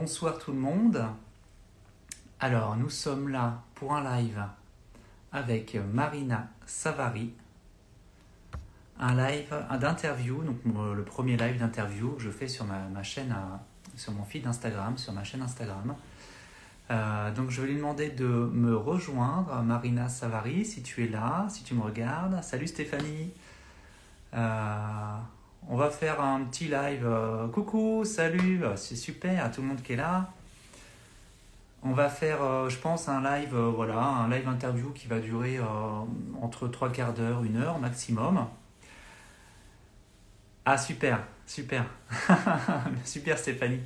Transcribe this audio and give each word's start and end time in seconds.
bonsoir 0.00 0.38
tout 0.38 0.52
le 0.52 0.58
monde. 0.58 1.04
Alors, 2.38 2.76
nous 2.76 2.88
sommes 2.88 3.30
là 3.30 3.62
pour 3.74 3.96
un 3.96 4.16
live 4.16 4.44
avec 5.32 5.76
Marina 5.92 6.50
Savary. 6.66 7.32
Un 9.00 9.16
live 9.16 9.52
d'interview, 9.80 10.44
donc 10.44 10.58
le 10.64 11.02
premier 11.02 11.36
live 11.36 11.58
d'interview 11.58 12.12
que 12.12 12.22
je 12.22 12.30
fais 12.30 12.46
sur 12.46 12.64
ma, 12.64 13.02
chaîne, 13.02 13.34
sur 13.96 14.12
mon 14.12 14.22
feed 14.22 14.46
Instagram, 14.46 14.96
sur 14.96 15.12
ma 15.12 15.24
chaîne 15.24 15.42
Instagram. 15.42 15.96
Euh, 16.92 17.32
donc 17.32 17.50
je 17.50 17.60
vais 17.60 17.66
lui 17.66 17.76
demander 17.76 18.08
de 18.08 18.24
me 18.24 18.76
rejoindre, 18.76 19.62
Marina 19.62 20.08
Savary, 20.08 20.64
si 20.64 20.84
tu 20.84 21.06
es 21.06 21.08
là, 21.08 21.48
si 21.50 21.64
tu 21.64 21.74
me 21.74 21.82
regardes. 21.82 22.40
Salut 22.44 22.68
Stéphanie. 22.68 23.32
Euh, 24.32 25.16
on 25.66 25.76
va 25.76 25.90
faire 25.90 26.20
un 26.20 26.44
petit 26.44 26.68
live. 26.68 27.04
Euh, 27.04 27.48
coucou, 27.48 28.04
salut, 28.04 28.62
c'est 28.76 28.96
super, 28.96 29.50
tout 29.50 29.62
le 29.62 29.68
monde 29.68 29.82
qui 29.82 29.94
est 29.94 29.96
là. 29.96 30.30
On 31.82 31.92
va 31.92 32.08
faire, 32.08 32.68
je 32.68 32.76
pense, 32.76 33.08
un 33.08 33.22
live, 33.22 33.54
voilà, 33.54 33.98
un 33.98 34.28
live 34.28 34.48
interview 34.48 34.90
qui 34.90 35.06
va 35.06 35.20
durer 35.20 35.60
entre 36.42 36.66
trois 36.66 36.90
quarts 36.90 37.12
d'heure, 37.12 37.44
une 37.44 37.56
heure 37.56 37.78
maximum. 37.78 38.46
Ah 40.64 40.76
super, 40.76 41.20
super, 41.46 41.86
super 43.04 43.38
Stéphanie. 43.38 43.80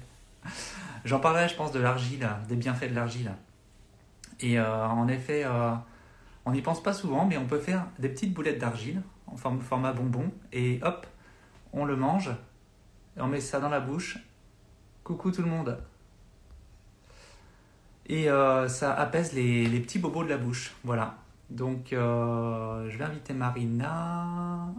J'en 1.05 1.21
parlerai, 1.21 1.49
je 1.49 1.55
pense, 1.55 1.71
de 1.71 1.79
l'argile, 1.79 2.29
des 2.49 2.57
bienfaits 2.57 2.91
de 2.91 2.95
l'argile. 2.95 3.33
Et 4.41 4.59
euh, 4.59 4.87
en 4.89 5.09
effet, 5.09 5.45
euh, 5.45 5.73
on 6.45 6.53
n'y 6.53 6.63
pense 6.63 6.83
pas 6.83 6.93
souvent, 6.93 7.25
mais 7.25 7.37
on 7.37 7.47
peut 7.47 7.61
faire 7.61 7.87
des 7.99 8.09
petites 8.09 8.33
boulettes 8.33 8.59
d'argile 8.59 9.01
en 9.29 9.37
format 9.37 9.93
bonbon, 9.93 10.31
et 10.53 10.81
hop, 10.83 11.07
on 11.73 11.85
le 11.85 11.97
mange, 11.97 12.31
et 13.17 13.21
on 13.21 13.27
met 13.29 13.41
ça 13.41 13.61
dans 13.61 13.69
la 13.69 13.81
bouche. 13.81 14.19
Coucou 15.05 15.31
tout 15.31 15.43
le 15.43 15.49
monde. 15.49 15.79
Et 18.07 18.31
euh, 18.31 18.69
ça 18.69 18.95
apaise 18.95 19.33
les, 19.33 19.67
les, 19.67 19.81
petits 19.81 19.99
bobos 19.99 20.25
de 20.25 20.29
la 20.29 20.39
bouche. 20.39 20.75
Voilà. 20.85 21.17
Donc, 21.51 21.89
je 21.91 22.97
vais 22.97 23.05
inviter 23.05 23.35
Marina. 23.35 24.73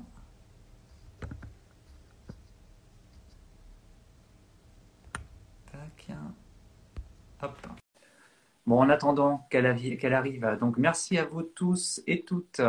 Bon, 8.65 8.79
en 8.79 8.89
attendant 8.89 9.45
qu'elle 9.49 9.65
arrive, 9.65 10.57
donc 10.59 10.77
merci 10.77 11.17
à 11.17 11.25
vous 11.25 11.43
tous 11.43 12.01
et 12.07 12.23
toutes 12.23 12.61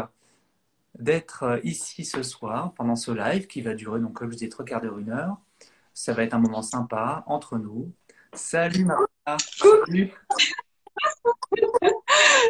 d'être 0.98 1.60
ici 1.64 2.04
ce 2.04 2.22
soir 2.22 2.72
pendant 2.74 2.96
ce 2.96 3.10
live 3.10 3.46
qui 3.46 3.62
va 3.62 3.74
durer, 3.74 4.00
donc 4.00 4.14
comme 4.14 4.30
je 4.32 4.36
dis, 4.36 4.48
trois 4.48 4.64
quarts 4.64 4.80
d'heure, 4.80 4.98
une 4.98 5.10
heure. 5.10 5.36
Ça 5.92 6.12
va 6.12 6.22
être 6.24 6.34
un 6.34 6.38
moment 6.38 6.62
sympa 6.62 7.24
entre 7.26 7.58
nous. 7.58 7.92
Salut 8.32 8.84
Maria. 8.84 9.06
Salut. 9.38 10.12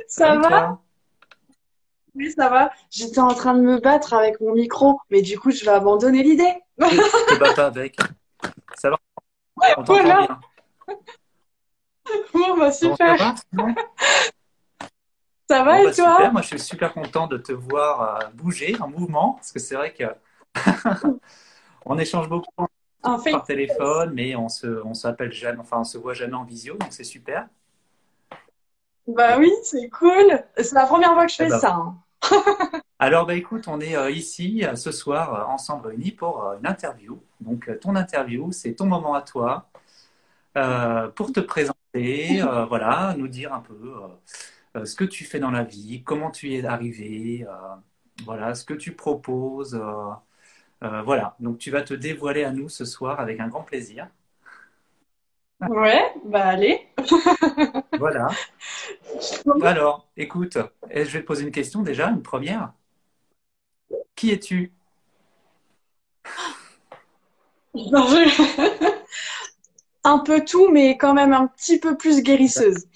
Ça 0.08 0.36
va 0.36 0.80
Oui, 2.14 2.30
ça 2.32 2.48
va. 2.48 2.70
J'étais 2.90 3.20
en 3.20 3.34
train 3.34 3.54
de 3.54 3.60
me 3.60 3.78
battre 3.78 4.14
avec 4.14 4.40
mon 4.40 4.54
micro, 4.54 5.00
mais 5.10 5.22
du 5.22 5.38
coup, 5.38 5.50
je 5.50 5.64
vais 5.64 5.70
abandonner 5.70 6.22
l'idée. 6.22 6.54
Je 6.78 7.34
te 7.34 7.38
bats 7.38 7.54
pas 7.54 7.66
avec. 7.66 7.96
Ça 8.76 8.90
va? 8.90 8.96
On 9.76 9.82
voilà. 9.82 10.26
bien. 10.26 10.40
Bon, 12.32 12.58
bah 12.58 12.72
super. 12.72 13.34
Ça 15.48 15.62
va, 15.62 15.80
et 15.80 15.84
bah, 15.84 15.92
toi 15.94 16.16
super. 16.16 16.32
Moi, 16.32 16.42
je 16.42 16.46
suis 16.48 16.58
super 16.58 16.92
content 16.92 17.26
de 17.26 17.36
te 17.36 17.52
voir 17.52 18.00
euh, 18.02 18.28
bouger 18.32 18.76
en 18.80 18.88
mouvement 18.88 19.34
parce 19.34 19.52
que 19.52 19.58
c'est 19.58 19.74
vrai 19.74 19.92
que 19.92 20.04
on 21.84 21.98
échange 21.98 22.28
beaucoup 22.28 22.50
par 23.02 23.44
téléphone, 23.44 24.12
mais 24.14 24.34
on 24.36 24.48
se, 24.48 24.82
on 24.84 24.94
s'appelle 24.94 25.32
jamais, 25.32 25.58
enfin, 25.58 25.78
on 25.80 25.84
se 25.84 25.98
voit 25.98 26.14
jamais 26.14 26.34
en 26.34 26.44
visio, 26.44 26.76
donc 26.76 26.92
c'est 26.92 27.04
super. 27.04 27.46
Bah 29.06 29.36
oui, 29.38 29.52
c'est 29.64 29.90
cool. 29.90 30.42
C'est 30.56 30.72
la 30.72 30.86
première 30.86 31.12
fois 31.12 31.26
que 31.26 31.32
je 31.32 31.36
fais 31.36 31.46
eh 31.46 31.50
ben, 31.50 31.58
ça. 31.58 31.74
Hein. 31.74 31.98
Alors, 32.98 33.26
bah 33.26 33.34
écoute, 33.34 33.68
on 33.68 33.80
est 33.80 33.96
euh, 33.96 34.10
ici 34.10 34.64
euh, 34.64 34.76
ce 34.76 34.90
soir 34.92 35.50
ensemble 35.50 35.88
réunis 35.88 36.12
pour 36.12 36.42
une 36.58 36.66
interview. 36.66 37.20
Donc, 37.40 37.70
ton 37.80 37.96
interview, 37.96 38.50
c'est 38.50 38.74
ton 38.74 38.86
moment 38.86 39.12
à 39.12 39.20
toi 39.20 39.68
pour 41.16 41.32
te 41.32 41.40
présenter 41.40 42.40
voilà, 42.68 43.14
nous 43.18 43.26
dire 43.26 43.52
un 43.52 43.58
peu 43.58 43.74
euh, 44.76 44.80
euh, 44.80 44.84
ce 44.84 44.96
que 44.96 45.04
tu 45.04 45.24
fais 45.24 45.38
dans 45.38 45.50
la 45.50 45.64
vie, 45.64 46.02
comment 46.04 46.30
tu 46.30 46.48
y 46.48 46.56
es 46.56 46.64
arrivé, 46.64 47.46
voilà, 48.24 48.54
ce 48.54 48.64
que 48.64 48.74
tu 48.74 48.92
proposes. 48.92 49.80
voilà, 50.80 51.36
donc 51.40 51.58
tu 51.58 51.70
vas 51.70 51.82
te 51.82 51.94
dévoiler 51.94 52.44
à 52.44 52.52
nous 52.52 52.68
ce 52.68 52.84
soir 52.84 53.20
avec 53.20 53.40
un 53.40 53.48
grand 53.48 53.62
plaisir. 53.62 54.08
Ouais, 55.68 56.12
bah 56.26 56.46
allez. 56.46 56.88
voilà. 57.98 58.28
Alors, 59.62 60.08
écoute, 60.16 60.58
je 60.90 61.02
vais 61.02 61.20
te 61.20 61.26
poser 61.26 61.44
une 61.44 61.52
question 61.52 61.82
déjà, 61.82 62.10
une 62.10 62.22
première. 62.22 62.72
Qui 64.14 64.30
es-tu? 64.30 64.72
Un 70.04 70.18
peu 70.18 70.44
tout, 70.44 70.68
mais 70.68 70.98
quand 70.98 71.14
même 71.14 71.32
un 71.32 71.46
petit 71.46 71.78
peu 71.78 71.96
plus 71.96 72.22
guérisseuse. 72.22 72.86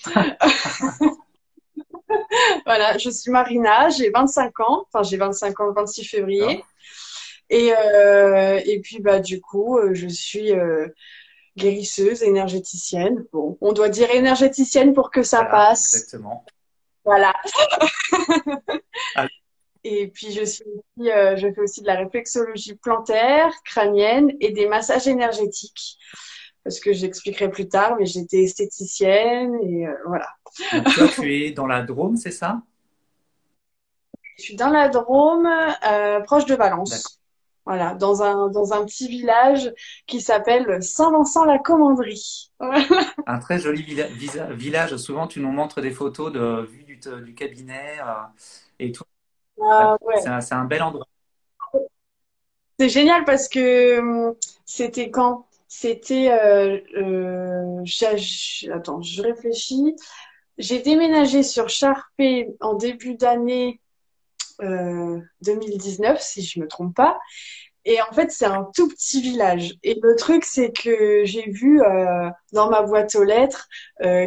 voilà, 2.67 2.99
je 2.99 3.11
suis 3.11 3.31
Marina, 3.31 3.89
j'ai 3.91 4.11
25 4.11 4.61
ans, 4.61 4.87
enfin 4.87 5.03
j'ai 5.03 5.17
25 5.17 5.61
ans 5.61 5.67
le 5.67 5.75
26 5.75 6.05
février. 6.05 6.65
Et, 7.51 7.73
euh, 7.73 8.61
et 8.65 8.81
puis 8.81 9.01
bah 9.01 9.21
du 9.21 9.41
coup, 9.41 9.79
euh, 9.79 9.95
je 9.95 10.07
suis 10.07 10.53
euh, 10.53 10.89
guérisseuse, 11.57 12.23
énergéticienne. 12.23 13.25
Bon, 13.33 13.57
on 13.61 13.73
doit 13.73 13.89
dire 13.89 14.11
énergéticienne 14.11 14.93
pour 14.93 15.11
que 15.11 15.23
ça 15.23 15.45
passe. 15.45 15.95
Exactement. 15.95 16.45
Voilà. 17.05 17.33
Et 19.85 20.09
puis 20.09 20.33
je 20.33 20.45
suis 20.45 20.65
aussi, 20.65 21.09
je 21.09 21.53
fais 21.55 21.61
aussi 21.61 21.81
de 21.81 21.87
la 21.87 21.95
réflexologie 21.95 22.75
plantaire, 22.75 23.51
crânienne 23.65 24.33
et 24.41 24.51
des 24.51 24.67
massages 24.67 25.07
énergétiques 25.07 25.97
parce 26.69 26.81
que 26.81 26.93
j'expliquerai 26.93 27.51
plus 27.51 27.67
tard, 27.67 27.97
mais 27.99 28.05
j'étais 28.05 28.43
esthéticienne 28.43 29.59
et 29.63 29.87
euh, 29.87 29.95
voilà. 30.07 30.29
Donc 30.75 30.85
toi, 30.93 31.09
tu 31.09 31.35
es 31.35 31.51
dans 31.51 31.67
la 31.67 31.81
Drôme, 31.81 32.17
c'est 32.17 32.31
ça? 32.31 32.61
Je 34.37 34.43
suis 34.43 34.55
dans 34.55 34.69
la 34.69 34.91
Drôme, 34.91 35.49
euh, 35.91 36.21
proche 36.21 36.45
de 36.45 36.55
Valence. 36.55 37.23
Voilà, 37.65 37.95
dans 37.95 38.23
un, 38.23 38.49
dans 38.49 38.75
un 38.75 38.85
petit 38.85 39.09
village 39.09 39.73
qui 40.07 40.21
s'appelle 40.21 40.83
Saint-Vincent-la-Commanderie. 40.83 42.51
Un 43.27 43.39
très 43.39 43.59
joli 43.59 43.83
village. 43.83 44.97
Souvent, 44.97 45.27
tu 45.27 45.41
nous 45.41 45.51
montres 45.51 45.81
des 45.81 45.91
photos 45.91 46.31
de 46.31 46.67
vue 46.71 46.85
du, 46.85 47.01
du 47.25 47.35
cabinet 47.35 47.97
euh, 48.01 48.13
et 48.79 48.93
tout. 48.93 49.05
Ah, 49.63 49.97
ouais. 50.03 50.21
C'est 50.21 50.29
un, 50.29 50.61
un 50.61 50.65
bel 50.67 50.83
endroit. 50.83 51.07
C'est 52.79 52.91
génial 52.91 53.25
parce 53.25 53.49
que 53.49 53.99
hum, 53.99 54.35
c'était 54.67 55.11
quand? 55.11 55.48
C'était, 55.69 56.31
euh, 56.33 56.81
euh, 56.97 57.85
attends, 58.73 59.03
je 59.03 59.23
réfléchis. 59.23 59.95
J'ai 60.57 60.81
déménagé 60.81 61.43
sur 61.43 61.69
Charpé 61.69 62.49
en 62.61 62.75
début 62.75 63.15
d'année 63.15 63.81
2019, 64.61 66.17
euh, 66.17 66.21
si 66.21 66.43
je 66.43 66.59
me 66.59 66.67
trompe 66.67 66.97
pas. 66.97 67.19
Et 67.85 68.01
en 68.03 68.13
fait, 68.13 68.33
c'est 68.33 68.47
un 68.47 68.67
tout 68.75 68.89
petit 68.89 69.21
village. 69.21 69.75
Et 69.83 69.99
le 70.03 70.17
truc, 70.17 70.45
c'est 70.45 70.73
que 70.73 71.23
j'ai 71.25 71.49
vu 71.49 71.81
dans 72.53 72.71
ma 72.71 72.83
boîte 72.83 73.15
aux 73.15 73.25
lettres 73.25 73.69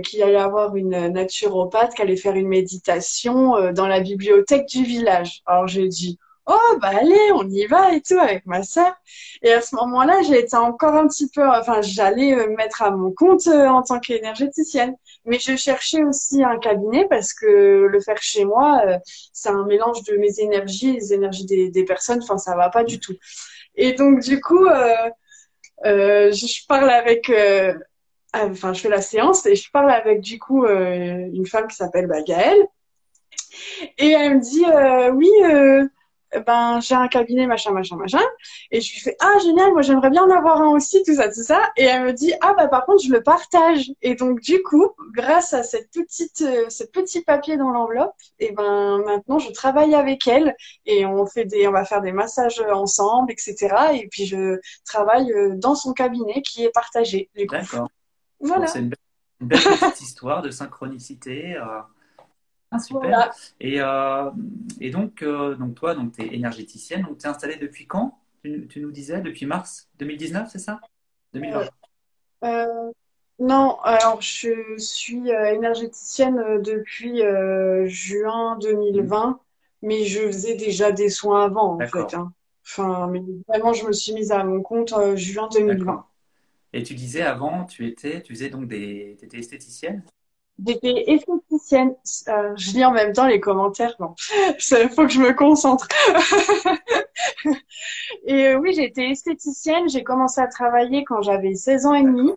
qu'il 0.03 0.23
allait 0.23 0.37
avoir 0.37 0.75
une 0.75 1.09
naturopathe 1.09 1.93
qui 1.93 2.01
allait 2.01 2.15
faire 2.15 2.35
une 2.35 2.47
méditation 2.47 3.71
dans 3.73 3.87
la 3.87 3.99
bibliothèque 3.99 4.67
du 4.67 4.83
village. 4.83 5.41
Alors 5.45 5.67
j'ai 5.67 5.87
dit, 5.87 6.17
oh 6.51 6.77
bah 6.81 6.91
allez, 6.99 7.31
on 7.33 7.47
y 7.49 7.65
va 7.65 7.93
et 7.93 8.01
tout 8.01 8.19
avec 8.19 8.45
ma 8.45 8.63
sœur. 8.63 8.93
Et 9.41 9.51
à 9.53 9.61
ce 9.61 9.75
moment-là, 9.75 10.21
été 10.21 10.55
encore 10.55 10.93
un 10.93 11.07
petit 11.07 11.29
peu, 11.29 11.47
enfin 11.47 11.81
j'allais 11.81 12.35
me 12.35 12.55
mettre 12.55 12.81
à 12.81 12.91
mon 12.91 13.11
compte 13.11 13.47
euh, 13.47 13.67
en 13.67 13.81
tant 13.81 13.99
qu'énergéticienne. 13.99 14.95
Mais 15.25 15.39
je 15.39 15.55
cherchais 15.55 16.03
aussi 16.03 16.43
un 16.43 16.57
cabinet 16.57 17.07
parce 17.09 17.33
que 17.33 17.87
le 17.89 17.99
faire 18.01 18.21
chez 18.21 18.45
moi, 18.45 18.81
euh, 18.85 18.97
c'est 19.33 19.49
un 19.49 19.65
mélange 19.65 20.03
de 20.03 20.15
mes 20.17 20.39
énergies, 20.39 20.93
les 20.93 21.13
énergies 21.13 21.45
des, 21.45 21.85
personnes. 21.85 22.21
Enfin 22.23 22.37
ça 22.37 22.55
va 22.55 22.69
pas 22.69 22.83
du 22.83 22.99
tout. 22.99 23.15
Et 23.75 23.93
donc 23.93 24.19
du 24.21 24.41
coup, 24.41 24.65
euh, 24.65 25.11
je 25.85 26.67
parle 26.67 26.89
avec 26.89 27.31
enfin, 28.33 28.73
je 28.73 28.81
fais 28.81 28.89
la 28.89 29.01
séance 29.01 29.45
et 29.45 29.55
je 29.55 29.69
parle 29.71 29.91
avec 29.91 30.21
du 30.21 30.39
coup 30.39 30.65
une 30.65 31.45
femme 31.47 31.67
qui 31.67 31.75
s'appelle 31.75 32.07
bah, 32.07 32.21
Gaëlle. 32.21 32.67
Et 33.97 34.11
elle 34.11 34.37
me 34.37 34.41
dit 34.41 34.65
oui, 35.15 35.29
ben 36.45 36.79
j'ai 36.79 36.95
un 36.95 37.07
cabinet 37.07 37.45
machin 37.47 37.71
machin 37.71 37.95
machin 37.97 38.21
et 38.71 38.79
je 38.81 38.93
lui 38.93 38.99
fais 39.01 39.15
ah 39.19 39.37
génial 39.43 39.71
moi 39.73 39.81
j'aimerais 39.81 40.09
bien 40.09 40.23
en 40.23 40.29
avoir 40.29 40.61
un 40.61 40.69
aussi 40.69 41.03
tout 41.03 41.15
ça 41.15 41.27
tout 41.27 41.43
ça 41.43 41.71
et 41.77 41.83
elle 41.83 42.03
me 42.05 42.13
dit 42.13 42.33
ah 42.41 42.53
bah 42.53 42.67
par 42.67 42.85
contre 42.85 43.03
je 43.03 43.11
le 43.11 43.21
partage 43.21 43.91
et 44.01 44.15
donc 44.15 44.39
du 44.39 44.61
coup 44.63 44.91
grâce 45.13 45.53
à 45.53 45.63
cette 45.63 45.91
petite 45.91 46.41
euh, 46.41 46.69
ce 46.69 46.83
petit 46.83 47.21
papier 47.21 47.57
dans 47.57 47.69
l'enveloppe 47.69 48.13
et 48.39 48.51
ben 48.53 49.03
maintenant 49.05 49.39
je 49.39 49.51
travaille 49.51 49.93
avec 49.95 50.27
elle 50.27 50.55
et 50.85 51.05
on 51.05 51.25
fait 51.25 51.45
des 51.45 51.67
on 51.67 51.71
va 51.71 51.83
faire 51.85 52.01
des 52.01 52.11
massages 52.13 52.61
ensemble 52.71 53.31
etc 53.31 53.75
et 53.93 54.07
puis 54.07 54.25
je 54.25 54.59
travaille 54.85 55.31
euh, 55.33 55.55
dans 55.55 55.75
son 55.75 55.93
cabinet 55.93 56.41
qui 56.41 56.63
est 56.63 56.71
partagé 56.71 57.29
d'accord 57.35 57.89
Voilà. 58.39 58.67
C'est 58.67 58.79
une, 58.79 58.89
belle- 58.89 58.97
une 59.41 59.47
belle 59.47 59.59
petite 59.59 60.01
histoire 60.01 60.41
de 60.41 60.49
synchronicité. 60.49 61.55
euh. 61.57 61.81
Ah, 62.71 62.79
super. 62.79 63.01
Voilà. 63.09 63.31
Et, 63.59 63.81
euh, 63.81 64.31
et 64.79 64.89
donc, 64.91 65.21
euh, 65.23 65.55
donc 65.55 65.75
toi, 65.75 65.93
donc, 65.95 66.13
tu 66.13 66.21
es 66.23 66.33
énergéticienne. 66.35 67.03
Donc, 67.03 67.17
tu 67.17 67.25
es 67.25 67.29
installée 67.29 67.57
depuis 67.57 67.85
quand? 67.87 68.17
Tu, 68.43 68.67
tu 68.69 68.79
nous 68.81 68.91
disais 68.91 69.21
depuis 69.21 69.45
mars 69.45 69.89
2019, 69.99 70.49
c'est 70.49 70.59
ça? 70.59 70.79
2020. 71.33 71.67
Euh, 72.43 72.91
non, 73.39 73.77
alors 73.83 74.21
je 74.21 74.77
suis 74.77 75.31
euh, 75.31 75.53
énergéticienne 75.53 76.39
euh, 76.39 76.59
depuis 76.59 77.21
euh, 77.23 77.87
juin 77.87 78.57
Mhm. 78.93 79.07
2020, 79.11 79.39
mais 79.81 80.05
je 80.05 80.21
faisais 80.27 80.55
déjà 80.55 80.91
des 80.91 81.09
soins 81.09 81.45
avant 81.45 81.75
en 81.79 81.85
fait, 81.85 82.13
hein. 82.13 82.33
Enfin, 82.65 83.07
mais 83.07 83.21
vraiment, 83.47 83.73
je 83.73 83.85
me 83.87 83.91
suis 83.91 84.13
mise 84.13 84.31
à 84.31 84.43
mon 84.43 84.61
compte 84.61 84.93
euh, 84.93 85.15
juin 85.15 85.49
2020. 85.53 85.93
d'accord. 85.93 86.11
Et 86.73 86.83
tu 86.83 86.95
disais 86.95 87.21
avant, 87.23 87.65
tu 87.65 87.87
étais, 87.87 88.21
tu 88.23 88.33
faisais 88.33 88.49
donc 88.49 88.67
des, 88.67 89.17
t'étais 89.19 89.39
esthéticienne? 89.39 90.03
J'étais 90.65 91.03
esthéticienne. 91.07 91.95
Euh, 92.27 92.53
je 92.55 92.71
lis 92.71 92.85
en 92.85 92.91
même 92.91 93.13
temps 93.13 93.25
les 93.27 93.39
commentaires. 93.39 93.95
Il 93.99 94.89
faut 94.95 95.05
que 95.05 95.11
je 95.11 95.19
me 95.19 95.33
concentre. 95.33 95.87
Et 98.25 98.47
euh, 98.47 98.59
oui, 98.59 98.79
été 98.79 99.09
esthéticienne. 99.09 99.89
J'ai 99.89 100.03
commencé 100.03 100.39
à 100.41 100.47
travailler 100.47 101.03
quand 101.03 101.21
j'avais 101.21 101.55
16 101.55 101.85
ans 101.85 101.93
et 101.93 102.03
demi. 102.03 102.31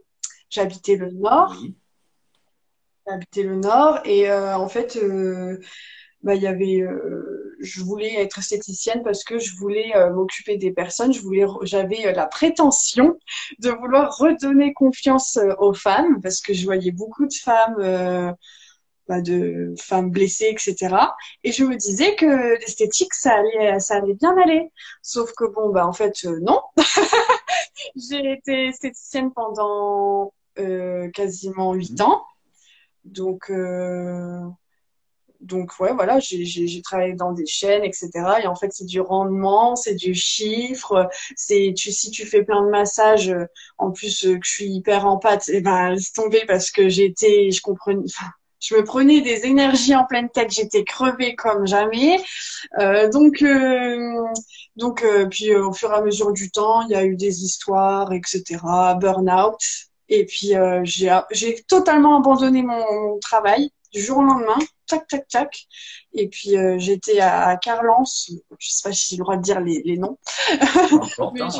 J'habitais 0.48 0.96
le 0.96 1.10
Nord. 1.10 1.56
Oui, 1.60 1.74
J'habitais 3.06 3.42
le 3.42 3.56
Nord. 3.56 4.00
Et 4.04 4.30
euh, 4.30 4.56
en 4.56 4.68
fait, 4.68 4.98
bah, 6.24 6.34
il 6.34 6.42
y 6.42 6.46
avait, 6.46 6.80
euh, 6.80 7.56
je 7.60 7.82
voulais 7.82 8.14
être 8.14 8.38
esthéticienne 8.38 9.02
parce 9.04 9.24
que 9.24 9.38
je 9.38 9.56
voulais 9.56 9.94
euh, 9.96 10.12
m'occuper 10.12 10.56
des 10.56 10.72
personnes. 10.72 11.12
Je 11.12 11.20
voulais, 11.20 11.46
j'avais 11.62 12.06
euh, 12.06 12.12
la 12.12 12.26
prétention 12.26 13.18
de 13.60 13.70
vouloir 13.70 14.16
redonner 14.16 14.72
confiance 14.72 15.36
euh, 15.36 15.54
aux 15.58 15.74
femmes 15.74 16.20
parce 16.22 16.40
que 16.40 16.54
je 16.54 16.64
voyais 16.64 16.92
beaucoup 16.92 17.26
de 17.26 17.34
femmes. 17.34 18.34
bah, 19.08 19.20
de 19.20 19.74
femmes 19.78 20.10
blessées, 20.10 20.48
etc. 20.50 20.96
Et 21.44 21.52
je 21.52 21.64
me 21.64 21.76
disais 21.76 22.16
que 22.16 22.58
l'esthétique, 22.60 23.12
ça 23.14 23.34
allait, 23.34 23.78
ça 23.78 23.96
allait 23.96 24.14
bien 24.14 24.34
aller. 24.42 24.70
Sauf 25.02 25.32
que 25.36 25.44
bon, 25.44 25.70
bah 25.70 25.86
en 25.86 25.92
fait, 25.92 26.24
non. 26.42 26.60
J'ai 27.96 28.32
été 28.32 28.68
esthéticienne 28.68 29.30
pendant 29.32 30.32
euh, 30.58 31.10
quasiment 31.10 31.74
huit 31.74 32.00
ans. 32.00 32.24
Donc, 33.04 33.50
euh, 33.50 34.40
donc 35.44 35.78
ouais, 35.80 35.92
voilà, 35.92 36.18
j'ai 36.20 36.82
travaillé 36.82 37.14
dans 37.14 37.32
des 37.32 37.46
chaînes, 37.46 37.84
etc. 37.84 38.10
Et 38.42 38.46
en 38.46 38.54
fait, 38.54 38.70
c'est 38.72 38.86
du 38.86 39.00
rendement, 39.00 39.76
c'est 39.76 39.94
du 39.94 40.14
chiffre. 40.14 41.08
C'est 41.36 41.74
tu 41.76 41.92
si 41.92 42.10
tu 42.10 42.26
fais 42.26 42.42
plein 42.42 42.62
de 42.64 42.70
massages, 42.70 43.30
euh, 43.30 43.46
en 43.78 43.90
plus 43.92 44.26
euh, 44.26 44.34
que 44.38 44.46
je 44.46 44.50
suis 44.50 44.66
hyper 44.70 45.06
en 45.06 45.18
pâte, 45.18 45.48
et 45.48 45.60
ben 45.60 45.90
laisse 45.90 46.12
tomber 46.12 46.44
parce 46.46 46.70
que 46.70 46.88
j'étais, 46.88 47.50
je 47.50 47.60
comprenais. 47.62 48.02
enfin, 48.06 48.30
je 48.64 48.74
me 48.76 48.84
prenais 48.84 49.20
des 49.20 49.44
énergies 49.46 49.94
en 49.94 50.04
pleine 50.06 50.30
tête, 50.30 50.50
j'étais 50.50 50.84
crevée 50.84 51.34
comme 51.34 51.66
jamais. 51.66 52.18
Euh, 52.80 53.10
donc, 53.10 53.42
euh, 53.42 54.22
donc 54.76 55.02
euh, 55.02 55.26
puis 55.26 55.50
euh, 55.50 55.66
au 55.66 55.72
fur 55.72 55.90
et 55.92 55.94
à 55.94 56.00
mesure 56.00 56.32
du 56.32 56.50
temps, 56.50 56.82
il 56.82 56.90
y 56.90 56.94
a 56.94 57.04
eu 57.04 57.16
des 57.16 57.44
histoires, 57.44 58.12
etc. 58.12 58.42
Burn-out. 58.98 59.60
Et 60.08 60.24
puis 60.26 60.52
j'ai 60.84 61.18
j'ai 61.30 61.62
totalement 61.66 62.18
abandonné 62.18 62.62
mon 62.62 63.18
travail 63.20 63.70
du 63.94 64.02
jour 64.02 64.18
au 64.18 64.22
lendemain, 64.22 64.58
tac 64.86 65.06
tac 65.06 65.26
tac. 65.28 65.66
Et 66.12 66.28
puis 66.28 66.58
euh, 66.58 66.76
j'étais 66.78 67.20
à, 67.20 67.56
Carlance, 67.56 68.30
je 68.58 68.68
sais 68.68 68.88
pas 68.88 68.92
si 68.92 69.10
j'ai 69.10 69.16
le 69.16 69.22
droit 69.22 69.36
de 69.36 69.42
dire 69.42 69.60
les, 69.60 69.82
les 69.84 69.96
noms, 69.96 70.18
hein. 70.90 71.50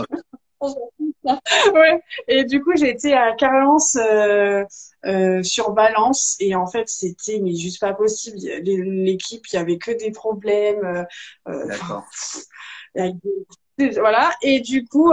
Ouais. 1.74 2.02
Et 2.28 2.44
du 2.44 2.62
coup 2.62 2.72
j'ai 2.76 2.90
été 2.90 3.14
à 3.14 3.32
Carlance 3.34 3.96
euh, 3.96 4.64
euh, 5.06 5.42
sur 5.42 5.72
Balance 5.72 6.36
et 6.40 6.54
en 6.54 6.66
fait 6.66 6.88
c'était 6.88 7.40
mais 7.40 7.54
juste 7.54 7.80
pas 7.80 7.94
possible. 7.94 8.36
L'équipe, 8.62 9.46
il 9.52 9.56
y 9.56 9.58
avait 9.58 9.78
que 9.78 9.90
des 9.90 10.10
problèmes. 10.10 10.84
euh, 10.84 11.04
euh, 11.48 11.68
enfin, 11.72 12.04
d'accord. 12.96 13.96
voilà. 13.96 14.32
Et 14.42 14.60
du 14.60 14.84
coup, 14.86 15.12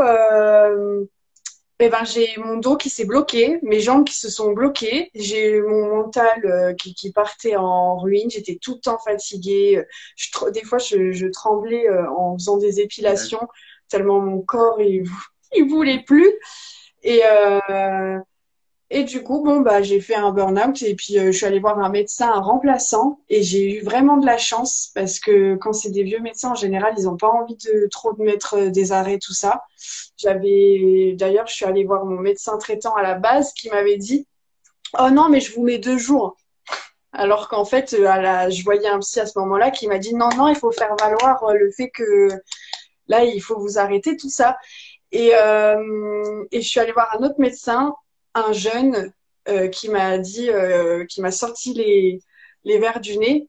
eh 1.82 1.90
ben, 1.90 2.04
j'ai 2.06 2.36
mon 2.38 2.58
dos 2.58 2.78
qui 2.78 2.90
s'est 2.90 3.06
bloqué, 3.06 3.60
mes 3.64 3.80
jambes 3.80 4.06
qui 4.06 4.16
se 4.16 4.30
sont 4.30 4.52
bloquées, 4.52 5.10
j'ai 5.16 5.62
mon 5.62 5.96
mental 5.98 6.46
euh, 6.46 6.74
qui, 6.74 6.94
qui 6.94 7.12
partait 7.12 7.56
en 7.56 7.98
ruine, 7.98 8.30
j'étais 8.30 8.58
tout 8.62 8.76
le 8.76 8.80
temps 8.82 9.00
fatiguée. 9.00 9.84
Je, 10.16 10.30
tr- 10.30 10.52
des 10.52 10.64
fois, 10.64 10.78
je, 10.78 11.12
je 11.12 11.28
tremblais 11.28 11.88
euh, 11.90 12.10
en 12.12 12.38
faisant 12.38 12.58
des 12.58 12.80
épilations, 12.80 13.48
tellement 13.90 14.20
mon 14.22 14.42
corps, 14.42 14.82
il, 14.82 15.04
il 15.56 15.70
voulait 15.70 16.04
plus. 16.04 16.32
Et, 17.04 17.22
euh, 17.26 18.20
et 18.94 19.06
du 19.06 19.24
coup, 19.24 19.42
bon, 19.42 19.62
bah, 19.62 19.82
j'ai 19.82 20.02
fait 20.02 20.16
un 20.16 20.32
burn-out 20.32 20.82
et 20.82 20.96
puis 20.96 21.18
euh, 21.18 21.32
je 21.32 21.38
suis 21.38 21.46
allée 21.46 21.62
voir 21.62 21.80
un 21.80 21.88
médecin, 21.88 22.30
un 22.30 22.42
remplaçant, 22.42 23.22
et 23.30 23.42
j'ai 23.42 23.78
eu 23.78 23.82
vraiment 23.84 24.18
de 24.18 24.26
la 24.26 24.38
chance 24.38 24.92
parce 24.94 25.18
que 25.18 25.56
quand 25.56 25.72
c'est 25.72 25.92
des 25.92 26.04
vieux 26.04 26.20
médecins, 26.20 26.52
en 26.52 26.56
général, 26.56 26.94
ils 26.98 27.06
n'ont 27.06 27.16
pas 27.16 27.30
envie 27.30 27.56
de 27.56 27.88
trop 27.90 28.12
de 28.12 28.22
mettre 28.22 28.58
euh, 28.58 28.70
des 28.70 28.92
arrêts, 28.92 29.18
tout 29.18 29.34
ça. 29.34 29.64
J'avais, 30.18 31.16
d'ailleurs, 31.18 31.48
je 31.48 31.54
suis 31.54 31.64
allée 31.64 31.86
voir 31.86 32.06
mon 32.06 32.20
médecin 32.20 32.58
traitant 32.58 32.94
à 32.94 33.02
la 33.02 33.16
base 33.16 33.54
qui 33.54 33.70
m'avait 33.70 33.96
dit, 33.96 34.28
Oh 35.00 35.10
non, 35.10 35.30
mais 35.30 35.40
je 35.40 35.54
vous 35.54 35.64
mets 35.64 35.78
deux 35.78 35.98
jours. 35.98 36.36
Alors 37.14 37.48
qu'en 37.48 37.64
fait, 37.64 37.94
euh, 37.94 38.50
je 38.50 38.64
voyais 38.66 38.90
un 38.90 39.00
psy 39.00 39.22
à 39.22 39.26
ce 39.26 39.40
moment-là 39.40 39.72
qui 39.72 39.88
m'a 39.88 40.00
dit, 40.00 40.16
non, 40.16 40.30
non, 40.38 40.50
il 40.50 40.56
faut 40.56 40.72
faire 40.72 40.96
valoir 41.00 41.42
le 41.54 41.72
fait 41.72 41.90
que 41.90 42.28
là, 43.08 43.24
il 43.24 43.42
faut 43.42 43.58
vous 43.58 43.80
arrêter 43.80 44.18
tout 44.18 44.30
ça. 44.30 44.58
Et 45.14 45.32
je 45.32 46.60
suis 46.60 46.80
allée 46.82 46.92
voir 46.92 47.16
un 47.18 47.24
autre 47.24 47.40
médecin, 47.40 47.96
un 48.34 48.52
jeune, 48.54 49.12
euh, 49.48 49.68
qui 49.68 49.90
m'a 49.90 50.18
dit, 50.18 50.50
euh, 50.50 51.06
qui 51.06 51.22
m'a 51.22 51.32
sorti 51.32 51.74
les, 51.74 52.20
les 52.64 52.78
verres 52.80 53.02
du 53.02 53.18
nez. 53.18 53.48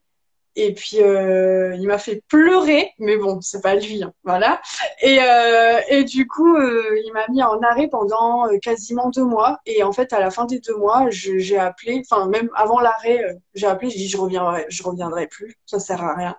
Et 0.55 0.75
puis, 0.75 1.01
euh, 1.01 1.75
il 1.77 1.87
m'a 1.87 1.97
fait 1.97 2.23
pleurer, 2.29 2.93
mais 2.99 3.17
bon, 3.17 3.41
c'est 3.41 3.63
pas 3.63 3.75
lui, 3.75 4.03
hein, 4.03 4.13
voilà. 4.23 4.61
Et, 5.01 5.19
euh, 5.19 5.81
et 5.89 6.05
du 6.05 6.27
coup, 6.29 6.57
euh, 6.57 7.01
il 7.05 7.13
m'a 7.15 7.27
mis 7.29 7.43
en 7.43 7.59
arrêt 7.63 7.89
pendant 7.89 8.47
quasiment 8.61 9.09
deux 9.09 9.25
mois. 9.25 9.61
Et 9.65 9.83
en 9.83 9.93
fait, 9.93 10.13
à 10.13 10.21
la 10.21 10.31
fin 10.31 10.45
des 10.45 10.61
deux 10.61 10.77
mois, 10.77 11.07
j'ai 11.09 11.59
appelé, 11.59 12.03
enfin, 12.05 12.27
même 12.27 12.51
avant 12.55 12.81
l'arrêt, 12.81 13.39
j'ai 13.55 13.67
appelé, 13.67 13.91
j'ai 13.91 13.97
dit, 13.99 14.09
je 14.09 14.19
reviendrai, 14.19 14.67
je 14.69 14.83
reviendrai 14.83 15.27
plus, 15.27 15.57
ça 15.65 15.81
sert 15.81 16.03
à 16.03 16.15
rien. 16.15 16.37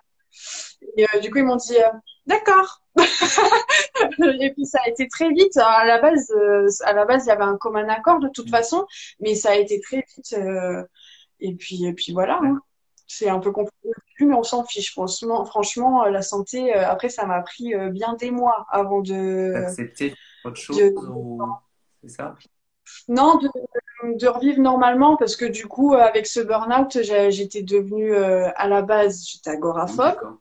Et 0.96 1.06
du 1.20 1.30
coup, 1.30 1.38
ils 1.38 1.44
m'ont 1.44 1.56
dit, 1.56 1.76
d'accord. 2.26 2.83
Et 4.40 4.52
puis 4.52 4.66
ça 4.66 4.78
a 4.84 4.88
été 4.88 5.08
très 5.08 5.30
vite. 5.30 5.56
À 5.56 5.84
la 5.84 6.00
base, 6.00 6.30
euh, 6.30 6.66
à 6.84 6.92
la 6.92 7.04
base, 7.04 7.24
il 7.24 7.28
y 7.28 7.32
avait 7.32 7.44
un 7.44 7.56
commun 7.56 7.88
accord 7.88 8.20
de 8.20 8.28
toute 8.28 8.46
Mhm. 8.46 8.50
façon, 8.52 8.86
mais 9.20 9.34
ça 9.34 9.50
a 9.50 9.54
été 9.56 9.80
très 9.80 10.04
vite. 10.16 10.34
euh, 10.38 10.82
et 11.40 11.54
puis, 11.54 11.84
et 11.86 11.92
puis 11.92 12.12
voilà. 12.12 12.38
hein. 12.42 12.60
C'est 13.06 13.28
un 13.28 13.38
peu 13.38 13.52
compliqué, 13.52 13.90
mais 14.20 14.34
on 14.34 14.42
s'en 14.42 14.64
fiche. 14.64 14.92
Franchement, 14.92 15.44
franchement, 15.44 16.04
euh, 16.04 16.10
la 16.10 16.22
santé. 16.22 16.72
après, 16.72 17.08
ça 17.10 17.26
m'a 17.26 17.42
pris 17.42 17.72
bien 17.90 18.14
des 18.14 18.30
mois 18.30 18.66
avant 18.70 19.00
de, 19.00 19.52
D'accepter 19.52 20.14
autre 20.44 20.56
chose 20.56 20.76
de 20.78 20.94
ou 20.96 21.40
c'est 22.02 22.08
ça? 22.10 22.34
non 23.08 23.36
de, 23.38 23.48
de 24.18 24.26
revivre 24.28 24.60
normalement 24.60 25.16
parce 25.16 25.36
que 25.36 25.44
du 25.44 25.66
coup, 25.66 25.94
avec 25.94 26.26
ce 26.26 26.40
burn-out, 26.40 26.98
j'étais 27.02 27.62
devenue 27.62 28.14
euh, 28.14 28.48
à 28.56 28.68
la 28.68 28.82
base, 28.82 29.24
j'étais 29.26 29.50
agoraphobe. 29.50 30.38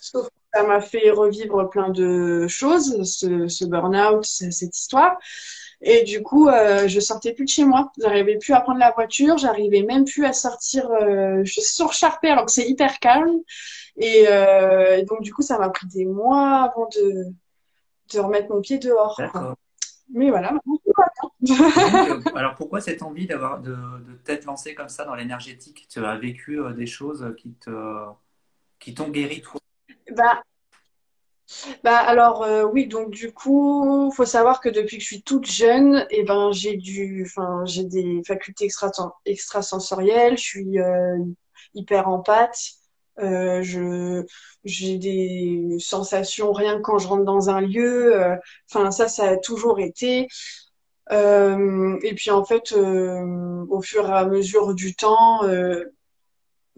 Sauf 0.00 0.28
ça 0.56 0.62
m'a 0.64 0.80
fait 0.80 1.10
revivre 1.10 1.68
plein 1.68 1.90
de 1.90 2.46
choses, 2.48 3.02
ce, 3.04 3.48
ce 3.48 3.64
burn-out, 3.64 4.24
ce- 4.24 4.50
cette 4.50 4.76
histoire. 4.76 5.16
Et 5.82 6.04
du 6.04 6.22
coup, 6.22 6.48
euh, 6.48 6.88
je 6.88 7.00
sortais 7.00 7.34
plus 7.34 7.44
de 7.44 7.50
chez 7.50 7.64
moi. 7.64 7.92
J'arrivais 8.00 8.38
plus 8.38 8.54
à 8.54 8.60
prendre 8.60 8.78
la 8.78 8.92
voiture. 8.92 9.36
J'arrivais 9.38 9.82
même 9.82 10.04
plus 10.04 10.24
à 10.24 10.32
sortir. 10.32 10.90
Euh, 10.90 11.42
je 11.44 11.52
suis 11.52 11.62
surcharpée 11.62 12.30
alors 12.30 12.46
que 12.46 12.52
c'est 12.52 12.68
hyper 12.68 12.98
calme. 12.98 13.36
Et, 13.98 14.26
euh, 14.28 14.98
et 14.98 15.02
donc, 15.04 15.22
du 15.22 15.32
coup, 15.34 15.42
ça 15.42 15.58
m'a 15.58 15.68
pris 15.68 15.86
des 15.88 16.06
mois 16.06 16.62
avant 16.62 16.88
de, 16.96 17.24
de 18.14 18.20
remettre 18.20 18.50
mon 18.50 18.60
pied 18.60 18.78
dehors. 18.78 19.16
D'accord. 19.18 19.56
Mais 20.14 20.30
voilà, 20.30 20.52
donc, 21.42 22.08
euh, 22.08 22.20
alors 22.36 22.54
pourquoi 22.54 22.80
cette 22.80 23.02
envie 23.02 23.26
d'avoir 23.26 23.60
de, 23.60 23.72
de 23.72 24.14
t'être 24.24 24.44
lancé 24.44 24.74
comme 24.74 24.88
ça 24.88 25.04
dans 25.04 25.14
l'énergétique? 25.16 25.86
Tu 25.90 26.04
as 26.04 26.16
vécu 26.16 26.60
euh, 26.60 26.72
des 26.72 26.86
choses 26.86 27.34
qui 27.36 27.54
te 27.54 27.70
qui 28.78 28.94
t'ont 28.94 29.08
guéri 29.10 29.42
toi? 29.42 29.60
Bah, 30.10 30.42
Bah 31.84 31.98
alors 31.98 32.42
euh, 32.42 32.64
oui 32.64 32.86
donc 32.86 33.10
du 33.10 33.32
coup 33.32 34.10
faut 34.14 34.24
savoir 34.24 34.60
que 34.60 34.68
depuis 34.68 34.96
que 34.96 35.02
je 35.02 35.06
suis 35.06 35.22
toute 35.22 35.46
jeune 35.46 36.06
et 36.10 36.24
ben 36.24 36.50
j'ai 36.52 36.76
du 36.76 37.24
enfin 37.24 37.64
j'ai 37.64 37.84
des 37.84 38.22
facultés 38.26 38.64
extra 38.64 38.90
extrasensorielles 39.24 40.36
je 40.36 40.42
suis 40.42 40.78
euh, 40.80 41.16
hyper 41.74 42.08
empathe 42.08 42.58
euh, 43.20 43.62
je 43.62 44.24
j'ai 44.64 44.98
des 44.98 45.76
sensations 45.78 46.52
rien 46.52 46.76
que 46.78 46.82
quand 46.82 46.98
je 46.98 47.06
rentre 47.08 47.24
dans 47.24 47.48
un 47.48 47.60
lieu 47.60 48.16
euh, 48.20 48.36
enfin 48.70 48.90
ça 48.90 49.08
ça 49.08 49.28
a 49.30 49.36
toujours 49.36 49.80
été. 49.80 50.28
Euh, 51.12 51.96
et 52.02 52.14
puis 52.14 52.30
en 52.32 52.44
fait 52.44 52.72
au 52.72 53.80
fur 53.82 54.08
et 54.08 54.12
à 54.12 54.26
mesure 54.26 54.74
du 54.74 54.94
temps 54.96 55.42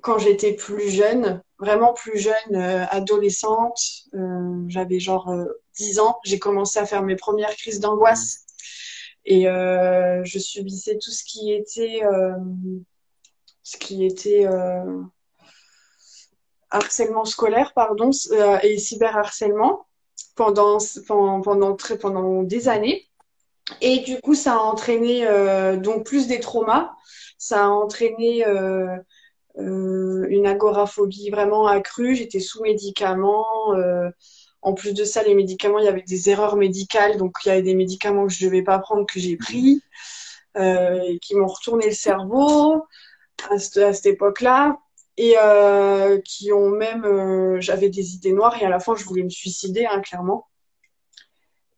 quand 0.02 0.18
j'étais 0.18 0.54
plus 0.54 0.90
jeune, 0.90 1.42
vraiment 1.58 1.92
plus 1.92 2.18
jeune, 2.18 2.34
euh, 2.54 2.84
adolescente, 2.86 3.80
euh, 4.14 4.64
j'avais 4.68 5.00
genre 5.00 5.28
euh, 5.30 5.44
10 5.76 6.00
ans, 6.00 6.18
j'ai 6.24 6.38
commencé 6.38 6.78
à 6.78 6.86
faire 6.86 7.02
mes 7.02 7.16
premières 7.16 7.54
crises 7.56 7.80
d'angoisse. 7.80 8.44
Et 9.24 9.42
je 9.44 10.38
subissais 10.38 10.96
tout 10.96 11.10
ce 11.10 11.22
qui 11.22 11.52
était, 11.52 12.00
ce 13.62 13.76
qui 13.76 14.06
était 14.06 14.46
harcèlement 16.70 17.26
scolaire, 17.26 17.74
pardon, 17.74 18.08
et 18.62 18.78
cyberharcèlement 18.78 19.86
pendant, 20.34 20.78
pendant, 21.06 21.76
très, 21.76 21.98
pendant 21.98 22.42
des 22.42 22.70
années. 22.70 23.06
Et 23.82 23.98
du 23.98 24.18
coup, 24.22 24.34
ça 24.34 24.54
a 24.54 24.58
entraîné 24.60 25.26
donc 25.76 26.06
plus 26.06 26.26
des 26.26 26.40
traumas. 26.40 26.90
Ça 27.38 27.66
a 27.66 27.68
entraîné 27.68 28.44
euh, 28.46 28.96
une 29.58 30.46
agoraphobie 30.46 31.30
vraiment 31.30 31.66
accrue. 31.66 32.14
J'étais 32.14 32.40
sous 32.40 32.62
médicaments. 32.62 33.74
Euh, 33.74 34.10
en 34.62 34.74
plus 34.74 34.92
de 34.92 35.04
ça, 35.04 35.22
les 35.22 35.34
médicaments, 35.34 35.78
il 35.78 35.84
y 35.84 35.88
avait 35.88 36.02
des 36.02 36.30
erreurs 36.30 36.56
médicales. 36.56 37.16
Donc, 37.16 37.36
il 37.44 37.48
y 37.48 37.52
avait 37.52 37.62
des 37.62 37.74
médicaments 37.74 38.26
que 38.26 38.32
je 38.32 38.44
ne 38.44 38.50
devais 38.50 38.62
pas 38.62 38.78
prendre 38.78 39.06
que 39.06 39.20
j'ai 39.20 39.36
pris 39.36 39.82
euh, 40.56 41.16
qui 41.22 41.34
m'ont 41.34 41.46
retourné 41.46 41.86
le 41.86 41.94
cerveau 41.94 42.84
à, 43.50 43.58
cette, 43.58 44.06
époque-là. 44.06 44.78
Et 45.16 45.34
qui 46.24 46.52
ont 46.52 46.70
même... 46.70 47.60
J'avais 47.60 47.88
des 47.88 48.14
idées 48.14 48.32
noires 48.32 48.60
et 48.60 48.64
à 48.64 48.68
la 48.68 48.78
fin, 48.78 48.94
je 48.94 49.04
voulais 49.04 49.24
me 49.24 49.30
suicider, 49.30 49.86
hein, 49.86 50.00
clairement. 50.00 50.46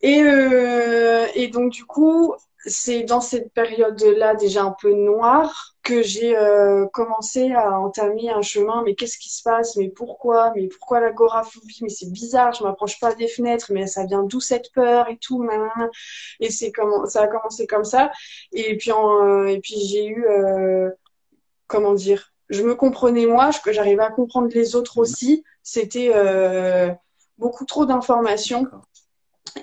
Et 0.03 1.49
donc, 1.53 1.73
du 1.73 1.85
coup, 1.87 2.35
c'est 2.67 3.03
dans 3.05 3.21
cette 3.21 3.53
période-là 3.53 4.35
déjà 4.35 4.65
un 4.65 4.77
peu 4.79 4.93
noire 4.93 5.75
que 5.83 6.03
j'ai 6.03 6.37
euh, 6.37 6.87
commencé 6.93 7.53
à 7.53 7.81
entamer 7.81 8.31
un 8.31 8.43
chemin. 8.43 8.83
Mais 8.85 8.95
qu'est-ce 8.95 9.19
qui 9.19 9.31
se 9.31 9.43
passe? 9.43 9.77
Mais 9.77 9.89
pourquoi? 9.89 10.53
Mais 10.55 10.69
pourquoi 10.69 11.01
l'agoraphobie? 11.01 11.79
Mais 11.83 11.89
c'est 11.89 12.11
bizarre, 12.11 12.53
je 12.53 12.63
m'approche 12.63 13.01
pas 13.01 13.15
des 13.15 13.29
fenêtres, 13.29 13.73
mais 13.73 13.87
ça 13.87 14.05
vient 14.05 14.23
d'où 14.23 14.41
cette 14.41 14.73
peur 14.73 15.09
et 15.09 15.17
tout. 15.19 15.47
Et 16.41 16.51
c'est 16.51 16.71
comment 16.71 17.07
ça 17.07 17.23
a 17.23 17.27
commencé 17.29 17.67
comme 17.67 17.85
ça. 17.85 18.11
Et 18.53 18.77
puis 18.77 18.93
en, 18.93 19.45
et 19.47 19.61
puis 19.61 19.81
j'ai 19.81 20.07
eu 20.07 20.27
euh, 20.27 20.91
comment 21.67 21.95
dire? 21.95 22.33
Je 22.51 22.63
me 22.63 22.75
comprenais 22.75 23.27
moi, 23.27 23.51
que 23.65 23.73
j'arrivais 23.73 24.03
à 24.03 24.11
comprendre 24.11 24.49
les 24.53 24.75
autres 24.75 24.99
aussi. 24.99 25.45
C'était 25.63 26.11
euh, 26.15 26.91
beaucoup 27.39 27.65
trop 27.65 27.87
d'informations. 27.87 28.67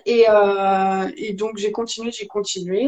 Et, 0.06 0.26
euh, 0.30 1.10
et 1.18 1.34
donc 1.34 1.58
j'ai 1.58 1.72
continué, 1.72 2.12
j'ai 2.12 2.28
continué. 2.28 2.88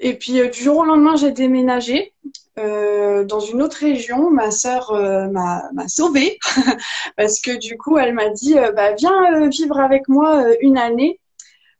Et 0.00 0.14
puis 0.14 0.40
euh, 0.40 0.48
du 0.48 0.62
jour 0.62 0.78
au 0.78 0.84
lendemain, 0.84 1.16
j'ai 1.16 1.30
déménagé 1.30 2.12
euh, 2.58 3.24
dans 3.24 3.40
une 3.40 3.62
autre 3.62 3.78
région. 3.78 4.30
Ma 4.30 4.50
sœur 4.50 4.90
euh, 4.90 5.28
m'a 5.28 5.88
sauvée 5.88 6.38
parce 7.16 7.40
que 7.40 7.56
du 7.56 7.76
coup, 7.76 7.98
elle 7.98 8.14
m'a 8.14 8.30
dit 8.30 8.54
bah, 8.74 8.92
viens 8.92 9.48
vivre 9.48 9.78
avec 9.78 10.08
moi 10.08 10.44
une 10.60 10.78
année. 10.78 11.20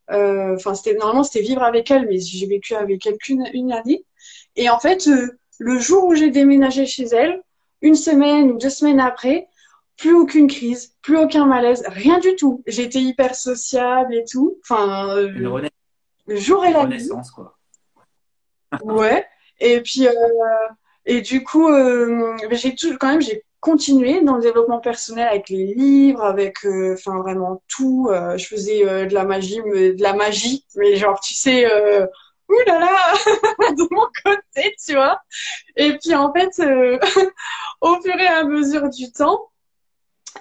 Enfin, 0.09 0.75
c'était 0.75 0.95
normalement 0.95 1.25
c'était 1.25 1.45
vivre 1.45 1.63
avec 1.63 1.91
elle, 1.91 2.07
mais 2.07 2.19
j'ai 2.19 2.47
vécu 2.47 2.75
avec 2.75 3.07
elle 3.07 3.19
qu'une 3.19 3.49
une 3.53 3.73
année. 3.73 4.05
Et 4.57 4.71
en 4.71 4.79
fait, 4.79 5.09
le 5.59 5.79
jour 5.79 6.05
où 6.05 6.15
j'ai 6.15 6.31
déménagé 6.31 6.87
chez 6.87 7.05
elle, 7.05 7.43
une 7.81 7.97
semaine 7.97 8.53
ou 8.53 8.59
deux 8.59 8.71
semaines 8.71 9.01
après, 9.01 9.49
plus 9.97 10.15
aucune 10.15 10.49
crise, 10.49 10.95
plus 11.03 11.19
aucun 11.19 11.47
malaise, 11.47 11.85
rien 11.87 12.19
du 12.19 12.35
tout. 12.37 12.63
J'étais 12.67 13.01
hyper 13.01 13.35
sociable 13.35 14.15
et 14.15 14.25
tout. 14.25 14.59
Enfin, 14.63 15.17
euh, 15.17 15.69
le 16.27 16.37
jour 16.37 16.65
et 16.65 16.73
la 16.73 16.87
nuit. 16.87 17.09
quoi. 17.35 17.59
ouais. 18.85 19.27
Et 19.61 19.81
puis, 19.81 20.07
euh, 20.07 20.13
et 21.07 21.21
du 21.21 21.45
coup, 21.45 21.69
euh, 21.69 22.37
j'ai 22.51 22.75
tout, 22.75 22.97
quand 22.99 23.09
même, 23.09 23.23
j'ai 23.23 23.45
continué 23.61 24.21
dans 24.21 24.37
le 24.37 24.43
développement 24.43 24.79
personnel 24.79 25.27
avec 25.29 25.49
les 25.49 25.75
livres, 25.75 26.23
avec, 26.23 26.65
euh, 26.67 26.95
enfin, 26.95 27.19
vraiment 27.21 27.63
tout. 27.69 28.09
Euh, 28.11 28.37
je 28.37 28.47
faisais 28.47 28.87
euh, 28.87 29.07
de 29.07 29.15
la 29.15 29.25
magie, 29.25 29.57
de 29.57 30.03
la 30.03 30.13
magie, 30.13 30.67
mais 30.77 30.97
genre, 30.97 31.19
tu 31.21 31.35
sais, 31.35 31.67
ouh 31.67 32.59
là 32.67 32.79
là, 32.79 33.15
de 33.71 33.95
mon 33.95 34.07
côté, 34.23 34.75
tu 34.85 34.95
vois. 34.95 35.21
Et 35.77 35.97
puis, 35.99 36.15
en 36.15 36.33
fait, 36.33 36.51
au 37.81 38.03
fur 38.03 38.17
et 38.21 38.27
à 38.27 38.45
mesure 38.45 38.89
du 38.91 39.11
temps, 39.13 39.51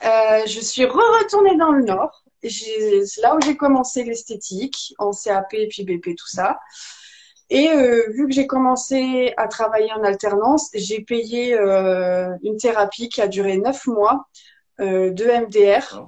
euh, 0.04 0.46
je 0.46 0.60
suis 0.60 0.86
re-retournée 0.86 1.58
dans 1.58 1.72
le 1.72 1.84
Nord. 1.84 2.24
C'est 2.44 3.22
là 3.22 3.36
où 3.36 3.40
j'ai 3.42 3.56
commencé 3.56 4.04
l'esthétique, 4.04 4.94
en 4.98 5.12
CAP 5.12 5.54
et 5.54 5.68
puis 5.68 5.84
BP, 5.84 6.16
tout 6.18 6.28
ça. 6.28 6.60
Et 7.50 7.70
euh, 7.70 8.04
vu 8.10 8.28
que 8.28 8.34
j'ai 8.34 8.48
commencé 8.48 9.34
à 9.38 9.48
travailler 9.48 9.92
en 9.94 10.04
alternance, 10.04 10.70
j'ai 10.74 11.02
payé 11.02 11.54
euh, 11.54 12.30
une 12.44 12.58
thérapie 12.58 13.10
qui 13.10 13.22
a 13.22 13.28
duré 13.28 13.58
neuf 13.58 13.86
mois 13.86 14.28
euh, 14.80 15.12
de 15.12 15.26
MDR. 15.26 16.08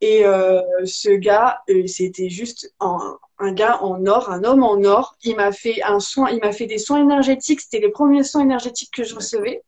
Et 0.00 0.26
euh, 0.26 0.60
ce 0.84 1.10
gars, 1.10 1.60
euh, 1.70 1.86
c'était 1.86 2.28
juste 2.28 2.74
un, 2.80 3.16
un, 3.38 3.52
gars 3.52 3.80
en 3.80 4.04
or, 4.06 4.30
un 4.30 4.42
homme 4.42 4.64
en 4.64 4.82
or. 4.82 5.16
Il 5.22 5.36
m'a 5.36 5.52
fait 5.52 5.80
un 5.84 6.00
soin, 6.00 6.30
il 6.30 6.40
m'a 6.40 6.50
fait 6.50 6.66
des 6.66 6.78
soins 6.78 7.00
énergétiques. 7.00 7.60
C'était 7.60 7.78
les 7.78 7.90
premiers 7.92 8.24
soins 8.24 8.42
énergétiques 8.42 8.90
que 8.92 9.04
je 9.04 9.14
recevais. 9.14 9.62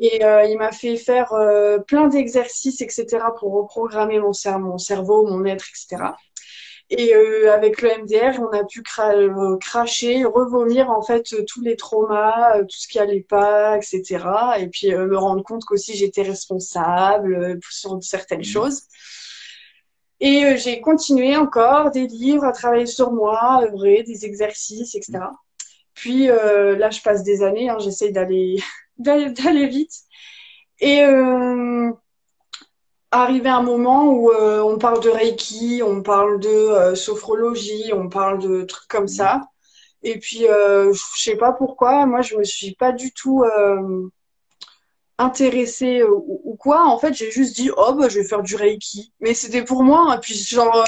Et 0.00 0.24
euh, 0.24 0.44
il 0.44 0.56
m'a 0.58 0.70
fait 0.70 0.96
faire 0.96 1.32
euh, 1.32 1.78
plein 1.78 2.06
d'exercices, 2.08 2.80
etc., 2.80 3.18
pour 3.38 3.52
reprogrammer 3.52 4.20
mon, 4.20 4.32
cerveau, 4.32 4.64
mon 4.64 4.78
cerveau, 4.78 5.26
mon 5.26 5.44
être, 5.44 5.66
etc. 5.68 6.12
Et 6.90 7.14
euh, 7.14 7.52
avec 7.52 7.82
le 7.82 7.90
MDR, 8.02 8.40
on 8.40 8.56
a 8.56 8.64
pu 8.64 8.82
cracher, 9.60 10.24
revomir 10.24 10.90
en 10.90 11.02
fait 11.02 11.24
tous 11.46 11.60
les 11.60 11.76
traumas, 11.76 12.60
tout 12.60 12.76
ce 12.78 12.88
qui 12.88 12.98
allait 12.98 13.26
pas, 13.28 13.76
etc. 13.76 14.24
Et 14.58 14.68
puis 14.68 14.94
me 14.94 15.18
rendre 15.18 15.42
compte 15.42 15.64
qu'aussi 15.64 15.94
j'étais 15.94 16.22
responsable 16.22 17.58
sur 17.68 17.98
certaines 18.02 18.40
mmh. 18.40 18.44
choses. 18.44 18.82
Et 20.20 20.56
j'ai 20.56 20.80
continué 20.80 21.36
encore 21.36 21.90
des 21.90 22.06
livres 22.06 22.44
à 22.44 22.52
travailler 22.52 22.86
sur 22.86 23.12
moi, 23.12 23.60
œuvrer, 23.64 24.02
des 24.04 24.24
exercices, 24.24 24.94
etc. 24.94 25.18
Puis 25.92 26.28
là, 26.28 26.90
je 26.90 27.02
passe 27.02 27.22
des 27.22 27.42
années, 27.42 27.68
hein, 27.68 27.76
j'essaye 27.80 28.12
d'aller 28.12 28.56
d'aller 28.98 29.66
vite. 29.66 29.94
Et 30.80 31.02
euh, 31.02 31.90
arrivé 33.10 33.48
un 33.48 33.62
moment 33.62 34.12
où 34.12 34.30
euh, 34.30 34.60
on 34.60 34.78
parle 34.78 35.02
de 35.02 35.08
Reiki, 35.08 35.82
on 35.84 36.02
parle 36.02 36.40
de 36.40 36.48
euh, 36.48 36.94
sophrologie, 36.94 37.92
on 37.92 38.08
parle 38.08 38.40
de 38.40 38.62
trucs 38.62 38.88
comme 38.88 39.08
ça. 39.08 39.42
Et 40.02 40.18
puis, 40.18 40.46
euh, 40.46 40.92
je 40.92 41.22
sais 41.22 41.36
pas 41.36 41.52
pourquoi, 41.52 42.06
moi, 42.06 42.22
je 42.22 42.36
me 42.36 42.44
suis 42.44 42.74
pas 42.74 42.92
du 42.92 43.12
tout 43.12 43.44
intéressée 45.18 46.04
ou, 46.04 46.56
quoi. 46.56 46.86
En 46.86 46.98
fait, 46.98 47.14
j'ai 47.14 47.32
juste 47.32 47.56
dit, 47.56 47.70
oh, 47.76 47.94
bah, 47.94 48.08
je 48.08 48.20
vais 48.20 48.24
faire 48.24 48.42
du 48.42 48.54
Reiki. 48.54 49.12
Mais 49.20 49.34
c'était 49.34 49.64
pour 49.64 49.82
moi, 49.82 50.14
et 50.14 50.20
puis 50.20 50.34
genre, 50.34 50.86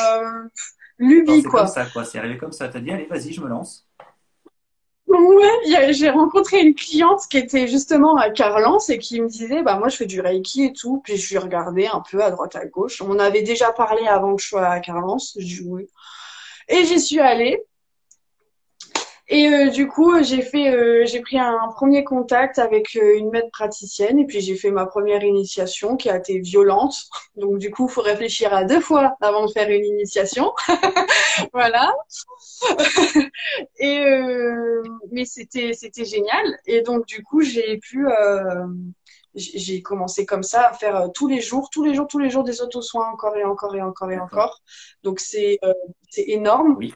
lubie, 0.99 1.43
quoi. 1.43 1.67
C'est 1.67 1.75
comme 1.75 1.85
ça, 1.85 1.91
quoi. 1.93 2.05
C'est 2.05 2.19
arrivé 2.19 2.39
comme 2.39 2.53
ça. 2.53 2.69
T'as 2.69 2.79
dit, 2.79 2.93
allez, 2.93 3.07
vas-y, 3.07 3.33
je 3.33 3.41
me 3.41 3.49
lance. 3.49 3.90
Ouais, 5.11 5.93
j'ai 5.93 6.09
rencontré 6.09 6.61
une 6.61 6.75
cliente 6.75 7.23
qui 7.29 7.39
était 7.39 7.67
justement 7.67 8.17
à 8.17 8.31
Carlance 8.31 8.91
et 8.91 8.99
qui 8.99 9.21
me 9.21 9.29
disait, 9.29 9.63
bah 9.63 9.77
moi 9.77 9.89
je 9.89 9.97
fais 9.97 10.07
du 10.07 10.21
Reiki 10.21 10.65
et 10.65 10.73
tout. 10.73 11.01
Puis 11.05 11.17
je 11.17 11.31
lui 11.31 11.39
regardais 11.39 11.89
un 11.89 12.01
peu 12.09 12.23
à 12.23 12.31
droite 12.31 12.55
à 12.57 12.65
gauche. 12.67 13.03
On 13.03 13.19
avait 13.19 13.43
déjà 13.43 13.73
parlé 13.73 14.07
avant 14.07 14.37
que 14.37 14.43
je 14.43 14.49
sois 14.49 14.67
à 14.69 14.81
Carlance. 14.81 15.37
Je 15.41 15.63
Et 16.69 16.85
j'y 16.87 17.01
suis 17.01 17.21
allée. 17.21 17.59
Et 19.33 19.47
euh, 19.47 19.71
du 19.71 19.87
coup, 19.87 20.21
j'ai 20.25 20.43
fait, 20.43 20.75
euh, 20.75 21.07
j'ai 21.07 21.21
pris 21.21 21.39
un 21.39 21.69
premier 21.77 22.03
contact 22.03 22.59
avec 22.59 22.97
euh, 22.97 23.17
une 23.17 23.31
maître 23.31 23.51
praticienne 23.53 24.19
et 24.19 24.27
puis 24.27 24.41
j'ai 24.41 24.57
fait 24.57 24.73
ma 24.73 24.87
première 24.87 25.23
initiation 25.23 25.97
qui 25.97 26.11
a 26.11 26.17
été 26.17 26.41
violente. 26.41 26.97
Donc 27.37 27.59
du 27.59 27.71
coup, 27.71 27.87
faut 27.87 28.03
réfléchir 28.03 28.53
à 28.53 28.65
deux 28.65 28.81
fois 28.81 29.17
avant 29.21 29.47
de 29.47 29.53
faire 29.53 29.71
une 29.71 29.85
initiation. 29.85 30.53
voilà. 31.53 31.95
et 33.79 34.05
mais 35.13 35.25
c'était 35.25 35.75
c'était 35.75 36.05
génial. 36.05 36.59
Et 36.67 36.83
donc 36.83 37.07
du 37.07 37.23
coup, 37.23 37.41
j'ai 37.43 37.79
pu 37.79 38.07
j'ai 39.35 39.81
commencé 39.81 40.27
comme 40.27 40.43
ça 40.43 40.69
à 40.69 40.73
faire 40.73 41.09
tous 41.15 41.29
les 41.29 41.41
jours, 41.41 41.71
tous 41.71 41.85
les 41.85 41.95
jours, 41.95 42.09
tous 42.09 42.19
les 42.19 42.31
jours 42.31 42.43
des 42.45 42.61
auto-soins 42.63 43.09
encore 43.13 43.37
et 43.37 43.45
encore 43.45 43.77
et 43.77 43.83
encore 43.83 44.11
et 44.11 44.19
encore. 44.19 44.61
Donc 45.05 45.21
c'est 45.21 45.61
c'est 46.11 46.29
énorme 46.29 46.75
oui. 46.79 46.93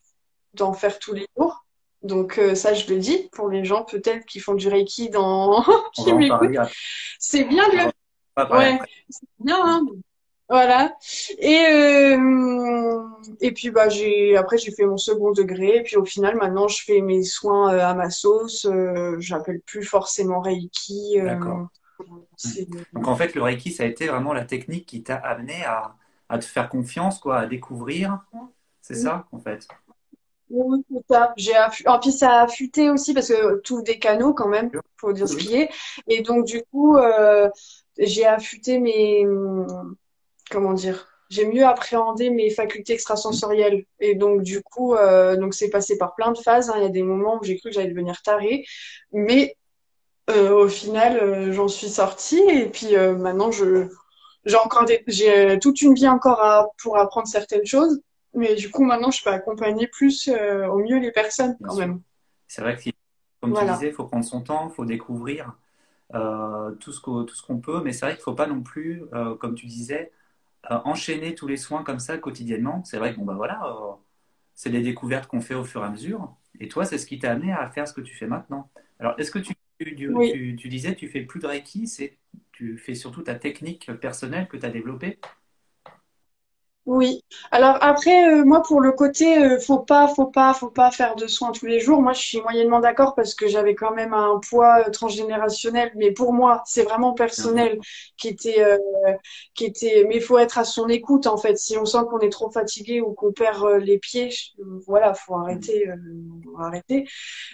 d'en 0.55 0.73
faire 0.73 0.99
tous 0.99 1.15
les 1.15 1.27
jours. 1.37 1.64
Donc 2.05 2.39
euh, 2.39 2.55
ça, 2.55 2.75
je 2.75 2.93
le 2.93 2.99
dis 2.99 3.31
pour 3.33 3.49
les 3.49 3.65
gens 3.65 3.83
peut-être 3.83 4.27
qui 4.27 4.39
font 4.39 4.55
du 4.55 4.69
reiki 4.69 5.09
dans 5.09 5.65
qui 5.95 6.13
m'écoutent. 6.13 6.69
C'est 7.19 7.45
bien 7.45 7.67
de 7.71 7.77
le. 7.77 8.55
Ouais, 8.55 8.79
c'est 9.09 9.27
bien. 9.41 9.59
Hein 9.59 9.87
voilà. 10.51 10.95
Et 11.39 11.65
euh... 11.67 13.01
et 13.41 13.53
puis 13.53 13.71
bah 13.71 13.89
j'ai 13.89 14.37
après 14.37 14.59
j'ai 14.59 14.71
fait 14.71 14.85
mon 14.85 14.99
second 14.99 15.33
degré 15.33 15.79
et 15.79 15.83
puis 15.83 15.97
au 15.97 16.05
final 16.05 16.37
maintenant 16.37 16.69
je 16.69 16.85
fais 16.85 17.01
mes 17.01 17.23
soins 17.23 17.73
euh, 17.73 17.81
à 17.81 17.95
ma 17.95 18.11
sauce. 18.11 18.69
J'appelle 19.19 19.61
plus 19.61 19.83
forcément 19.83 20.41
reiki. 20.41 21.17
D'accord. 21.23 21.69
Donc 22.93 23.09
en 23.09 23.17
fait 23.17 23.35
le 23.35 23.43
reiki 23.43 23.73
ça 23.73 23.85
a 23.85 23.87
été 23.87 24.09
vraiment 24.09 24.35
la 24.35 24.45
technique 24.45 24.85
qui 24.85 25.03
t'a 25.03 25.17
amené 25.17 25.65
à, 25.65 25.95
à 26.29 26.39
te 26.39 26.45
faire 26.45 26.69
confiance 26.69 27.19
quoi, 27.19 27.39
à 27.39 27.47
découvrir. 27.47 28.19
C'est 28.83 28.95
ça 28.95 29.27
en 29.33 29.39
fait. 29.39 29.67
Oui, 30.51 30.85
c'est 30.91 31.15
ça. 31.15 31.33
J'ai 31.37 31.53
En 31.87 31.99
puis 31.99 32.13
ça 32.13 32.31
a 32.41 32.45
affûté 32.45 32.91
aussi 32.91 33.15
parce 33.15 33.29
que 33.29 33.61
tout 33.61 33.83
des 33.83 33.99
canaux 33.99 34.35
quand 34.35 34.49
même, 34.49 34.71
faut 34.99 35.13
dire 35.13 35.29
ce 35.29 35.37
qui 35.37 35.55
est. 35.57 35.71
Et 36.09 36.23
donc 36.23 36.45
du 36.47 36.63
coup, 36.71 36.97
euh, 36.97 37.49
j'ai 37.99 38.27
affûté 38.27 38.79
mes 38.79 39.25
comment 40.51 40.73
dire, 40.75 41.07
j'ai 41.31 41.47
mieux 41.47 41.65
appréhendé 41.67 42.31
mes 42.31 42.51
facultés 42.51 42.93
extrasensorielles. 42.95 43.85
Et 44.01 44.15
donc, 44.15 44.43
du 44.43 44.63
coup, 44.63 44.95
euh, 44.95 45.37
donc 45.37 45.55
c'est 45.55 45.71
passé 45.71 45.97
par 45.99 46.15
plein 46.15 46.33
de 46.33 46.39
phases. 46.39 46.71
hein. 46.71 46.75
Il 46.77 46.83
y 46.83 46.87
a 46.87 46.91
des 46.91 47.03
moments 47.03 47.39
où 47.41 47.45
j'ai 47.45 47.57
cru 47.59 47.71
que 47.71 47.75
j'allais 47.75 47.89
devenir 47.91 48.21
tarée, 48.23 48.65
mais 49.13 49.57
euh, 50.31 50.53
au 50.65 50.69
final, 50.69 51.53
j'en 51.53 51.69
suis 51.69 51.89
sortie. 51.89 52.43
Et 52.51 52.69
puis 52.69 52.97
maintenant, 52.97 53.51
je 53.51 53.89
j'ai 54.45 54.57
encore 54.57 54.85
des, 54.85 55.03
j'ai 55.07 55.59
toute 55.61 55.81
une 55.83 55.95
vie 55.95 56.09
encore 56.09 56.41
à, 56.45 56.69
pour 56.83 56.99
apprendre 56.99 57.27
certaines 57.27 57.67
choses. 57.67 58.01
Mais 58.35 58.55
du 58.55 58.71
coup, 58.71 58.85
maintenant, 58.85 59.11
je 59.11 59.23
peux 59.23 59.31
accompagner 59.31 59.87
plus 59.87 60.29
euh, 60.29 60.67
au 60.67 60.79
mieux 60.79 60.99
les 60.99 61.13
personnes 61.13 61.57
quand 61.63 61.77
même. 61.77 62.01
C'est 62.49 62.63
vrai 62.63 62.77
que, 62.77 62.91
comme 63.41 63.55
tu 63.55 63.65
disais, 63.65 63.89
il 63.89 63.93
faut 63.93 64.05
prendre 64.05 64.25
son 64.25 64.41
temps, 64.41 64.69
il 64.69 64.75
faut 64.75 64.85
découvrir 64.85 65.57
euh, 66.15 66.73
tout 66.73 66.93
ce 66.93 67.01
qu'on, 67.01 67.59
peut, 67.59 67.83
mais 67.83 67.93
c'est 67.93 68.07
vrai 68.07 68.15
qu'il 68.15 68.21
ne 68.21 68.25
faut 68.25 68.35
pas 68.35 68.47
non 68.47 68.63
plus, 68.63 69.05
euh, 69.15 69.35
comme 69.37 69.55
tu 69.55 69.67
disais, 69.67 70.13
enchaîner 70.69 71.35
tous 71.35 71.47
les 71.47 71.57
soins 71.57 71.85
comme 71.85 71.99
ça 71.99 72.19
quotidiennement. 72.19 72.83
C'est 72.85 72.99
vrai 72.99 73.13
que 73.13 73.19
bon, 73.19 73.25
bah 73.25 73.35
voilà, 73.35 73.99
c'est 74.55 74.71
des 74.71 74.83
découvertes 74.83 75.27
qu'on 75.29 75.41
fait 75.41 75.55
au 75.55 75.65
fur 75.65 75.83
et 75.83 75.87
à 75.87 75.91
mesure. 75.91 76.35
Et 76.61 76.69
toi, 76.69 76.85
c'est 76.85 76.99
ce 76.99 77.07
qui 77.07 77.19
t'a 77.19 77.33
amené 77.33 77.53
à 77.53 77.69
faire 77.71 77.87
ce 77.87 77.93
que 77.93 78.01
tu 78.01 78.15
fais 78.15 78.27
maintenant. 78.27 78.71
Alors, 78.99 79.15
est-ce 79.19 79.31
que 79.31 79.39
tu, 79.39 79.55
tu, 79.79 79.95
Oui. 80.15 80.33
tu, 80.33 80.57
tu 80.57 80.69
disais, 80.69 80.95
tu 80.95 81.09
fais 81.09 81.23
plus 81.23 81.41
de 81.41 81.47
Reiki, 81.47 81.91
tu 82.53 82.79
fais 82.79 82.95
surtout 82.95 83.23
ta 83.23 83.35
technique 83.35 83.93
personnelle 84.01 84.49
que 84.49 84.57
tu 84.57 84.65
as 84.65 84.71
développée? 84.71 85.19
Oui. 86.87 87.23
Alors 87.51 87.79
après, 87.81 88.29
euh, 88.31 88.45
moi 88.45 88.61
pour 88.63 88.83
le 88.83 88.93
côté, 88.93 89.39
euh, 89.43 89.59
faut 89.59 89.79
pas, 89.79 90.07
faut 90.07 90.27
pas, 90.27 90.53
faut 90.53 90.69
pas 90.69 90.91
faire 90.91 91.17
de 91.17 91.27
soins 91.27 91.51
tous 91.51 91.65
les 91.65 91.81
jours. 91.81 92.03
Moi, 92.03 92.13
je 92.13 92.21
suis 92.21 92.41
moyennement 92.43 92.81
d'accord 92.81 93.15
parce 93.15 93.35
que 93.35 93.49
j'avais 93.49 93.75
quand 93.75 93.93
même 93.95 94.13
un 94.13 94.39
poids 94.51 94.85
euh, 94.87 94.91
transgénérationnel. 94.91 95.93
Mais 95.97 96.13
pour 96.13 96.35
moi, 96.35 96.63
c'est 96.67 96.83
vraiment 96.83 97.15
personnel 97.15 97.79
qui 98.19 98.29
était, 98.29 98.63
euh, 98.63 98.77
qui 99.55 99.65
était. 99.65 100.05
Mais 100.09 100.17
il 100.17 100.23
faut 100.23 100.37
être 100.39 100.59
à 100.59 100.65
son 100.65 100.89
écoute 100.89 101.27
en 101.27 101.39
fait. 101.39 101.57
Si 101.59 101.77
on 101.79 101.87
sent 101.87 101.99
qu'on 102.11 102.19
est 102.21 102.29
trop 102.31 102.51
fatigué 102.51 103.01
ou 103.01 103.13
qu'on 103.15 103.33
perd 103.33 103.65
les 103.81 103.99
pieds, 103.99 104.29
voilà, 104.87 105.15
faut 105.15 105.35
Mm. 105.37 105.41
arrêter, 105.43 105.89
euh, 105.89 105.97
faut 106.45 106.59
arrêter. 106.61 107.07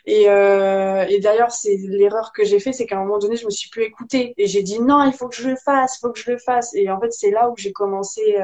Et, 0.06 0.30
euh, 0.30 1.04
et 1.08 1.20
d'ailleurs, 1.20 1.52
c'est 1.52 1.76
l'erreur 1.78 2.32
que 2.32 2.44
j'ai 2.44 2.60
fait, 2.60 2.72
c'est 2.72 2.87
qu'à 2.87 2.96
un 2.99 3.00
moment 3.04 3.18
donné, 3.18 3.37
je 3.37 3.46
me 3.46 3.50
suis 3.50 3.70
plus 3.70 3.84
écoutée 3.84 4.34
et 4.38 4.46
j'ai 4.49 4.62
dit 4.62 4.80
non, 4.80 5.04
il 5.04 5.12
faut 5.12 5.28
que 5.28 5.37
je 5.37 5.49
le 5.50 5.56
fasse, 5.56 5.96
il 5.99 6.00
faut 6.00 6.12
que 6.12 6.20
je 6.20 6.30
le 6.32 6.38
fasse. 6.38 6.75
Et 6.75 6.90
en 6.90 7.00
fait, 7.00 7.12
c'est 7.12 7.30
là 7.32 7.50
où 7.50 7.54
j'ai 7.58 7.72
commencé. 7.72 8.37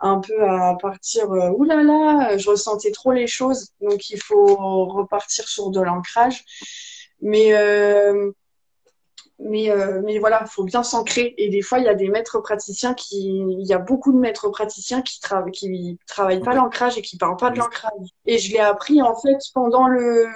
Un 0.00 0.20
peu 0.20 0.42
à 0.48 0.76
partir, 0.80 1.30
ouh 1.30 1.64
là 1.64 1.82
là, 1.82 2.36
je 2.36 2.50
ressentais 2.50 2.90
trop 2.92 3.12
les 3.12 3.26
choses, 3.26 3.68
donc 3.80 4.10
il 4.10 4.20
faut 4.20 4.86
repartir 4.86 5.46
sur 5.48 5.70
de 5.70 5.80
l'ancrage. 5.80 6.44
Mais, 7.20 7.54
euh, 7.54 8.30
mais, 9.38 9.70
euh, 9.70 10.00
mais 10.04 10.18
voilà, 10.18 10.42
il 10.44 10.48
faut 10.50 10.64
bien 10.64 10.82
s'ancrer. 10.82 11.34
Et 11.38 11.48
des 11.48 11.62
fois, 11.62 11.78
il 11.78 11.84
y 11.84 11.88
a 11.88 11.94
des 11.94 12.08
maîtres 12.08 12.38
praticiens 12.40 12.94
qui, 12.94 13.38
il 13.38 13.66
y 13.66 13.72
a 13.72 13.78
beaucoup 13.78 14.12
de 14.12 14.18
maîtres 14.18 14.48
praticiens 14.48 15.02
qui, 15.02 15.20
tra 15.20 15.42
qui 15.50 15.98
travaillent 16.06 16.40
pas 16.42 16.50
Ouais. 16.52 16.56
l'ancrage 16.56 16.98
et 16.98 17.02
qui 17.02 17.16
parlent 17.16 17.36
pas 17.36 17.50
de 17.50 17.58
l'ancrage. 17.58 17.92
Et 18.26 18.38
je 18.38 18.52
l'ai 18.52 18.60
appris 18.60 19.02
en 19.02 19.14
fait 19.20 19.38
pendant 19.54 19.86
le, 19.88 20.26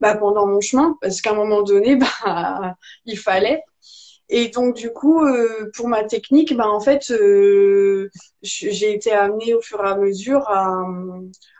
bah, 0.00 0.16
pendant 0.16 0.46
mon 0.46 0.60
chemin, 0.60 0.96
parce 1.00 1.20
qu'à 1.20 1.30
un 1.30 1.34
moment 1.34 1.62
donné, 1.62 1.96
bah, 2.24 2.74
il 3.04 3.18
fallait. 3.18 3.62
Et 4.30 4.48
donc, 4.48 4.74
du 4.74 4.90
coup, 4.90 5.24
euh, 5.24 5.70
pour 5.76 5.88
ma 5.88 6.04
technique, 6.04 6.56
ben, 6.56 6.66
en 6.66 6.80
fait, 6.80 7.10
euh, 7.10 8.10
j'ai 8.42 8.92
été 8.94 9.12
amenée 9.12 9.54
au 9.54 9.60
fur 9.60 9.84
et 9.84 9.88
à 9.88 9.96
mesure 9.96 10.48
à, 10.48 10.82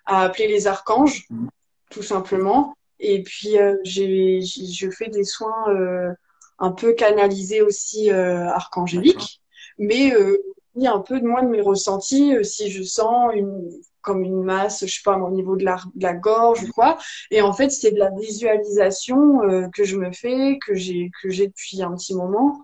à 0.06 0.23
appeler 0.25 0.49
les 0.49 0.66
archanges, 0.66 1.26
Mm. 1.30 1.49
tout 1.90 2.02
simplement. 2.02 2.75
Et 3.00 3.23
puis, 3.23 3.59
euh, 3.59 3.76
j'ai, 3.85 4.40
je 4.42 4.90
fais 4.90 5.09
des 5.09 5.25
soins 5.25 5.68
euh, 5.68 6.12
un 6.59 6.73
peu 6.73 6.94
canalisés 6.94 7.62
aussi 7.62 8.11
euh, 8.11 8.47
archangéliques, 8.49 9.40
mais 9.78 10.14
euh, 10.14 10.38
un 10.83 11.00
peu 11.00 11.21
de 11.21 11.26
moins 11.26 11.42
de 11.42 11.49
mes 11.49 11.61
ressentis, 11.61 12.35
euh, 12.35 12.42
si 12.42 12.71
je 12.71 12.83
sens 12.83 13.33
une, 13.35 13.71
comme 14.04 14.23
une 14.23 14.44
masse, 14.44 14.87
je 14.87 14.94
sais 14.94 15.00
pas, 15.02 15.16
au 15.16 15.30
niveau 15.30 15.56
de 15.56 15.64
la, 15.64 16.14
gorge 16.14 16.62
ou 16.62 16.70
quoi. 16.70 16.99
Et 17.30 17.40
en 17.42 17.52
fait, 17.52 17.70
c'est 17.70 17.90
de 17.90 17.99
la 17.99 18.11
visualisation 18.11 19.42
euh, 19.42 19.68
que 19.74 19.83
je 19.83 19.96
me 19.96 20.12
fais, 20.12 20.59
que 20.64 20.74
j'ai 20.74 21.11
que 21.20 21.31
j'ai 21.31 21.48
depuis 21.48 21.83
un 21.83 21.92
petit 21.96 22.14
moment. 22.14 22.62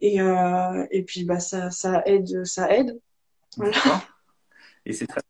Et, 0.00 0.20
euh, 0.20 0.86
et 0.90 1.04
puis 1.04 1.24
bah 1.24 1.40
ça, 1.40 1.70
ça 1.70 2.02
aide, 2.04 2.44
ça 2.44 2.70
aide. 2.70 3.00
Voilà. 3.56 3.72
Et 4.84 4.92
c'est 4.92 5.06
très 5.06 5.22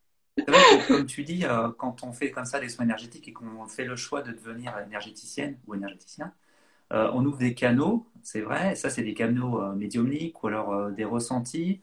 vrai 0.48 0.58
que, 0.58 0.88
comme 0.88 1.06
tu 1.06 1.22
dis, 1.22 1.44
euh, 1.44 1.68
quand 1.78 2.02
on 2.02 2.12
fait 2.12 2.30
comme 2.30 2.46
ça 2.46 2.58
des 2.58 2.68
soins 2.68 2.84
énergétiques 2.84 3.28
et 3.28 3.32
qu'on 3.32 3.66
fait 3.68 3.84
le 3.84 3.94
choix 3.94 4.22
de 4.22 4.32
devenir 4.32 4.76
énergéticienne 4.84 5.58
ou 5.66 5.74
énergéticien, 5.74 6.32
on 6.90 7.24
ouvre 7.26 7.38
des 7.38 7.54
canaux, 7.54 8.06
c'est 8.22 8.42
vrai, 8.42 8.76
ça 8.76 8.90
c'est 8.90 9.02
des 9.02 9.14
canaux 9.14 9.61
médiumniques 9.74 10.42
ou 10.42 10.46
alors 10.46 10.92
des 10.92 11.04
ressentis. 11.04 11.80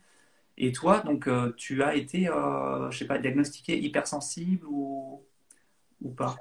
Et 0.58 0.72
toi, 0.72 1.00
donc, 1.00 1.28
euh, 1.28 1.54
tu 1.58 1.82
as 1.82 1.96
été, 1.96 2.28
euh, 2.28 2.92
je 2.92 3.00
sais 3.00 3.08
pas, 3.08 3.18
diagnostiqué 3.18 3.78
hypersensible 3.80 4.66
ou, 4.68 5.24
ou 6.02 6.12
pas? 6.12 6.36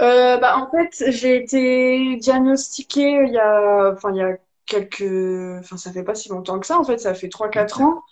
Euh, 0.00 0.36
bah 0.36 0.58
en 0.58 0.70
fait, 0.70 1.10
j'ai 1.10 1.36
été 1.36 2.16
diagnostiquée 2.16 3.24
il 3.26 3.32
y 3.32 3.38
a, 3.38 3.92
enfin 3.92 4.12
il 4.12 4.18
y 4.18 4.22
a 4.22 4.36
quelques, 4.66 5.60
enfin 5.60 5.76
ça 5.76 5.92
fait 5.92 6.04
pas 6.04 6.14
si 6.14 6.28
longtemps 6.28 6.60
que 6.60 6.66
ça. 6.66 6.78
En 6.78 6.84
fait, 6.84 6.98
ça 6.98 7.14
fait 7.14 7.28
trois 7.28 7.48
quatre 7.48 7.78
D'accord. 7.78 8.04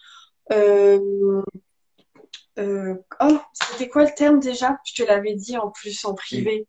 ans. 0.51 1.43
Oh, 3.21 3.39
c'était 3.53 3.89
quoi 3.89 4.05
le 4.05 4.15
terme 4.17 4.41
déjà? 4.41 4.79
Je 4.85 4.95
te 4.95 5.07
l'avais 5.07 5.35
dit 5.35 5.59
en 5.59 5.71
plus 5.71 6.05
en 6.05 6.15
privé. 6.15 6.67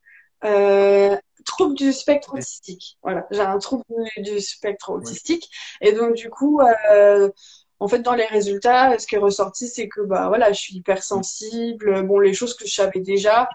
Trouble 1.45 1.75
du 1.75 1.93
spectre 1.93 2.33
autistique. 2.33 2.97
Voilà, 3.01 3.25
j'ai 3.31 3.39
un 3.39 3.57
trouble 3.57 3.85
du, 4.17 4.21
du 4.23 4.41
spectre 4.41 4.89
ouais, 4.89 4.97
autistique. 4.97 5.49
Et 5.79 5.93
donc, 5.93 6.15
du 6.15 6.29
coup, 6.29 6.59
euh, 6.91 7.31
en 7.79 7.87
fait, 7.87 7.99
dans 7.99 8.15
les 8.15 8.25
résultats, 8.25 8.97
ce 8.97 9.05
qui 9.05 9.15
est 9.15 9.19
ressorti, 9.19 9.67
c'est 9.67 9.87
que 9.87 10.01
bah 10.01 10.27
voilà, 10.29 10.51
je 10.51 10.59
suis 10.59 10.75
hypersensible. 10.75 12.03
Bon, 12.03 12.19
les 12.19 12.33
choses 12.33 12.55
que 12.55 12.65
je 12.65 12.73
savais 12.73 12.99
déjà. 12.99 13.49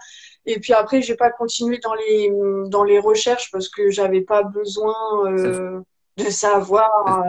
Et 0.47 0.61
puis 0.61 0.73
après, 0.73 1.03
j'ai 1.03 1.17
pas 1.17 1.31
continué 1.31 1.79
dans 1.79 1.95
les 1.95 2.31
dans 2.69 2.85
les 2.85 2.99
recherches 2.99 3.51
parce 3.51 3.69
que 3.69 3.91
j'avais 3.91 4.23
pas 4.23 4.43
besoin 4.43 4.95
euh, 5.27 5.81
de 6.17 6.31
savoir. 6.31 7.25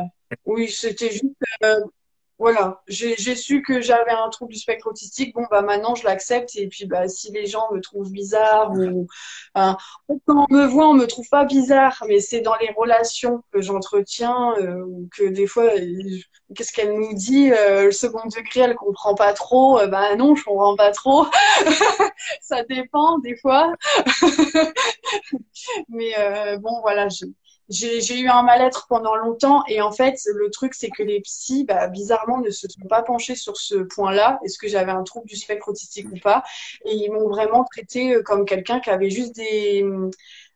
Oui, 0.45 0.69
c'était 0.69 1.11
juste 1.11 1.25
euh, 1.63 1.79
voilà, 2.43 2.81
j'ai 2.89 3.35
su 3.35 3.61
que 3.61 3.79
j'avais 3.79 4.11
un 4.11 4.27
trouble 4.27 4.51
du 4.51 4.59
spectre 4.59 4.87
autistique. 4.87 5.33
Bon, 5.33 5.45
bah 5.49 5.61
maintenant, 5.61 5.95
je 5.95 6.03
l'accepte. 6.03 6.57
Et 6.57 6.67
puis, 6.67 6.85
bah, 6.85 7.07
si 7.07 7.31
les 7.31 7.45
gens 7.45 7.71
me 7.71 7.79
trouvent 7.79 8.11
bizarre 8.11 8.69
ou 8.73 9.07
enfin, 9.55 9.77
quand 10.09 10.45
on 10.49 10.53
me 10.53 10.65
voit, 10.65 10.89
on 10.89 10.93
me 10.93 11.07
trouve 11.07 11.29
pas 11.29 11.45
bizarre, 11.45 12.03
mais 12.09 12.19
c'est 12.19 12.41
dans 12.41 12.57
les 12.57 12.69
relations 12.75 13.41
que 13.53 13.61
j'entretiens 13.61 14.55
euh, 14.57 14.83
ou 14.83 15.07
que 15.15 15.23
des 15.23 15.47
fois, 15.47 15.73
euh, 15.73 16.19
qu'est-ce 16.53 16.73
qu'elle 16.73 16.93
nous 16.93 17.13
dit, 17.13 17.49
euh, 17.53 17.85
le 17.85 17.91
second 17.93 18.25
degré, 18.25 18.59
elle 18.59 18.75
comprend 18.75 19.15
pas 19.15 19.31
trop. 19.31 19.79
Euh, 19.79 19.87
bah 19.87 20.13
non, 20.17 20.35
je 20.35 20.43
comprends 20.43 20.75
pas 20.75 20.91
trop. 20.91 21.25
Ça 22.41 22.63
dépend 22.63 23.19
des 23.19 23.37
fois. 23.37 23.71
Mais 25.87 26.11
euh, 26.17 26.57
bon, 26.57 26.81
voilà, 26.81 27.07
j'ai 27.69 28.19
eu 28.19 28.27
un 28.27 28.43
mal-être 28.43 28.87
pendant 28.87 29.15
longtemps 29.15 29.63
et 29.67 29.81
en 29.81 29.91
fait, 29.91 30.19
le 30.33 30.49
truc, 30.49 30.73
c'est 30.73 30.89
que 30.89 31.03
les 31.03 31.21
psys, 31.21 31.63
bah, 31.65 31.87
bizarrement, 31.87 32.39
ne 32.41 32.49
se 32.49 32.67
sont 32.67 32.87
pas 32.87 33.03
penchés 33.03 33.35
sur 33.35 33.57
ce 33.57 33.75
point-là. 33.75 34.39
Est-ce 34.43 34.57
que 34.57 34.67
j'avais 34.67 34.91
un 34.91 35.03
trouble 35.03 35.27
du 35.27 35.35
spectre 35.35 35.69
autistique 35.69 36.07
ou 36.11 36.19
pas? 36.19 36.43
Et 36.85 36.95
ils 36.95 37.11
m'ont 37.11 37.29
vraiment 37.29 37.63
traité 37.63 38.15
euh, 38.15 38.23
comme 38.23 38.45
quelqu'un 38.45 38.79
qui 38.79 38.89
avait 38.89 39.09
juste 39.09 39.35
des, 39.35 39.85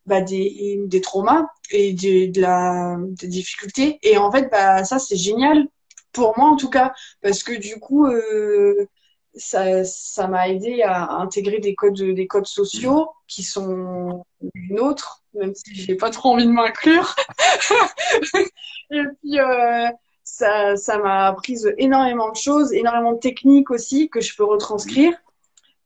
bah, 0.05 0.21
des, 0.21 0.79
des 0.85 1.01
traumas 1.01 1.45
et 1.71 1.93
des, 1.93 2.27
de 2.27 2.41
la, 2.41 2.97
des 2.99 3.27
difficultés. 3.27 3.99
Et 4.03 4.17
en 4.17 4.31
fait, 4.31 4.49
bah, 4.51 4.83
ça, 4.83 4.99
c'est 4.99 5.17
génial 5.17 5.67
pour 6.13 6.37
moi 6.37 6.49
en 6.49 6.55
tout 6.55 6.69
cas, 6.69 6.93
parce 7.21 7.43
que 7.43 7.53
du 7.53 7.79
coup, 7.79 8.07
euh, 8.07 8.87
ça, 9.35 9.83
ça 9.83 10.27
m'a 10.27 10.49
aidé 10.49 10.81
à 10.81 11.11
intégrer 11.17 11.59
des 11.59 11.75
codes, 11.75 12.01
des 12.01 12.27
codes 12.27 12.47
sociaux 12.47 13.09
qui 13.27 13.43
sont 13.43 14.25
nôtres, 14.69 15.23
même 15.37 15.53
si 15.55 15.73
j'ai 15.73 15.95
pas 15.95 16.09
trop 16.09 16.33
envie 16.33 16.45
de 16.45 16.51
m'inclure. 16.51 17.15
Et 18.91 19.03
puis, 19.21 19.39
euh, 19.39 19.87
ça, 20.23 20.75
ça 20.75 20.97
m'a 20.97 21.27
appris 21.27 21.57
énormément 21.77 22.31
de 22.31 22.35
choses, 22.35 22.73
énormément 22.73 23.13
de 23.13 23.19
techniques 23.19 23.71
aussi 23.71 24.09
que 24.09 24.21
je 24.21 24.35
peux 24.35 24.43
retranscrire. 24.43 25.13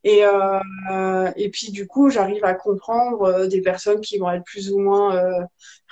Et, 0.04 0.26
euh, 0.26 1.32
et 1.36 1.50
puis, 1.50 1.72
du 1.72 1.86
coup, 1.86 2.10
j'arrive 2.10 2.44
à 2.44 2.56
comprendre 2.56 3.22
euh, 3.22 3.48
des 3.48 3.62
personnes 3.62 4.02
qui 4.02 4.18
vont 4.18 4.32
être 4.32 4.44
plus 4.44 4.72
ou 4.72 4.80
moins 4.80 5.16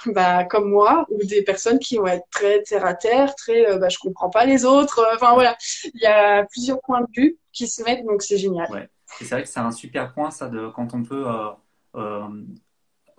bah, 0.08 0.46
comme 0.46 0.70
moi, 0.70 1.06
ou 1.10 1.24
des 1.26 1.44
personnes 1.44 1.78
qui 1.78 1.98
vont 1.98 2.08
être 2.08 2.26
très 2.32 2.64
terre 2.64 2.86
à 2.86 2.96
terre, 2.96 3.36
très 3.36 3.78
bah, 3.78 3.90
je 3.90 4.00
comprends 4.00 4.30
pas 4.30 4.46
les 4.46 4.66
autres. 4.66 5.06
Enfin, 5.16 5.34
voilà, 5.34 5.56
il 5.94 6.02
y 6.02 6.08
a 6.08 6.44
plusieurs 6.46 6.82
points 6.82 7.02
de 7.02 7.08
vue 7.16 7.38
qui 7.52 7.68
se 7.68 7.84
mettent, 7.84 8.06
donc 8.06 8.24
c'est 8.24 8.38
génial. 8.38 8.72
ouais. 8.72 8.90
C'est 9.18 9.26
vrai 9.26 9.44
que 9.44 9.50
c'est 9.50 9.60
un 9.60 9.72
super 9.72 10.14
point, 10.14 10.30
ça, 10.30 10.48
de 10.50 10.70
quand 10.70 10.94
on 10.94 11.04
peut 11.04 11.26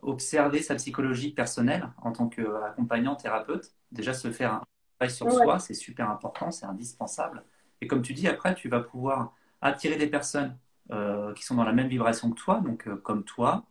observer 0.03 0.63
sa 0.63 0.75
psychologie 0.77 1.33
personnelle 1.33 1.89
en 2.03 2.13
tant 2.13 2.29
qu'accompagnant 2.29 3.17
thérapeute. 3.17 3.75
Déjà, 3.93 4.15
se 4.15 4.31
faire 4.33 4.55
un 4.55 4.63
travail 4.99 5.15
sur 5.15 5.27
Ouais. 5.27 5.33
soi, 5.33 5.59
c'est 5.59 5.75
super 5.75 6.11
important, 6.11 6.51
c'est 6.51 6.67
indispensable. 6.67 7.45
Et 7.81 7.87
comme 7.87 8.03
tu 8.03 8.15
dis, 8.15 8.29
après, 8.29 8.55
tu 8.55 8.69
vas 8.69 8.81
pouvoir 8.81 9.35
attirer 9.63 9.97
des 9.97 10.07
personnes 10.09 10.57
euh, 10.91 11.33
qui 11.35 11.45
sont 11.45 11.55
dans 11.57 11.65
la 11.65 11.73
même 11.73 11.89
vibration 11.89 12.31
que 12.31 12.41
toi, 12.41 12.61
donc 12.61 12.89
euh, 12.89 12.97
comme 12.97 13.25
toi, 13.25 13.65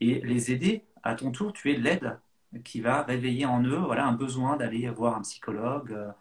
et 0.00 0.20
les 0.22 0.52
aider. 0.52 0.84
À 1.02 1.14
ton 1.14 1.30
tour, 1.32 1.52
tu 1.52 1.72
es 1.72 1.76
l'aide 1.76 2.18
qui 2.64 2.80
va 2.80 3.02
réveiller 3.02 3.46
en 3.46 3.62
eux 3.64 3.76
voilà, 3.78 4.06
un 4.06 4.12
besoin 4.12 4.56
d'aller 4.56 4.88
voir 4.90 5.16
un 5.16 5.22
psychologue, 5.22 5.92
euh, 5.92 6.12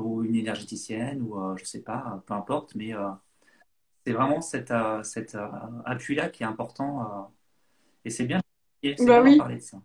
ou 0.00 0.24
une 0.24 0.36
énergéticienne, 0.36 1.22
ou 1.22 1.56
je 1.58 1.64
sais 1.64 1.82
pas, 1.82 2.22
peu 2.26 2.34
importe, 2.34 2.74
mais 2.76 2.92
c'est 4.06 4.12
vraiment 4.12 4.40
cet, 4.40 4.72
cet 5.02 5.36
appui-là 5.84 6.28
qui 6.28 6.42
est 6.42 6.46
important. 6.46 7.32
et 8.04 8.10
c'est 8.10 8.26
bien, 8.26 8.40
bah 9.00 9.20
oui. 9.22 9.38
parler 9.38 9.56
de 9.56 9.62
ça. 9.62 9.78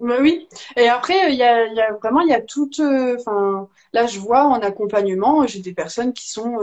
Bah 0.00 0.16
oui. 0.20 0.48
Et 0.76 0.88
après, 0.88 1.32
il 1.32 1.36
y 1.36 1.42
a, 1.42 1.66
y 1.66 1.80
a, 1.80 1.92
vraiment, 1.94 2.20
il 2.20 2.28
y 2.28 2.34
a 2.34 2.40
toute. 2.40 2.80
Enfin, 2.80 3.68
là, 3.92 4.06
je 4.06 4.18
vois 4.18 4.44
en 4.44 4.60
accompagnement, 4.60 5.46
j'ai 5.46 5.60
des 5.60 5.72
personnes 5.72 6.12
qui 6.12 6.30
sont 6.30 6.58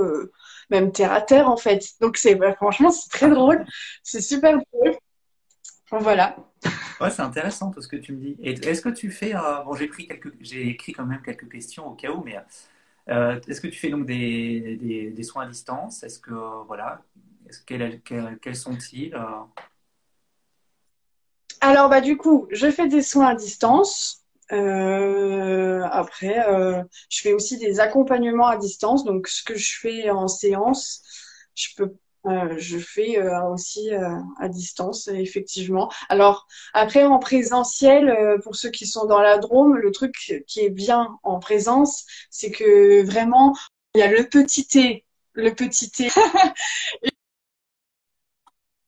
même 0.72 0.92
terre 0.92 1.12
à 1.12 1.22
terre 1.22 1.50
en 1.50 1.58
fait. 1.58 1.86
Donc 2.00 2.18
c'est 2.18 2.36
bah, 2.36 2.56
franchement 2.56 2.90
c'est 2.90 3.10
très 3.10 3.30
drôle, 3.30 3.66
c'est 4.02 4.22
super 4.22 4.58
drôle. 4.74 4.96
Voilà. 5.92 6.38
Ouais, 7.02 7.10
c'est 7.10 7.22
intéressant 7.22 7.70
tout 7.70 7.82
ce 7.82 7.88
que 7.88 7.98
tu 7.98 8.14
me 8.14 8.20
dis. 8.20 8.38
Est-ce 8.42 8.82
que 8.82 8.90
tu 8.90 9.12
fais 9.12 9.36
euh, 9.36 9.62
bon 9.66 9.76
j'ai 9.76 9.88
pris 9.88 10.08
quelques 10.08 10.34
j'ai 10.40 10.70
écrit 10.70 10.94
quand 10.94 11.06
même 11.06 11.22
quelques 11.22 11.52
questions 11.52 11.88
au 11.88 11.96
cas 11.96 12.12
où 12.12 12.24
mais 12.24 12.38
euh, 13.10 13.40
est-ce 13.48 13.60
que 13.60 13.68
tu 13.68 13.78
fais 13.78 13.90
donc 13.90 14.06
des, 14.06 14.78
des, 14.78 15.12
des 15.12 15.24
soins 15.24 15.44
à 15.44 15.48
distance? 15.48 16.04
Est-ce 16.04 16.20
que 16.20 16.34
voilà 16.66 17.02
est-ce 17.50 17.62
quels, 17.66 18.02
quels, 18.40 18.56
sont-ils 18.56 19.14
euh? 19.14 19.20
Alors 21.62 21.90
bah 21.90 22.02
du 22.02 22.18
coup, 22.18 22.48
je 22.52 22.72
fais 22.72 22.88
des 22.88 23.04
soins 23.04 23.28
à 23.28 23.36
distance. 23.36 24.24
Euh, 24.52 25.84
après, 25.92 26.40
euh, 26.50 26.84
je 27.10 27.22
fais 27.22 27.34
aussi 27.34 27.58
des 27.58 27.80
accompagnements 27.80 28.48
à 28.48 28.58
distance. 28.58 29.06
Donc, 29.06 29.28
ce 29.28 29.44
que 29.44 29.56
je 29.56 29.80
fais 29.80 30.10
en 30.10 30.28
séance, 30.28 31.04
je 31.56 31.70
peux, 31.78 31.96
euh, 32.26 32.56
je 32.58 32.78
fais 32.80 33.18
aussi 33.52 33.90
à 34.40 34.50
distance, 34.50 35.08
effectivement. 35.08 35.92
Alors, 36.10 36.48
après, 36.74 37.04
en 37.06 37.20
présentiel, 37.20 38.40
pour 38.44 38.56
ceux 38.56 38.72
qui 38.72 38.88
sont 38.88 39.06
dans 39.06 39.22
la 39.22 39.38
Drôme, 39.38 39.78
le 39.78 39.92
truc 39.92 40.44
qui 40.48 40.60
est 40.62 40.70
bien 40.70 41.18
en 41.24 41.40
présence, 41.40 42.06
c'est 42.30 42.52
que 42.52 43.06
vraiment, 43.06 43.56
il 43.96 44.00
y 44.00 44.02
a 44.04 44.12
le 44.12 44.28
petit 44.28 44.66
thé, 44.66 45.06
le 45.34 45.54
petit 45.54 45.92
thé. 45.92 46.10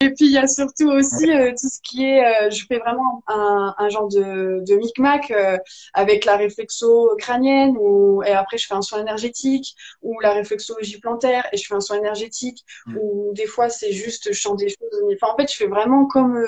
Et 0.04 0.10
puis 0.10 0.26
il 0.26 0.32
y 0.32 0.38
a 0.38 0.48
surtout 0.48 0.90
aussi 0.90 1.32
euh, 1.32 1.52
tout 1.52 1.70
ce 1.70 1.80
qui 1.82 2.04
est, 2.04 2.26
euh, 2.26 2.50
je 2.50 2.66
fais 2.66 2.78
vraiment 2.78 3.24
un, 3.28 3.74
un 3.78 3.90
genre 3.90 4.10
de, 4.10 4.62
de 4.68 4.76
micmac 4.76 5.32
euh, 5.32 5.58
avec 5.94 6.26
la 6.26 6.36
réflexo 6.36 7.16
crânienne 7.18 7.78
ou 7.80 8.22
et 8.24 8.32
après 8.32 8.58
je 8.58 8.68
fais 8.68 8.74
un 8.74 8.82
soin 8.82 9.00
énergétique 9.00 9.76
ou 10.02 10.20
la 10.20 10.34
réflexologie 10.34 11.00
plantaire 11.00 11.48
et 11.54 11.58
je 11.58 11.66
fais 11.66 11.76
un 11.76 11.80
soin 11.80 11.98
énergétique 11.98 12.66
mm. 12.86 12.98
ou 12.98 13.32
des 13.34 13.46
fois 13.46 13.70
c'est 13.70 13.94
juste 13.94 14.34
je 14.34 14.38
chante 14.38 14.60
des 14.60 14.68
choses. 14.68 15.16
Enfin 15.16 15.32
en 15.34 15.38
fait 15.38 15.50
je 15.50 15.56
fais 15.56 15.68
vraiment 15.68 16.06
comme 16.06 16.46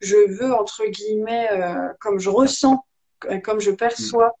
je 0.00 0.16
veux 0.38 0.54
entre 0.54 0.86
guillemets, 0.86 1.50
comme 2.00 2.18
je 2.18 2.30
ressens, 2.30 2.82
comme 3.44 3.60
je 3.60 3.72
perçois 3.72 4.32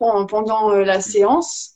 mm. 0.00 0.26
pendant 0.26 0.70
la 0.70 1.00
séance. 1.00 1.73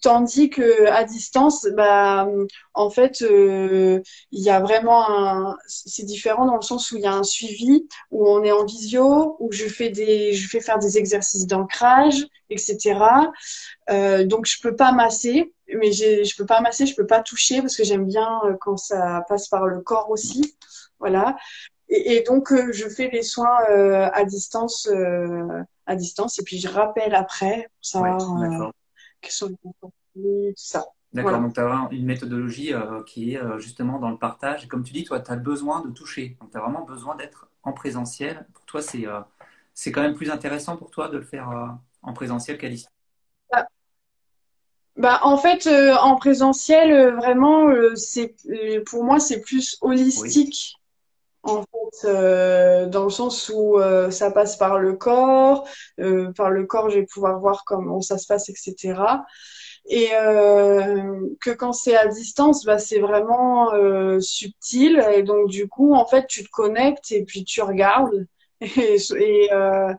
Tandis 0.00 0.48
que 0.48 0.86
à 0.86 1.04
distance, 1.04 1.66
bah, 1.76 2.26
en 2.72 2.88
fait, 2.88 3.20
euh, 3.20 4.00
il 4.32 4.42
y 4.42 4.48
a 4.48 4.58
vraiment 4.60 5.06
un, 5.10 5.58
c'est 5.66 6.04
différent 6.04 6.46
dans 6.46 6.56
le 6.56 6.62
sens 6.62 6.90
où 6.90 6.96
il 6.96 7.02
y 7.02 7.06
a 7.06 7.12
un 7.12 7.22
suivi, 7.22 7.86
où 8.10 8.26
on 8.26 8.42
est 8.42 8.52
en 8.52 8.64
visio, 8.64 9.36
où 9.40 9.52
je 9.52 9.66
fais 9.66 9.90
des, 9.90 10.32
je 10.32 10.48
fais 10.48 10.60
faire 10.60 10.78
des 10.78 10.96
exercices 10.96 11.46
d'ancrage, 11.46 12.26
etc. 12.48 12.98
Euh, 13.90 14.24
donc 14.24 14.46
je 14.46 14.58
peux 14.62 14.74
pas 14.74 14.92
masser, 14.92 15.52
mais 15.68 15.92
je 15.92 16.34
peux 16.34 16.46
pas 16.46 16.62
masser, 16.62 16.86
je 16.86 16.96
peux 16.96 17.06
pas 17.06 17.20
toucher 17.20 17.60
parce 17.60 17.76
que 17.76 17.84
j'aime 17.84 18.06
bien 18.06 18.40
euh, 18.46 18.54
quand 18.58 18.78
ça 18.78 19.22
passe 19.28 19.48
par 19.48 19.66
le 19.66 19.82
corps 19.82 20.08
aussi, 20.10 20.56
voilà. 20.98 21.36
Et, 21.90 22.22
donc 22.22 22.54
je 22.72 22.88
fais 22.88 23.10
les 23.12 23.22
soins 23.22 23.58
à 23.68 24.24
distance, 24.24 24.88
à 25.86 25.96
distance, 25.96 26.38
et 26.38 26.44
puis 26.44 26.58
je 26.58 26.68
rappelle 26.68 27.14
après 27.14 27.68
pour 27.74 27.84
savoir 27.84 28.72
sont 29.28 29.50
tout 29.62 29.92
ça. 30.56 30.86
D'accord, 31.12 31.40
donc 31.40 31.54
tu 31.54 31.60
as 31.60 31.88
une 31.90 32.04
méthodologie 32.04 32.72
euh, 32.72 33.02
qui 33.02 33.34
est 33.34 33.38
euh, 33.38 33.58
justement 33.58 33.98
dans 33.98 34.10
le 34.10 34.16
partage. 34.16 34.64
Et 34.64 34.68
comme 34.68 34.84
tu 34.84 34.92
dis, 34.92 35.04
toi, 35.04 35.18
tu 35.20 35.32
as 35.32 35.36
besoin 35.36 35.84
de 35.84 35.90
toucher. 35.90 36.36
Donc 36.40 36.52
tu 36.52 36.56
as 36.56 36.60
vraiment 36.60 36.84
besoin 36.84 37.16
d'être 37.16 37.48
en 37.64 37.72
présentiel. 37.72 38.46
Pour 38.54 38.64
toi, 38.64 38.80
c'est 38.80 39.06
euh, 39.06 39.20
c'est 39.74 39.90
quand 39.90 40.02
même 40.02 40.14
plus 40.14 40.30
intéressant 40.30 40.76
pour 40.76 40.90
toi 40.90 41.08
de 41.08 41.18
le 41.18 41.24
faire 41.24 41.78
en 42.02 42.12
présentiel 42.12 42.58
qu'à 42.58 42.68
distance? 42.68 42.92
Bah, 43.50 43.66
bah, 44.96 45.20
en 45.22 45.36
fait, 45.36 45.66
en 45.66 46.16
présentiel, 46.16 47.14
vraiment, 47.14 47.68
c'est 47.94 48.34
pour 48.86 49.04
moi, 49.04 49.18
c'est 49.18 49.40
plus 49.40 49.78
holistique. 49.80 50.79
En 51.42 51.62
fait, 51.62 52.86
dans 52.88 53.04
le 53.04 53.10
sens 53.10 53.50
où 53.54 53.78
ça 54.10 54.30
passe 54.30 54.56
par 54.56 54.78
le 54.78 54.94
corps, 54.94 55.66
par 56.36 56.50
le 56.50 56.66
corps, 56.66 56.90
je 56.90 56.98
vais 56.98 57.06
pouvoir 57.06 57.38
voir 57.40 57.64
comment 57.64 58.00
ça 58.00 58.18
se 58.18 58.26
passe, 58.26 58.48
etc 58.48 58.94
et 59.86 60.08
euh, 60.14 61.28
que 61.40 61.50
quand 61.50 61.72
c'est 61.72 61.96
à 61.96 62.06
distance, 62.06 62.64
bah, 62.64 62.78
c'est 62.78 63.00
vraiment 63.00 63.72
euh, 63.74 64.20
subtil 64.20 65.04
et 65.14 65.22
donc 65.22 65.48
du 65.48 65.68
coup 65.68 65.94
en 65.94 66.06
fait 66.06 66.26
tu 66.26 66.44
te 66.44 66.50
connectes 66.50 67.12
et 67.12 67.24
puis 67.24 67.44
tu 67.44 67.62
regardes 67.62 68.26
et 68.60 68.96
et 69.16 69.52
euh, 69.52 69.92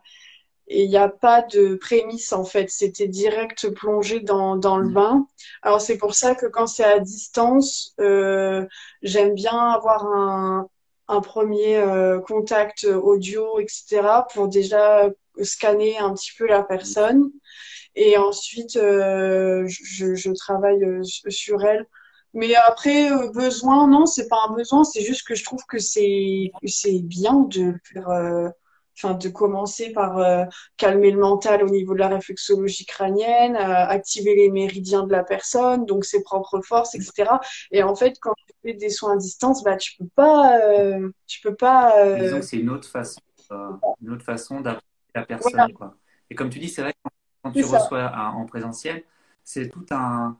il 0.67 0.87
n'y 0.89 0.97
a 0.97 1.09
pas 1.09 1.41
de 1.41 1.75
prémisse 1.75 2.31
en 2.31 2.45
fait, 2.45 2.69
c'était 2.69 3.07
direct 3.07 3.69
plongé 3.71 4.21
dans, 4.21 4.55
dans 4.55 4.77
le 4.77 4.89
mm. 4.89 4.93
bain. 4.93 5.27
Alors 5.63 5.81
c'est 5.81 5.97
pour 5.97 6.15
ça 6.15 6.35
que 6.35 6.45
quand 6.45 6.67
c'est 6.67 6.83
à 6.85 6.99
distance, 6.99 7.93
euh, 7.99 8.65
j'aime 9.01 9.33
bien 9.33 9.57
avoir 9.57 10.05
un, 10.05 10.69
un 11.11 11.21
premier 11.21 11.77
euh, 11.77 12.19
contact 12.19 12.85
audio, 12.85 13.59
etc. 13.59 14.25
pour 14.33 14.47
déjà 14.47 15.09
scanner 15.43 15.97
un 15.97 16.13
petit 16.13 16.31
peu 16.37 16.47
la 16.47 16.63
personne. 16.63 17.31
Et 17.95 18.17
ensuite, 18.17 18.77
euh, 18.77 19.65
je, 19.67 20.15
je, 20.15 20.31
travaille 20.31 20.83
euh, 20.83 21.03
sur 21.03 21.63
elle. 21.63 21.85
Mais 22.33 22.55
après, 22.55 23.11
euh, 23.11 23.29
besoin, 23.31 23.87
non, 23.87 24.05
c'est 24.05 24.29
pas 24.29 24.39
un 24.47 24.53
besoin, 24.53 24.83
c'est 24.85 25.01
juste 25.01 25.27
que 25.27 25.35
je 25.35 25.43
trouve 25.43 25.63
que 25.67 25.79
c'est 25.79 26.51
bien 27.03 27.41
de 27.49 27.73
faire, 27.83 28.53
enfin, 29.01 29.15
de 29.15 29.29
commencer 29.29 29.91
par 29.91 30.47
calmer 30.77 31.11
le 31.11 31.19
mental 31.19 31.63
au 31.63 31.69
niveau 31.69 31.93
de 31.93 31.99
la 31.99 32.09
réflexologie 32.09 32.85
crânienne, 32.85 33.55
activer 33.55 34.35
les 34.35 34.49
méridiens 34.49 35.03
de 35.03 35.11
la 35.11 35.23
personne, 35.23 35.85
donc 35.85 36.05
ses 36.05 36.23
propres 36.23 36.61
forces, 36.61 36.95
etc. 36.95 37.31
Et 37.71 37.83
en 37.83 37.95
fait, 37.95 38.17
quand 38.21 38.33
tu 38.47 38.53
fais 38.63 38.73
des 38.73 38.89
soins 38.89 39.13
à 39.13 39.17
distance, 39.17 39.63
bah, 39.63 39.77
tu 39.77 39.95
peux 39.97 40.09
pas, 40.15 40.59
tu 41.27 41.41
peux 41.41 41.55
pas. 41.55 42.15
Disons 42.17 42.39
que 42.39 42.45
c'est 42.45 42.57
une 42.57 42.69
autre 42.69 42.87
façon, 42.87 43.21
une 44.01 44.11
autre 44.11 44.25
façon 44.25 44.61
d'appeler 44.61 44.81
la 45.15 45.25
personne, 45.25 45.73
quoi. 45.73 45.95
Et 46.29 46.35
comme 46.35 46.49
tu 46.49 46.59
dis, 46.59 46.69
c'est 46.69 46.81
vrai 46.81 46.93
quand 47.43 47.51
tu 47.51 47.63
reçois 47.63 48.11
en 48.15 48.45
présentiel, 48.45 49.03
c'est 49.43 49.69
tout 49.69 49.85
un, 49.91 50.37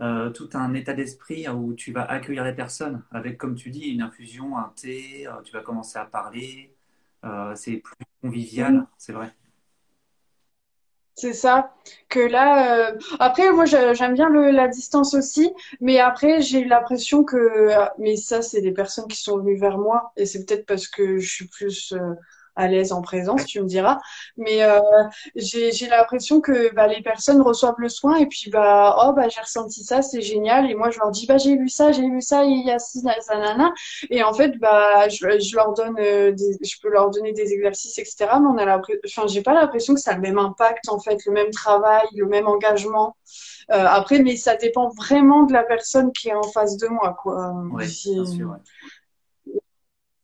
euh, 0.00 0.30
tout 0.30 0.48
un 0.54 0.74
état 0.74 0.94
d'esprit 0.94 1.48
où 1.48 1.74
tu 1.74 1.92
vas 1.92 2.04
accueillir 2.04 2.44
les 2.44 2.54
personnes 2.54 3.02
avec, 3.10 3.38
comme 3.38 3.54
tu 3.54 3.70
dis, 3.70 3.88
une 3.88 4.02
infusion, 4.02 4.56
un 4.56 4.72
thé, 4.74 5.26
euh, 5.26 5.42
tu 5.42 5.52
vas 5.52 5.60
commencer 5.60 5.98
à 5.98 6.04
parler, 6.04 6.74
euh, 7.24 7.54
c'est 7.54 7.78
plus 7.78 7.96
convivial, 8.22 8.86
c'est 8.96 9.12
vrai. 9.12 9.32
C'est 11.14 11.32
ça. 11.32 11.74
Que 12.08 12.20
là, 12.20 12.92
après, 13.18 13.50
moi, 13.50 13.64
j'aime 13.64 14.14
bien 14.14 14.28
le, 14.28 14.52
la 14.52 14.68
distance 14.68 15.14
aussi, 15.14 15.52
mais 15.80 15.98
après, 15.98 16.40
j'ai 16.40 16.64
l'impression 16.64 17.24
que, 17.24 17.70
mais 17.98 18.16
ça, 18.16 18.40
c'est 18.40 18.60
des 18.60 18.70
personnes 18.70 19.08
qui 19.08 19.20
sont 19.20 19.38
venues 19.38 19.58
vers 19.58 19.78
moi, 19.78 20.12
et 20.16 20.26
c'est 20.26 20.44
peut-être 20.44 20.64
parce 20.64 20.86
que 20.86 21.18
je 21.18 21.28
suis 21.28 21.48
plus 21.48 21.92
à 22.58 22.68
l'aise 22.68 22.92
en 22.92 23.00
présence, 23.00 23.46
tu 23.46 23.60
me 23.60 23.66
diras. 23.66 23.98
Mais 24.36 24.62
euh, 24.62 24.80
j'ai 25.36 25.86
l'impression 25.88 26.40
que 26.40 26.74
bah, 26.74 26.86
les 26.86 27.00
personnes 27.02 27.40
reçoivent 27.40 27.78
le 27.78 27.88
soin 27.88 28.16
et 28.16 28.26
puis 28.26 28.50
bah 28.50 28.96
oh 29.02 29.12
bah 29.14 29.28
j'ai 29.28 29.40
ressenti 29.40 29.84
ça, 29.84 30.02
c'est 30.02 30.20
génial. 30.20 30.70
Et 30.70 30.74
moi 30.74 30.90
je 30.90 30.98
leur 30.98 31.10
dis 31.10 31.26
bah 31.26 31.38
j'ai 31.38 31.54
lu 31.54 31.68
ça, 31.68 31.92
j'ai 31.92 32.02
lu 32.02 32.20
ça, 32.20 32.44
il 32.44 32.66
y 32.66 32.70
a 32.70 32.78
ci, 32.78 33.02
nana. 33.02 33.72
Et 34.10 34.22
en 34.22 34.34
fait 34.34 34.58
bah 34.58 35.08
je, 35.08 35.38
je 35.38 35.56
leur 35.56 35.72
donne, 35.74 35.96
euh, 35.98 36.32
des, 36.32 36.58
je 36.62 36.76
peux 36.82 36.90
leur 36.90 37.10
donner 37.10 37.32
des 37.32 37.52
exercices 37.52 37.98
etc. 37.98 38.26
Mais 38.40 38.48
on 38.48 38.58
a 38.58 38.80
enfin 39.06 39.26
j'ai 39.28 39.42
pas 39.42 39.54
l'impression 39.54 39.94
que 39.94 40.00
ça 40.00 40.12
a 40.12 40.14
le 40.14 40.20
même 40.20 40.38
impact 40.38 40.88
en 40.88 40.98
fait, 40.98 41.24
le 41.26 41.32
même 41.32 41.50
travail, 41.50 42.06
le 42.16 42.26
même 42.26 42.48
engagement. 42.48 43.16
Euh, 43.70 43.84
après, 43.86 44.22
mais 44.22 44.36
ça 44.36 44.56
dépend 44.56 44.88
vraiment 44.88 45.42
de 45.42 45.52
la 45.52 45.62
personne 45.62 46.10
qui 46.12 46.28
est 46.28 46.34
en 46.34 46.42
face 46.42 46.78
de 46.78 46.88
moi, 46.88 47.16
quoi. 47.22 47.52
Bien 47.76 47.86
sûr, 48.24 48.56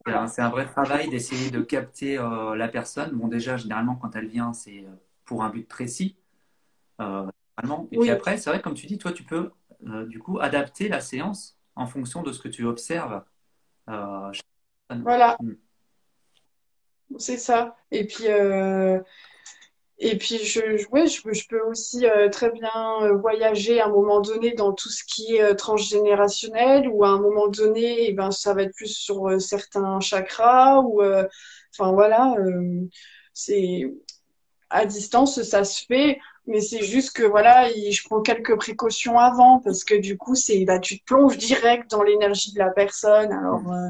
c'est 0.04 0.42
un, 0.42 0.50
vrai 0.50 0.66
travail 0.66 1.08
d'essayer 1.08 1.50
de 1.50 1.60
capter 1.62 2.18
euh, 2.18 2.54
la 2.56 2.68
personne. 2.68 3.12
Bon, 3.12 3.28
déjà, 3.28 3.56
généralement, 3.56 3.96
quand 3.96 4.14
elle 4.16 4.28
vient, 4.28 4.52
c'est 4.52 4.80
euh, 4.80 4.94
pour 5.24 5.42
un 5.42 5.50
but 5.50 5.66
précis. 5.66 6.16
Euh, 7.00 7.26
et 7.92 7.98
puis 7.98 8.10
après, 8.10 8.36
c'est 8.36 8.50
vrai, 8.50 8.60
comme 8.60 8.74
tu 8.74 8.86
dis, 8.86 8.98
toi, 8.98 9.12
tu 9.12 9.22
peux 9.22 9.50
du 10.06 10.18
coup 10.18 10.38
adapter 10.40 10.88
la 10.88 11.00
séance 11.00 11.58
en 11.76 11.86
fonction 11.86 12.22
de 12.22 12.32
ce 12.32 12.40
que 12.40 12.48
tu 12.48 12.64
observes. 12.64 13.22
voilà. 13.86 15.36
Mm. 15.40 15.52
C'est 17.18 17.36
ça. 17.36 17.76
Et 17.90 18.06
puis, 18.06 18.24
et 19.98 20.18
puis, 20.18 20.38
je, 20.38 20.60
ouais, 20.90 21.06
je, 21.06 21.20
je 21.32 21.48
peux 21.48 21.60
aussi 21.62 22.06
euh, 22.06 22.28
très 22.28 22.50
bien 22.50 22.70
euh, 23.02 23.16
voyager 23.16 23.80
à 23.80 23.86
un 23.86 23.90
moment 23.90 24.20
donné 24.20 24.52
dans 24.52 24.72
tout 24.72 24.88
ce 24.90 25.04
qui 25.04 25.36
est 25.36 25.42
euh, 25.42 25.54
transgénérationnel 25.54 26.88
ou 26.88 27.04
à 27.04 27.08
un 27.10 27.20
moment 27.20 27.46
donné, 27.48 28.08
eh 28.08 28.12
ben, 28.12 28.30
ça 28.32 28.54
va 28.54 28.62
être 28.62 28.74
plus 28.74 28.92
sur 28.92 29.40
certains 29.40 30.00
chakras 30.00 30.80
ou, 30.80 31.00
enfin 31.02 31.92
voilà, 31.92 32.34
c'est 33.32 33.84
à 34.70 34.86
distance, 34.86 35.42
ça 35.42 35.64
se 35.64 35.84
fait. 35.86 36.18
Mais 36.46 36.60
c'est 36.60 36.82
juste 36.82 37.16
que 37.16 37.22
voilà, 37.22 37.68
je 37.70 38.02
prends 38.04 38.20
quelques 38.20 38.56
précautions 38.56 39.18
avant 39.18 39.60
parce 39.60 39.82
que 39.82 39.94
du 39.94 40.18
coup, 40.18 40.34
c'est 40.34 40.64
bah, 40.64 40.78
tu 40.78 40.98
te 40.98 41.04
plonges 41.04 41.38
direct 41.38 41.90
dans 41.90 42.02
l'énergie 42.02 42.52
de 42.52 42.58
la 42.58 42.70
personne. 42.70 43.32
Alors, 43.32 43.72
euh, 43.72 43.88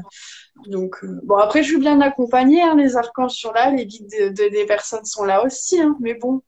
donc, 0.67 1.03
euh, 1.03 1.19
bon, 1.23 1.35
après, 1.35 1.63
je 1.63 1.69
suis 1.69 1.79
bien 1.79 1.99
accompagnée. 1.99 2.61
Hein, 2.61 2.75
les 2.75 2.95
archanges 2.95 3.33
sont 3.33 3.51
là, 3.51 3.71
les 3.71 3.85
guides 3.85 4.09
de, 4.09 4.49
des 4.49 4.65
personnes 4.65 5.03
sont 5.03 5.25
là 5.25 5.43
aussi, 5.43 5.81
hein, 5.81 5.97
mais 5.99 6.13
bon. 6.13 6.41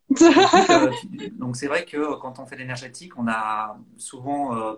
donc, 1.33 1.57
c'est 1.57 1.67
vrai 1.67 1.83
que 1.83 2.15
quand 2.21 2.39
on 2.39 2.45
fait 2.45 2.55
l'énergétique, 2.55 3.17
on 3.17 3.27
a 3.27 3.77
souvent 3.97 4.77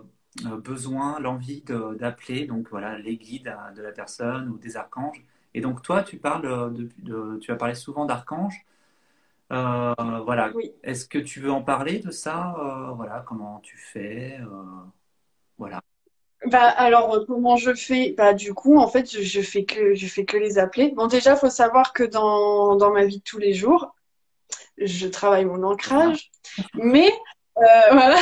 besoin, 0.64 1.20
l'envie 1.20 1.62
d'appeler 1.98 2.46
donc 2.46 2.68
voilà 2.70 2.98
les 2.98 3.16
guides 3.16 3.54
de 3.76 3.82
la 3.82 3.92
personne 3.92 4.48
ou 4.48 4.58
des 4.58 4.76
archanges. 4.76 5.24
Et 5.54 5.60
donc, 5.60 5.82
toi, 5.82 6.02
tu 6.02 6.16
parles 6.16 6.72
de, 7.04 7.38
tu 7.38 7.52
as 7.52 7.56
parlé 7.56 7.74
souvent 7.74 8.04
d'archanges. 8.04 8.64
Euh, 9.52 9.94
voilà. 10.24 10.52
Est-ce 10.84 11.06
que 11.06 11.18
tu 11.18 11.40
veux 11.40 11.50
en 11.50 11.62
parler 11.62 11.98
de 11.98 12.10
ça 12.10 12.54
euh, 12.58 12.92
Voilà, 12.92 13.24
comment 13.26 13.60
tu 13.60 13.76
fais 13.76 14.38
euh, 14.40 14.64
Voilà. 15.58 15.80
Bah 16.46 16.68
alors 16.68 17.26
comment 17.26 17.56
je 17.56 17.74
fais? 17.74 18.14
Bah 18.16 18.32
du 18.32 18.54
coup 18.54 18.78
en 18.78 18.88
fait 18.88 19.10
je, 19.10 19.42
fais 19.42 19.64
que 19.64 19.94
je 19.94 20.06
fais 20.06 20.24
que 20.24 20.38
les 20.38 20.58
appeler. 20.58 20.90
Bon 20.96 21.06
déjà 21.06 21.36
faut 21.36 21.50
savoir 21.50 21.92
que 21.92 22.02
dans, 22.02 22.76
dans 22.76 22.92
ma 22.92 23.04
vie 23.04 23.18
de 23.18 23.22
tous 23.22 23.38
les 23.38 23.52
jours 23.52 23.94
je 24.78 25.06
travaille 25.06 25.44
mon 25.44 25.62
ancrage, 25.64 26.30
mais 26.72 27.12
voilà. 27.92 28.16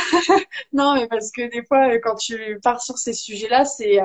non 0.73 0.95
mais 0.95 1.07
parce 1.07 1.31
que 1.31 1.49
des 1.49 1.63
fois 1.63 1.97
quand 1.99 2.15
tu 2.15 2.59
pars 2.61 2.81
sur 2.81 2.97
ces 2.97 3.13
sujets-là 3.13 3.63
c'est 3.63 3.99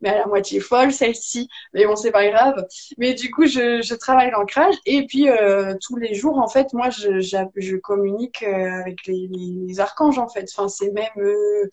mais 0.00 0.10
à 0.10 0.18
la 0.18 0.26
moitié 0.26 0.60
folle 0.60 0.92
celle-ci. 0.92 1.48
Mais 1.74 1.86
bon, 1.86 1.96
c'est 1.96 2.10
pas 2.10 2.28
grave. 2.28 2.66
Mais 2.98 3.14
du 3.14 3.30
coup, 3.30 3.46
je, 3.46 3.94
travaille 3.94 4.30
l'ancrage 4.30 4.74
et 4.86 5.06
puis 5.06 5.28
euh, 5.28 5.74
tous 5.80 5.96
les 5.96 6.14
jours, 6.14 6.38
en 6.38 6.48
fait, 6.48 6.72
moi, 6.72 6.90
je, 6.90 7.20
je, 7.20 7.76
communique 7.76 8.42
euh, 8.42 8.80
avec 8.80 9.06
les, 9.06 9.28
les, 9.30 9.80
archanges, 9.80 10.18
en 10.18 10.28
fait. 10.28 10.48
Enfin, 10.52 10.68
c'est 10.68 10.90
même, 10.92 11.08
euh, 11.18 11.68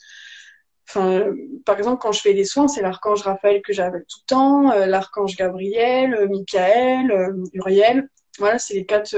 par 1.65 1.77
exemple, 1.77 2.01
quand 2.01 2.11
je 2.11 2.21
fais 2.21 2.33
les 2.33 2.45
soins, 2.45 2.67
c'est 2.67 2.81
l'archange 2.81 3.21
Raphaël 3.23 3.61
que 3.61 3.73
j'appelle 3.73 4.05
tout 4.09 4.19
le 4.23 4.27
temps, 4.27 4.85
l'archange 4.85 5.35
Gabriel, 5.35 6.27
Michael, 6.29 7.33
Uriel. 7.53 8.09
Voilà, 8.39 8.59
c'est 8.59 8.75
les 8.75 8.85
quatre 8.85 9.15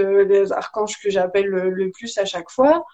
archanges 0.51 0.97
que 1.03 1.09
j'appelle 1.09 1.45
le, 1.45 1.91
plus 1.91 2.17
à 2.17 2.25
chaque 2.25 2.49
fois. 2.49 2.85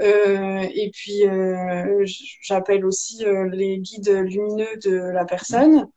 Euh, 0.00 0.66
et 0.74 0.90
puis, 0.92 1.26
euh, 1.26 2.04
j'appelle 2.40 2.84
aussi 2.84 3.24
euh, 3.24 3.48
les 3.48 3.78
guides 3.78 4.10
lumineux 4.10 4.76
de 4.82 4.96
la 4.96 5.24
personne. 5.24 5.88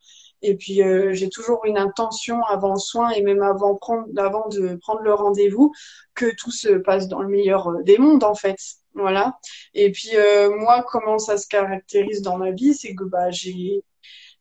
Et 0.44 0.56
puis, 0.56 0.82
j'ai 1.14 1.30
toujours 1.30 1.66
une 1.66 1.80
intention 1.80 2.44
avant 2.44 2.76
soin 2.76 3.10
et 3.10 3.24
même 3.24 3.42
avant, 3.42 3.76
prendre, 3.76 4.08
avant 4.18 4.48
de 4.50 4.76
prendre 4.76 5.02
le 5.02 5.12
rendez-vous 5.12 5.74
que 6.14 6.28
tout 6.38 6.52
se 6.52 6.70
passe 6.78 7.08
dans 7.08 7.24
le 7.24 7.28
meilleur 7.28 7.72
des 7.84 7.98
mondes, 7.98 8.24
en 8.24 8.36
fait. 8.36 8.58
Voilà. 8.94 9.40
Et 9.74 9.92
puis, 9.92 10.12
moi, 10.60 10.86
comment 10.92 11.18
ça 11.18 11.38
se 11.38 11.48
caractérise 11.48 12.22
dans 12.22 12.38
ma 12.38 12.52
vie, 12.52 12.76
c'est 12.76 12.94
que 12.94 13.04
bah, 13.04 13.32
j'ai 13.32 13.84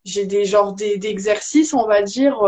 j'ai 0.05 0.27
des 0.27 0.45
genres 0.45 0.75
d'exercices, 0.75 1.75
on 1.75 1.87
va 1.87 2.03
dire, 2.03 2.43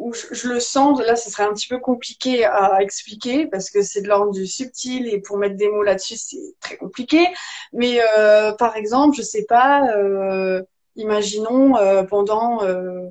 où 0.00 0.14
je, 0.14 0.48
le 0.48 0.60
sens, 0.60 1.00
là, 1.02 1.14
ce 1.14 1.30
serait 1.30 1.44
un 1.44 1.52
petit 1.52 1.68
peu 1.68 1.78
compliqué 1.78 2.44
à 2.44 2.80
expliquer 2.80 3.46
parce 3.46 3.70
que 3.70 3.82
c'est 3.82 4.00
de 4.00 4.08
l'ordre 4.08 4.32
du 4.32 4.46
subtil 4.46 5.06
et 5.06 5.20
pour 5.20 5.36
mettre 5.36 5.56
des 5.56 5.68
mots 5.68 5.82
là-dessus, 5.82 6.16
c'est 6.16 6.54
très 6.60 6.76
compliqué. 6.78 7.26
Mais 7.74 8.00
euh, 8.18 8.52
par 8.52 8.76
exemple, 8.76 9.14
je 9.16 9.22
sais 9.22 9.44
pas, 9.46 9.94
euh, 9.94 10.62
imaginons 10.96 11.76
euh, 11.76 12.02
pendant 12.02 12.64
euh, 12.64 13.08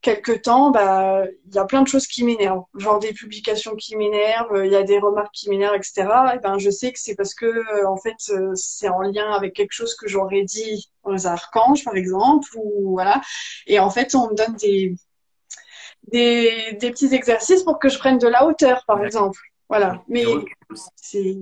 quelques 0.00 0.42
temps, 0.42 0.72
bah, 0.72 1.22
il 1.46 1.54
y 1.54 1.58
a 1.58 1.64
plein 1.66 1.82
de 1.82 1.88
choses 1.88 2.08
qui 2.08 2.24
m'énervent, 2.24 2.64
genre 2.74 2.98
des 2.98 3.12
publications 3.12 3.76
qui 3.76 3.96
m'énervent, 3.96 4.64
il 4.64 4.72
y 4.72 4.76
a 4.76 4.82
des 4.82 4.98
remarques 4.98 5.32
qui 5.32 5.48
m'énervent, 5.48 5.76
etc. 5.76 6.34
Et 6.34 6.38
ben, 6.40 6.58
je 6.58 6.68
sais 6.68 6.92
que 6.92 6.98
c'est 6.98 7.14
parce 7.14 7.34
que 7.34 7.86
en 7.86 7.96
fait, 7.96 8.16
c'est 8.56 8.88
en 8.88 9.02
lien 9.02 9.30
avec 9.32 9.54
quelque 9.54 9.72
chose 9.72 9.94
que 9.94 10.08
j'aurais 10.08 10.42
dit 10.42 10.90
aux 11.04 11.28
archanges, 11.28 11.84
par 11.84 11.94
exemple, 11.94 12.48
ou 12.56 12.90
voilà. 12.90 13.20
Et 13.68 13.78
en 13.78 13.90
fait, 13.90 14.16
on 14.16 14.30
me 14.30 14.34
donne 14.34 14.56
des 14.56 14.96
des, 16.10 16.76
des, 16.80 16.90
petits 16.90 17.14
exercices 17.14 17.62
pour 17.62 17.78
que 17.78 17.88
je 17.88 17.98
prenne 17.98 18.18
de 18.18 18.28
la 18.28 18.46
hauteur, 18.46 18.84
par 18.86 19.04
exemple. 19.04 19.38
Voilà. 19.68 20.02
Mais 20.08 20.24
c'est. 20.96 21.36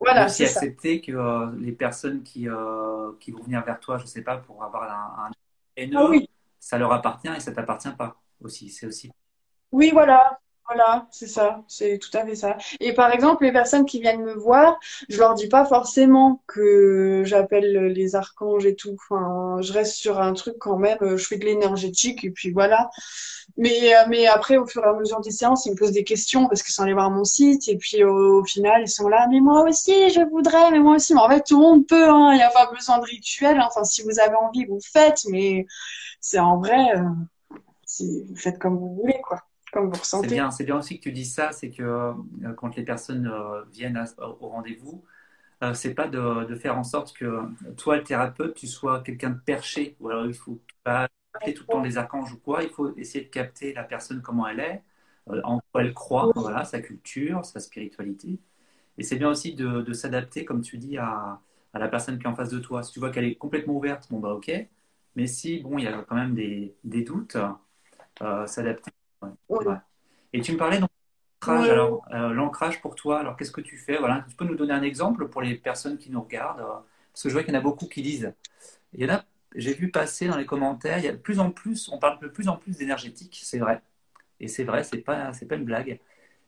Voilà, 0.00 0.26
aussi 0.26 0.44
accepter 0.44 1.00
que 1.00 1.12
euh, 1.12 1.52
les 1.60 1.70
personnes 1.70 2.24
qui, 2.24 2.48
euh, 2.48 3.12
qui 3.20 3.30
vont 3.30 3.40
venir 3.44 3.64
vers 3.64 3.78
toi, 3.78 3.98
je 3.98 4.02
ne 4.02 4.08
sais 4.08 4.22
pas, 4.22 4.36
pour 4.36 4.64
avoir 4.64 4.82
un, 4.82 5.26
un 5.26 5.30
haineux, 5.76 5.96
ah 5.96 6.26
ça 6.58 6.76
leur 6.76 6.92
appartient 6.92 7.28
et 7.28 7.38
ça 7.38 7.52
t'appartient 7.52 7.92
pas 7.96 8.16
aussi. 8.40 8.68
C'est 8.68 8.86
aussi. 8.86 9.12
Oui, 9.70 9.90
voilà. 9.92 10.40
Voilà, 10.74 11.06
c'est 11.10 11.26
ça, 11.26 11.62
c'est 11.68 11.98
tout 11.98 12.16
à 12.16 12.24
fait 12.24 12.34
ça. 12.34 12.56
Et 12.80 12.94
par 12.94 13.12
exemple, 13.12 13.44
les 13.44 13.52
personnes 13.52 13.84
qui 13.84 14.00
viennent 14.00 14.22
me 14.22 14.32
voir, 14.32 14.78
je 15.10 15.18
leur 15.18 15.34
dis 15.34 15.48
pas 15.48 15.66
forcément 15.66 16.42
que 16.46 17.22
j'appelle 17.26 17.88
les 17.88 18.16
archanges 18.16 18.64
et 18.64 18.74
tout. 18.74 18.96
Enfin, 19.10 19.58
je 19.60 19.70
reste 19.74 19.96
sur 19.96 20.18
un 20.18 20.32
truc 20.32 20.56
quand 20.58 20.78
même. 20.78 20.96
Je 21.02 21.26
fais 21.26 21.36
de 21.36 21.44
l'énergétique 21.44 22.24
et 22.24 22.30
puis 22.30 22.52
voilà. 22.52 22.88
Mais 23.58 23.94
euh, 23.94 24.04
mais 24.08 24.26
après, 24.26 24.56
au 24.56 24.66
fur 24.66 24.82
et 24.82 24.88
à 24.88 24.94
mesure 24.94 25.20
des 25.20 25.30
séances, 25.30 25.66
ils 25.66 25.72
me 25.72 25.76
posent 25.76 25.92
des 25.92 26.04
questions 26.04 26.48
parce 26.48 26.62
qu'ils 26.62 26.72
sont 26.72 26.84
allés 26.84 26.94
voir 26.94 27.10
mon 27.10 27.24
site 27.24 27.68
et 27.68 27.76
puis 27.76 28.02
au, 28.04 28.42
final, 28.44 28.82
ils 28.82 28.88
sont 28.88 29.08
là. 29.08 29.26
Mais 29.30 29.40
moi 29.40 29.68
aussi, 29.68 29.92
je 30.10 30.26
voudrais. 30.30 30.70
Mais 30.70 30.80
moi 30.80 30.96
aussi. 30.96 31.12
Mais 31.12 31.20
en 31.20 31.28
fait, 31.28 31.44
tout 31.44 31.56
le 31.56 31.62
monde 31.62 31.86
peut. 31.86 32.08
Hein. 32.08 32.30
Il 32.32 32.36
n'y 32.36 32.42
a 32.42 32.50
pas 32.50 32.70
besoin 32.72 32.98
de 32.98 33.04
rituel. 33.04 33.60
Enfin, 33.60 33.84
si 33.84 34.02
vous 34.02 34.20
avez 34.20 34.36
envie, 34.36 34.64
vous 34.64 34.80
faites. 34.80 35.20
Mais 35.30 35.66
c'est 36.20 36.38
en 36.38 36.58
vrai, 36.58 36.96
euh, 36.96 37.02
vous 38.00 38.36
faites 38.36 38.58
comme 38.58 38.78
vous 38.78 38.94
voulez, 38.94 39.20
quoi. 39.22 39.42
C'est 40.04 40.26
bien, 40.26 40.50
c'est 40.50 40.64
bien 40.64 40.78
aussi 40.78 40.98
que 40.98 41.02
tu 41.02 41.12
dises 41.12 41.32
ça, 41.34 41.52
c'est 41.52 41.70
que 41.70 41.82
euh, 41.82 42.12
quand 42.56 42.76
les 42.76 42.84
personnes 42.84 43.26
euh, 43.26 43.64
viennent 43.72 44.02
au 44.18 44.48
rendez-vous, 44.48 45.02
euh, 45.62 45.74
c'est 45.74 45.94
pas 45.94 46.08
de, 46.08 46.54
faire 46.56 46.76
en 46.78 46.84
sorte 46.84 47.14
que 47.16 47.40
toi, 47.76 47.96
le 47.96 48.04
thérapeute, 48.04 48.54
tu 48.54 48.66
sois 48.66 49.02
quelqu'un 49.02 49.30
de 49.30 49.38
perché, 49.38 49.96
ou 50.00 50.10
alors 50.10 50.26
il 50.26 50.34
faut 50.34 50.60
pas 50.84 51.08
appeler 51.34 51.54
tout 51.54 51.64
le 51.68 51.72
temps 51.74 51.82
les 51.82 51.96
archanges 51.98 52.32
ou 52.34 52.38
quoi, 52.38 52.62
il 52.62 52.70
faut 52.70 52.94
essayer 52.96 53.24
de 53.24 53.30
capter 53.30 53.72
la 53.72 53.84
personne 53.84 54.20
comment 54.22 54.46
elle 54.46 54.60
est, 54.60 54.82
en 55.44 55.60
quoi 55.72 55.82
elle 55.82 55.94
croit, 55.94 56.30
voilà, 56.34 56.64
sa 56.64 56.80
culture, 56.80 57.44
sa 57.44 57.60
spiritualité. 57.60 58.38
Et 58.98 59.04
c'est 59.04 59.16
bien 59.16 59.30
aussi 59.30 59.54
de, 59.54 59.92
s'adapter, 59.94 60.44
comme 60.44 60.62
tu 60.62 60.78
dis, 60.78 60.98
à, 60.98 61.40
la 61.74 61.88
personne 61.88 62.18
qui 62.18 62.24
est 62.24 62.28
en 62.28 62.34
face 62.36 62.50
de 62.50 62.58
toi. 62.58 62.82
Si 62.82 62.92
tu 62.92 63.00
vois 63.00 63.10
qu'elle 63.10 63.24
est 63.24 63.36
complètement 63.36 63.74
ouverte, 63.76 64.08
bon 64.10 64.20
bah 64.20 64.34
ok. 64.34 64.50
Mais 65.16 65.26
si, 65.26 65.60
bon, 65.60 65.78
il 65.78 65.84
y 65.84 65.88
a 65.88 66.02
quand 66.02 66.16
même 66.16 66.34
des, 66.34 66.74
des 66.84 67.02
doutes, 67.02 67.36
s'adapter 68.46 68.92
et 70.32 70.40
tu 70.40 70.52
me 70.52 70.56
parlais 70.56 70.78
donc 70.78 70.90
l'ancrage. 71.46 71.70
Alors, 71.70 72.04
euh, 72.12 72.32
l'ancrage 72.32 72.80
pour 72.80 72.94
toi, 72.94 73.20
alors 73.20 73.36
qu'est-ce 73.36 73.52
que 73.52 73.60
tu 73.60 73.76
fais? 73.76 73.98
Voilà, 73.98 74.24
tu 74.28 74.36
peux 74.36 74.44
nous 74.44 74.54
donner 74.54 74.72
un 74.72 74.82
exemple 74.82 75.28
pour 75.28 75.42
les 75.42 75.54
personnes 75.54 75.98
qui 75.98 76.10
nous 76.10 76.22
regardent 76.22 76.60
euh, 76.60 76.80
Parce 77.12 77.24
que 77.24 77.28
je 77.28 77.34
vois 77.34 77.42
qu'il 77.42 77.52
y 77.52 77.56
en 77.56 77.60
a 77.60 77.62
beaucoup 77.62 77.86
qui 77.86 78.02
disent. 78.02 78.32
Il 78.94 79.02
y 79.02 79.10
en 79.10 79.14
a, 79.14 79.24
j'ai 79.56 79.74
vu 79.74 79.90
passer 79.90 80.28
dans 80.28 80.36
les 80.36 80.46
commentaires, 80.46 80.98
il 80.98 81.04
y 81.04 81.08
a 81.08 81.12
de 81.12 81.16
plus 81.18 81.40
en 81.40 81.50
plus, 81.50 81.88
on 81.90 81.98
parle 81.98 82.20
de 82.20 82.28
plus 82.28 82.48
en 82.48 82.56
plus 82.56 82.76
d'énergétique, 82.76 83.40
c'est 83.42 83.58
vrai. 83.58 83.82
Et 84.40 84.48
c'est 84.48 84.64
vrai, 84.64 84.84
c'est 84.84 84.98
pas, 84.98 85.32
c'est 85.32 85.46
pas 85.46 85.56
une 85.56 85.64
blague. 85.64 86.00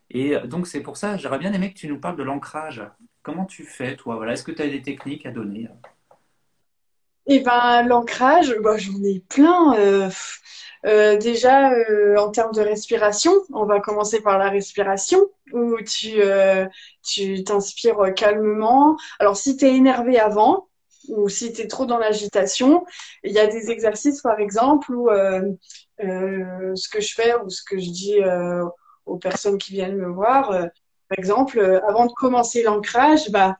Et 0.09 0.35
euh, 0.35 0.47
donc 0.47 0.67
c'est 0.67 0.81
pour 0.81 0.97
ça, 0.97 1.17
j'aurais 1.17 1.39
bien 1.39 1.53
aimé 1.53 1.73
que 1.73 1.77
tu 1.79 1.87
nous 1.87 1.99
parles 1.99 2.17
de 2.17 2.23
l'ancrage. 2.23 2.83
Comment 3.23 3.45
tu 3.45 3.63
fais, 3.63 3.95
toi? 3.95 4.15
Voilà, 4.17 4.33
est-ce 4.33 4.43
que 4.43 4.51
tu 4.51 4.61
as 4.61 4.67
des 4.67 4.81
techniques 4.81 5.25
à 5.25 5.31
donner? 5.31 5.69
Eh 7.27 7.39
ben, 7.39 7.81
l'ancrage, 7.87 8.53
bah, 8.61 8.77
j'en 8.77 9.03
ai 9.03 9.19
plein. 9.19 9.73
Euh, 9.77 10.09
déjà, 10.85 11.71
euh, 11.71 12.15
en 12.17 12.29
termes 12.29 12.53
de 12.53 12.61
respiration, 12.61 13.33
on 13.51 13.65
va 13.65 13.79
commencer 13.79 14.21
par 14.21 14.37
la 14.37 14.49
respiration, 14.49 15.19
où 15.51 15.77
tu 15.81 16.21
euh, 16.21 16.67
tu 17.01 17.43
t'inspires 17.43 18.13
calmement. 18.15 18.95
Alors, 19.19 19.35
si 19.35 19.57
tu 19.57 19.65
es 19.65 19.75
énervé 19.75 20.19
avant, 20.19 20.67
ou 21.07 21.27
si 21.27 21.53
tu 21.53 21.61
es 21.61 21.67
trop 21.67 21.85
dans 21.87 21.97
l'agitation, 21.97 22.85
il 23.23 23.31
y 23.31 23.39
a 23.39 23.47
des 23.47 23.71
exercices, 23.71 24.21
par 24.21 24.39
exemple, 24.39 24.93
où 24.93 25.09
ce 25.99 26.89
que 26.89 27.01
je 27.01 27.13
fais 27.15 27.33
ou 27.43 27.49
ce 27.49 27.63
que 27.63 27.79
je 27.79 27.89
dis 27.89 28.19
aux 29.05 29.17
personnes 29.17 29.57
qui 29.57 29.73
viennent 29.73 29.97
me 29.97 30.07
voir, 30.07 30.49
par 30.49 31.17
exemple, 31.17 31.59
avant 31.87 32.05
de 32.05 32.13
commencer 32.13 32.63
l'ancrage, 32.63 33.31
bah, 33.31 33.57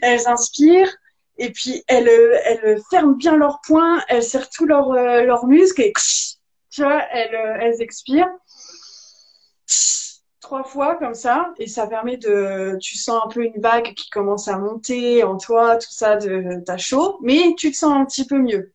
elles 0.00 0.28
inspirent, 0.28 0.92
et 1.38 1.50
puis 1.50 1.82
elles, 1.88 2.08
elles 2.08 2.80
ferment 2.90 3.16
bien 3.16 3.36
leurs 3.36 3.60
poings, 3.66 4.00
elles 4.08 4.24
serrent 4.24 4.50
tous 4.50 4.66
leurs 4.66 4.92
leurs 4.92 5.46
muscles 5.46 5.82
et 5.82 5.92
tu 6.72 6.82
vois, 6.82 7.02
elles, 7.12 7.34
euh, 7.34 7.58
elles 7.60 7.82
expirent 7.82 8.30
trois 10.40 10.64
fois 10.64 10.96
comme 10.96 11.14
ça 11.14 11.54
et 11.58 11.66
ça 11.66 11.86
permet 11.86 12.18
de 12.18 12.76
tu 12.80 12.98
sens 12.98 13.22
un 13.24 13.28
peu 13.28 13.44
une 13.44 13.60
vague 13.60 13.94
qui 13.94 14.10
commence 14.10 14.48
à 14.48 14.58
monter 14.58 15.22
en 15.22 15.38
toi 15.38 15.76
tout 15.76 15.92
ça 15.92 16.16
de 16.16 16.62
t'as 16.66 16.76
chaud 16.76 17.18
mais 17.22 17.54
tu 17.56 17.70
te 17.70 17.76
sens 17.76 17.92
un 17.94 18.04
petit 18.04 18.26
peu 18.26 18.38
mieux. 18.38 18.72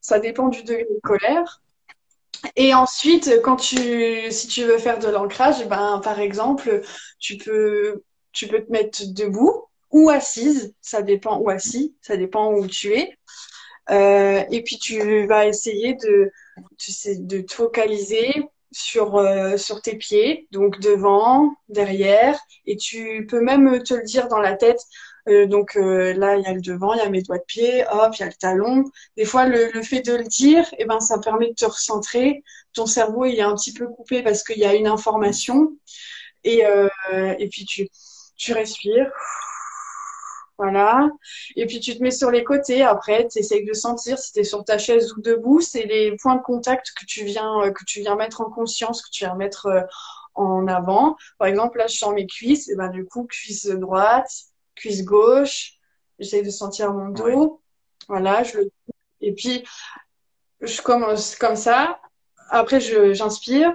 Ça 0.00 0.18
dépend 0.18 0.48
du 0.48 0.62
degré 0.64 0.84
de 0.84 1.00
colère. 1.02 1.62
Et 2.56 2.74
ensuite 2.74 3.40
quand 3.42 3.56
tu 3.56 4.30
si 4.30 4.48
tu 4.48 4.64
veux 4.64 4.78
faire 4.78 4.98
de 4.98 5.08
l'ancrage 5.08 5.56
eh 5.62 5.66
ben 5.66 6.00
par 6.02 6.18
exemple 6.18 6.80
tu 7.18 7.36
peux 7.36 8.02
tu 8.32 8.48
peux 8.48 8.64
te 8.64 8.72
mettre 8.72 9.02
debout 9.12 9.64
ou 9.90 10.10
assise 10.10 10.74
ça 10.80 11.02
dépend 11.02 11.38
ou 11.38 11.50
assis 11.50 11.94
ça 12.00 12.16
dépend 12.16 12.52
où 12.52 12.66
tu 12.66 12.94
es. 12.94 13.16
Euh, 13.90 14.42
et 14.50 14.62
puis 14.62 14.78
tu 14.78 15.26
vas 15.26 15.46
essayer 15.46 15.94
de, 15.94 16.32
sais, 16.78 17.16
de 17.16 17.40
te 17.40 17.52
focaliser 17.54 18.42
sur, 18.72 19.16
euh, 19.16 19.56
sur 19.56 19.80
tes 19.82 19.96
pieds, 19.96 20.48
donc 20.52 20.80
devant, 20.80 21.54
derrière, 21.68 22.38
et 22.66 22.76
tu 22.76 23.26
peux 23.28 23.40
même 23.40 23.82
te 23.82 23.94
le 23.94 24.02
dire 24.04 24.28
dans 24.28 24.40
la 24.40 24.54
tête. 24.54 24.80
Euh, 25.28 25.46
donc 25.46 25.76
euh, 25.76 26.12
là, 26.14 26.36
il 26.36 26.42
y 26.42 26.46
a 26.46 26.52
le 26.52 26.60
devant, 26.60 26.94
il 26.94 26.98
y 26.98 27.00
a 27.00 27.08
mes 27.08 27.22
doigts 27.22 27.38
de 27.38 27.44
pied, 27.46 27.84
hop, 27.90 28.14
il 28.16 28.20
y 28.20 28.22
a 28.22 28.26
le 28.26 28.32
talon. 28.34 28.84
Des 29.16 29.24
fois, 29.24 29.46
le, 29.46 29.70
le 29.72 29.82
fait 29.82 30.02
de 30.02 30.14
le 30.14 30.24
dire, 30.24 30.64
eh 30.78 30.84
ben, 30.84 31.00
ça 31.00 31.18
permet 31.18 31.48
de 31.48 31.54
te 31.54 31.64
recentrer. 31.64 32.42
Ton 32.74 32.86
cerveau, 32.86 33.24
il 33.24 33.36
est 33.38 33.42
un 33.42 33.54
petit 33.54 33.72
peu 33.72 33.88
coupé 33.88 34.22
parce 34.22 34.42
qu'il 34.44 34.58
y 34.58 34.64
a 34.64 34.74
une 34.74 34.86
information. 34.86 35.76
Et, 36.44 36.62
et 37.38 37.48
puis, 37.48 37.64
tu, 37.64 37.88
tu 38.36 38.52
respires. 38.52 39.10
Voilà. 40.58 41.10
Et 41.54 41.66
puis 41.66 41.80
tu 41.80 41.96
te 41.96 42.02
mets 42.02 42.10
sur 42.10 42.30
les 42.30 42.42
côtés. 42.42 42.82
Après, 42.82 43.28
tu 43.28 43.38
essayes 43.38 43.64
de 43.64 43.74
sentir 43.74 44.18
si 44.18 44.32
tu 44.32 44.40
es 44.40 44.44
sur 44.44 44.64
ta 44.64 44.78
chaise 44.78 45.12
ou 45.12 45.20
debout. 45.20 45.60
C'est 45.60 45.84
les 45.84 46.16
points 46.16 46.36
de 46.36 46.42
contact 46.42 46.92
que 46.98 47.04
tu 47.04 47.24
viens, 47.24 47.60
euh, 47.62 47.72
que 47.72 47.84
tu 47.84 48.00
viens 48.00 48.16
mettre 48.16 48.40
en 48.40 48.50
conscience, 48.50 49.02
que 49.02 49.10
tu 49.10 49.24
viens 49.24 49.34
mettre 49.34 49.66
euh, 49.66 49.82
en 50.34 50.66
avant. 50.66 51.16
Par 51.38 51.48
exemple, 51.48 51.78
là, 51.78 51.86
je 51.86 51.98
sens 51.98 52.14
mes 52.14 52.26
cuisses. 52.26 52.68
Et 52.68 52.76
ben, 52.76 52.88
du 52.88 53.04
coup, 53.04 53.24
cuisse 53.24 53.66
droite, 53.66 54.30
cuisse 54.74 55.04
gauche. 55.04 55.74
J'essaie 56.18 56.42
de 56.42 56.50
sentir 56.50 56.92
mon 56.94 57.10
dos. 57.10 57.60
Voilà, 58.08 58.42
je 58.42 58.58
le. 58.58 58.70
Et 59.20 59.32
puis, 59.34 59.62
je 60.60 60.80
commence 60.80 61.36
comme 61.36 61.56
ça. 61.56 62.00
Après, 62.50 62.80
j'inspire. 62.80 63.74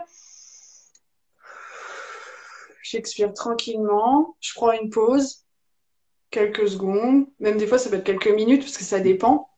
J'expire 2.81 3.33
tranquillement. 3.33 4.35
Je 4.39 4.53
prends 4.55 4.71
une 4.71 4.89
pause 4.89 5.45
quelques 6.31 6.69
secondes, 6.69 7.27
même 7.39 7.57
des 7.57 7.67
fois 7.67 7.77
ça 7.77 7.89
peut 7.89 7.97
être 7.97 8.05
quelques 8.05 8.29
minutes 8.29 8.61
parce 8.61 8.77
que 8.77 8.83
ça 8.83 8.99
dépend. 8.99 9.49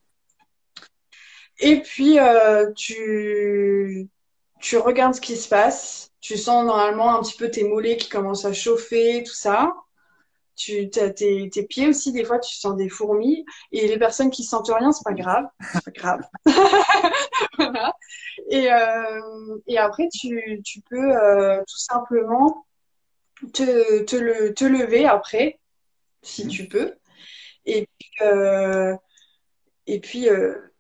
Et 1.60 1.82
puis 1.82 2.20
euh, 2.20 2.72
tu, 2.74 4.10
tu 4.60 4.78
regardes 4.78 5.16
ce 5.16 5.22
qui 5.22 5.38
se 5.38 5.48
passe. 5.48 6.12
Tu 6.20 6.38
sens 6.38 6.66
normalement 6.66 7.16
un 7.16 7.22
petit 7.22 7.38
peu 7.38 7.50
tes 7.52 7.64
mollets 7.64 7.98
qui 7.98 8.10
commencent 8.10 8.46
à 8.46 8.54
chauffer, 8.54 9.24
tout 9.26 9.34
ça. 9.34 9.74
Tu 10.56 10.90
as 11.02 11.10
tes, 11.10 11.50
tes 11.50 11.64
pieds 11.64 11.88
aussi, 11.88 12.12
des 12.12 12.26
fois 12.26 12.40
tu 12.40 12.56
sens 12.56 12.76
des 12.76 12.90
fourmis. 12.90 13.46
Et 13.72 13.88
les 13.88 13.98
personnes 13.98 14.30
qui 14.32 14.44
sentent 14.44 14.70
rien, 14.70 14.92
c'est 14.92 15.04
pas 15.04 15.14
grave. 15.14 15.46
C'est 15.74 15.86
pas 15.86 15.92
grave. 15.92 16.22
et, 18.50 18.72
euh, 18.72 19.58
et 19.68 19.78
après, 19.78 20.08
tu, 20.10 20.62
tu 20.64 20.82
peux 20.82 21.16
euh, 21.16 21.60
tout 21.60 21.78
simplement 21.78 22.66
te, 23.54 24.04
te, 24.04 24.16
le, 24.16 24.54
te 24.54 24.66
lever 24.66 25.06
après 25.06 25.60
si 26.24 26.48
tu 26.48 26.68
peux. 26.68 26.96
Et 27.66 27.88
puis, 28.00 28.12
euh, 28.22 28.96
et 29.88 30.00
puis 30.00 30.30
euh, 30.30 30.74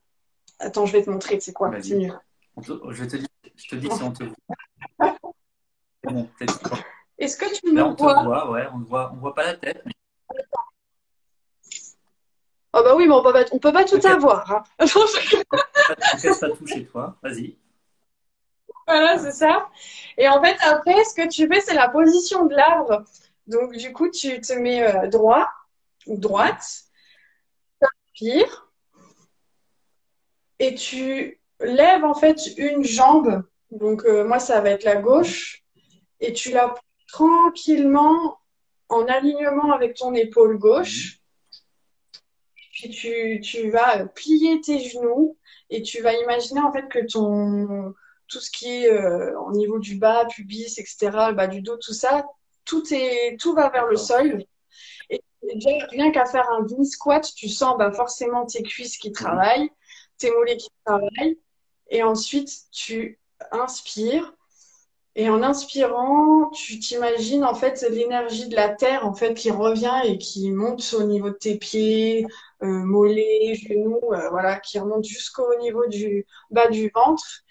attends, 0.60 0.86
je 0.86 0.94
vais 0.94 1.04
te 1.04 1.10
montrer, 1.10 1.40
c'est 1.40 1.54
quoi 1.54 1.72
C'est 1.82 1.96
mieux. 1.96 2.14
je, 2.62 3.06
te 3.06 3.16
dis, 3.18 3.28
je 3.56 3.68
te 3.68 3.76
dis 3.76 3.90
si 3.92 4.04
on 4.04 4.12
te 4.12 4.24
voit. 4.24 5.18
bon, 6.04 6.30
Est-ce 7.18 7.38
que 7.38 7.54
tu 7.54 7.72
me 7.72 7.84
on 7.84 7.94
vois? 7.94 8.20
te 8.20 8.26
voit, 8.26 8.52
ouais, 8.52 8.68
on 8.74 8.80
ne 8.80 8.86
voit, 8.86 9.12
on 9.14 9.18
voit 9.18 9.36
pas 9.36 9.44
la 9.44 9.54
tête. 9.56 9.82
Mais... 9.86 9.94
Oh 12.76 12.82
bah 12.84 12.96
oui, 12.96 13.08
mais 13.08 13.14
on 13.14 13.22
peut 13.22 13.34
pas, 13.34 13.46
on 13.52 13.60
peut 13.60 13.72
pas 13.72 13.86
tout 13.86 13.98
okay. 13.98 14.08
avoir. 14.08 14.52
Hein. 14.52 14.64
ne 14.80 16.40
pas 16.40 16.50
tout 16.58 16.68
chez 16.68 16.86
toi, 16.86 17.16
vas-y. 17.22 17.56
Voilà, 18.88 19.18
c'est 19.18 19.32
ça. 19.32 19.70
Et 20.18 20.28
en 20.28 20.44
fait, 20.44 20.58
après, 20.62 21.04
ce 21.06 21.14
que 21.14 21.28
tu 21.30 21.48
fais, 21.48 21.62
c'est 21.62 21.76
la 21.76 21.88
position 21.90 22.46
de 22.46 22.56
l'arbre. 22.56 23.04
Donc, 23.48 23.76
du 23.76 23.92
coup, 23.94 24.10
tu 24.10 24.40
te 24.42 24.54
mets 24.54 24.84
euh, 24.84 25.08
droit 25.08 25.50
ou 26.08 26.18
droite, 26.18 26.84
tu 28.14 28.44
et 30.60 30.76
tu 30.76 31.42
lèves 31.60 32.06
en 32.06 32.14
fait 32.14 32.40
une 32.58 32.84
jambe. 32.84 33.44
Donc, 33.72 34.06
euh, 34.06 34.24
moi, 34.24 34.40
ça 34.40 34.62
va 34.62 34.70
être 34.70 34.84
la 34.84 34.96
gauche. 34.96 35.64
Et 36.20 36.32
tu 36.32 36.52
la 36.52 36.70
prends 36.70 36.84
tranquillement 37.08 38.40
en 38.90 39.06
alignement 39.06 39.72
avec 39.72 39.96
ton 39.96 40.14
épaule 40.14 40.58
gauche. 40.58 41.20
Puis 42.72 42.90
tu, 42.90 43.40
tu 43.42 43.70
vas 43.70 44.06
plier 44.08 44.62
tes 44.62 44.80
genoux 44.80 45.38
et 45.70 45.84
tu 45.84 46.02
vas 46.02 46.14
imaginer 46.14 46.60
en 46.60 46.72
fait 46.72 46.88
que 46.90 47.06
ton 47.06 47.94
tout 48.28 48.40
ce 48.40 48.50
qui 48.50 48.68
est 48.68 48.92
euh, 48.92 49.40
au 49.42 49.52
niveau 49.52 49.78
du 49.78 49.96
bas, 49.96 50.26
pubis, 50.26 50.80
etc., 50.80 50.98
le 51.28 51.34
bas 51.34 51.48
du 51.48 51.62
dos, 51.62 51.78
tout 51.78 51.94
ça, 51.94 52.26
tout, 52.66 52.84
est, 52.94 53.38
tout 53.40 53.54
va 53.54 53.70
vers 53.70 53.88
le 53.88 53.98
sol. 53.98 54.44
Et 55.10 55.22
rien 55.90 56.12
qu'à 56.12 56.26
faire 56.26 56.50
un 56.52 56.64
mini 56.64 56.86
squat, 56.86 57.30
tu 57.36 57.50
sens 57.50 57.78
bah, 57.78 57.92
forcément 57.92 58.46
tes 58.46 58.64
cuisses 58.64 58.98
qui 58.98 59.12
travaillent, 59.12 59.70
tes 60.18 60.32
mollets 60.32 60.58
qui 60.58 60.70
travaillent. 60.86 61.40
Et 61.90 62.04
ensuite, 62.04 62.50
tu 62.72 63.20
inspires. 63.52 64.34
Et 65.16 65.30
en 65.30 65.44
inspirant, 65.44 66.50
tu 66.50 66.80
t'imagines 66.80 67.46
en 67.46 67.54
fait 67.54 67.86
l'énergie 67.92 68.48
de 68.48 68.56
la 68.56 68.70
terre 68.70 69.06
en 69.06 69.14
fait 69.14 69.36
qui 69.36 69.52
revient 69.52 70.02
et 70.06 70.18
qui 70.18 70.50
monte 70.50 70.96
au 70.98 71.04
niveau 71.04 71.30
de 71.30 71.36
tes 71.36 71.56
pieds, 71.60 72.26
euh, 72.64 72.66
mollets, 72.66 73.54
genoux, 73.54 74.00
euh, 74.12 74.30
voilà, 74.32 74.60
qui 74.60 74.80
remonte 74.80 75.06
jusqu'au 75.06 75.56
niveau 75.60 75.86
du 75.86 76.26
bas 76.50 76.68
du 76.68 76.90
ventre. 76.96 77.44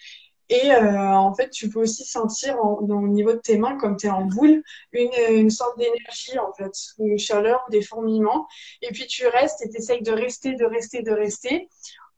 Et 0.52 0.70
euh, 0.70 1.16
en 1.16 1.34
fait, 1.34 1.48
tu 1.48 1.70
peux 1.70 1.80
aussi 1.80 2.04
sentir 2.04 2.58
au 2.62 3.08
niveau 3.08 3.32
de 3.32 3.38
tes 3.38 3.56
mains, 3.56 3.78
comme 3.78 3.96
tu 3.96 4.06
es 4.06 4.10
en 4.10 4.26
boule, 4.26 4.62
une, 4.92 5.48
sorte 5.48 5.78
d'énergie, 5.78 6.38
en 6.38 6.52
fait, 6.52 6.72
une 6.98 7.18
chaleur 7.18 7.64
ou 7.66 7.70
des 7.70 7.80
fourmillements. 7.80 8.46
Et 8.82 8.88
puis 8.92 9.06
tu 9.06 9.26
restes 9.26 9.64
et 9.64 9.70
tu 9.70 9.78
essayes 9.78 10.02
de 10.02 10.12
rester, 10.12 10.52
de 10.54 10.66
rester, 10.66 11.00
de 11.00 11.10
rester, 11.10 11.70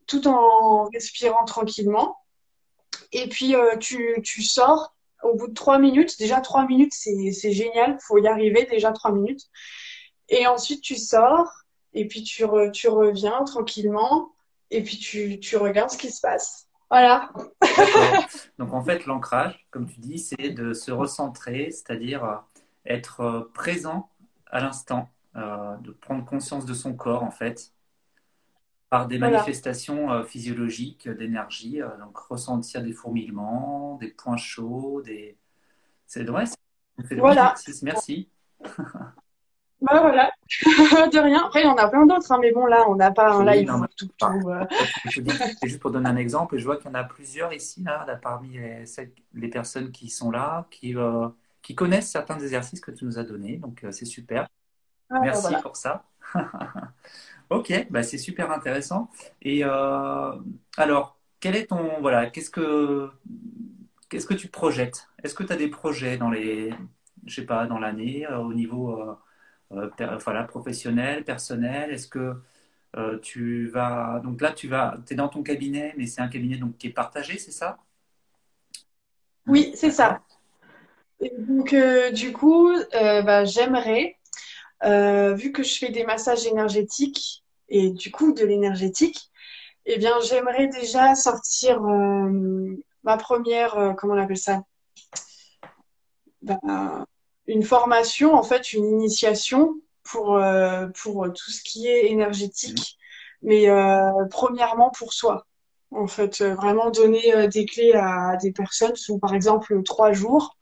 tout 0.09 0.27
en 0.27 0.89
respirant 0.93 1.45
tranquillement. 1.45 2.17
Et 3.13 3.29
puis 3.29 3.55
euh, 3.55 3.77
tu, 3.77 4.21
tu 4.25 4.43
sors 4.43 4.97
au 5.23 5.37
bout 5.37 5.47
de 5.47 5.55
trois 5.55 5.79
minutes. 5.79 6.19
Déjà, 6.19 6.41
trois 6.41 6.67
minutes, 6.67 6.93
c'est 6.93 7.53
génial. 7.53 7.99
faut 8.01 8.19
y 8.19 8.27
arriver, 8.27 8.67
déjà 8.69 8.91
trois 8.91 9.13
minutes. 9.13 9.43
Et 10.29 10.49
ensuite, 10.49 10.83
tu 10.83 10.97
sors 10.97 11.49
et 11.93 12.09
puis 12.09 12.25
tu, 12.25 12.45
tu 12.73 12.89
reviens 12.89 13.45
tranquillement 13.45 14.33
et 14.73 14.83
puis 14.83 14.99
tu, 14.99 15.39
tu 15.39 15.57
regardes 15.57 15.91
ce 15.91 15.99
qui 15.99 16.11
se 16.11 16.21
passe. 16.21 16.64
Voilà. 16.91 17.33
Donc 18.59 18.73
en 18.73 18.83
fait, 18.83 19.07
l'ancrage, 19.07 19.67
comme 19.71 19.87
tu 19.87 20.01
dis, 20.01 20.19
c'est 20.19 20.51
de 20.51 20.73
se 20.73 20.91
recentrer, 20.93 21.71
c'est-à-dire 21.71 22.25
euh, 22.25 22.37
être 22.87 23.21
euh, 23.21 23.51
présent 23.55 24.11
à 24.47 24.61
l'instant, 24.61 25.09
euh, 25.37 25.77
de 25.79 25.91
prendre 25.91 26.25
conscience 26.25 26.65
de 26.65 26.75
son 26.75 26.95
corps 26.95 27.23
en 27.23 27.31
fait, 27.31 27.73
par 28.91 29.09
des 29.09 29.19
voilà. 29.19 29.39
manifestations 29.39 30.23
physiologiques 30.25 31.09
d'énergie, 31.09 31.81
donc 31.99 32.17
ressentir 32.17 32.83
des 32.83 32.93
fourmillements, 32.93 33.97
des 33.97 34.09
points 34.09 34.37
chauds, 34.37 35.03
des. 35.03 35.37
C'est 36.07 36.29
ouais, 36.31 36.45
voilà. 37.19 37.55
Merci. 37.83 38.29
Bah 39.85 40.01
voilà, 40.01 40.31
de 41.11 41.19
rien. 41.19 41.45
Après, 41.45 41.61
il 41.61 41.65
y 41.65 41.69
en 41.69 41.77
a 41.77 41.89
plein 41.89 42.07
d'autres, 42.07 42.33
hein, 42.33 42.39
mais 42.41 42.53
bon, 42.53 42.65
là, 42.65 42.85
on 42.89 42.95
n'a 42.95 43.11
pas 43.11 43.35
un 43.35 43.45
live 43.45 43.71
tout, 43.97 44.09
tout, 44.17 44.49
euh... 44.49 44.65
C'est 45.11 45.69
juste 45.69 45.81
pour 45.81 45.91
donner 45.91 46.09
un 46.09 46.17
exemple, 46.17 46.57
je 46.57 46.65
vois 46.65 46.77
qu'il 46.77 46.87
y 46.87 46.91
en 46.91 46.95
a 46.95 47.05
plusieurs 47.05 47.53
ici, 47.53 47.83
là, 47.83 48.05
là 48.07 48.17
parmi 48.17 48.57
les, 48.57 48.85
les, 49.35 49.49
personnes 49.49 49.93
qui 49.93 50.09
sont 50.09 50.31
là, 50.31 50.67
qui, 50.71 50.97
euh, 50.97 51.29
qui 51.61 51.75
connaissent 51.75 52.11
certains 52.11 52.39
exercices 52.41 52.81
que 52.81 52.93
tu 52.93 53.05
nous 53.05 53.19
as 53.19 53.25
donnés, 53.25 53.59
donc 53.59 53.85
euh, 53.85 53.93
c'est 53.93 54.07
super. 54.07 54.49
Ah, 55.11 55.21
Merci 55.21 55.43
voilà. 55.43 55.61
pour 55.61 55.77
ça. 55.77 56.05
ok, 57.51 57.87
bah, 57.91 58.03
c'est 58.03 58.19
super 58.19 58.51
intéressant. 58.53 59.11
Et 59.43 59.65
euh, 59.65 60.33
alors, 60.79 61.19
quel 61.41 61.57
est 61.57 61.67
ton. 61.67 62.01
Voilà, 62.01 62.31
qu'est-ce 62.31 62.51
que, 62.51 63.11
qu'est-ce 64.09 64.27
que 64.27 64.35
tu 64.35 64.49
projettes? 64.49 65.09
Est-ce 65.23 65.35
que 65.35 65.43
tu 65.43 65.53
as 65.53 65.57
des 65.57 65.69
projets 65.69 66.17
dans 66.17 66.31
les. 66.31 66.73
Je 67.27 67.35
sais 67.35 67.47
pas, 67.47 67.67
dans 67.67 67.79
l'année, 67.79 68.27
au 68.29 68.55
niveau 68.55 68.99
euh, 69.73 69.89
voilà, 70.25 70.45
professionnel, 70.45 71.25
personnel 71.25 71.91
Est-ce 71.91 72.09
que 72.09 72.35
euh, 72.97 73.19
tu 73.19 73.67
vas. 73.69 74.21
Donc 74.23 74.41
là, 74.41 74.53
tu 74.53 74.69
vas. 74.69 74.97
es 75.11 75.15
dans 75.15 75.29
ton 75.29 75.43
cabinet, 75.43 75.95
mais 75.97 76.07
c'est 76.07 76.21
un 76.21 76.29
cabinet 76.29 76.57
donc, 76.57 76.77
qui 76.79 76.89
est 76.89 76.93
partagé, 76.93 77.39
c'est 77.39 77.51
ça? 77.51 77.79
Oui, 79.47 79.73
c'est 79.75 79.91
ça. 79.91 80.23
Et 81.21 81.33
donc, 81.39 81.73
euh, 81.73 82.11
du 82.11 82.33
coup, 82.33 82.71
bah, 82.93 83.45
j'aimerais, 83.45 84.17
vu 84.83 85.53
que 85.53 85.63
je 85.63 85.79
fais 85.79 85.91
des 85.91 86.05
massages 86.05 86.47
énergétiques 86.47 87.43
et 87.69 87.91
du 87.91 88.11
coup 88.11 88.33
de 88.33 88.45
l'énergétique, 88.45 89.31
eh 89.87 89.99
bien, 89.99 90.13
j'aimerais 90.21 90.69
déjà 90.69 91.15
sortir 91.15 91.81
ma 91.81 93.17
première, 93.17 93.95
comment 93.99 94.15
on 94.15 94.23
appelle 94.23 94.39
ça? 94.39 94.63
Bah, 96.43 97.07
une 97.47 97.63
formation, 97.63 98.35
en 98.35 98.43
fait, 98.43 98.73
une 98.73 98.87
initiation 98.87 99.75
pour, 100.03 100.37
euh, 100.37 100.87
pour 101.03 101.27
tout 101.33 101.51
ce 101.51 101.63
qui 101.63 101.89
est 101.89 102.07
énergétique, 102.07 102.99
mais 103.43 103.69
euh, 103.69 104.11
premièrement 104.31 104.91
pour 104.91 105.13
soi. 105.13 105.47
En 105.91 106.07
fait, 106.09 106.41
euh, 106.41 106.55
vraiment 106.55 106.91
donner 106.91 107.35
euh, 107.35 107.47
des 107.47 107.67
clés 107.67 107.93
à 107.95 108.37
des 108.43 108.53
personnes 108.53 108.97
sous, 108.97 109.19
par 109.19 109.35
exemple, 109.35 109.83
trois 109.85 110.13
jours. 110.13 110.57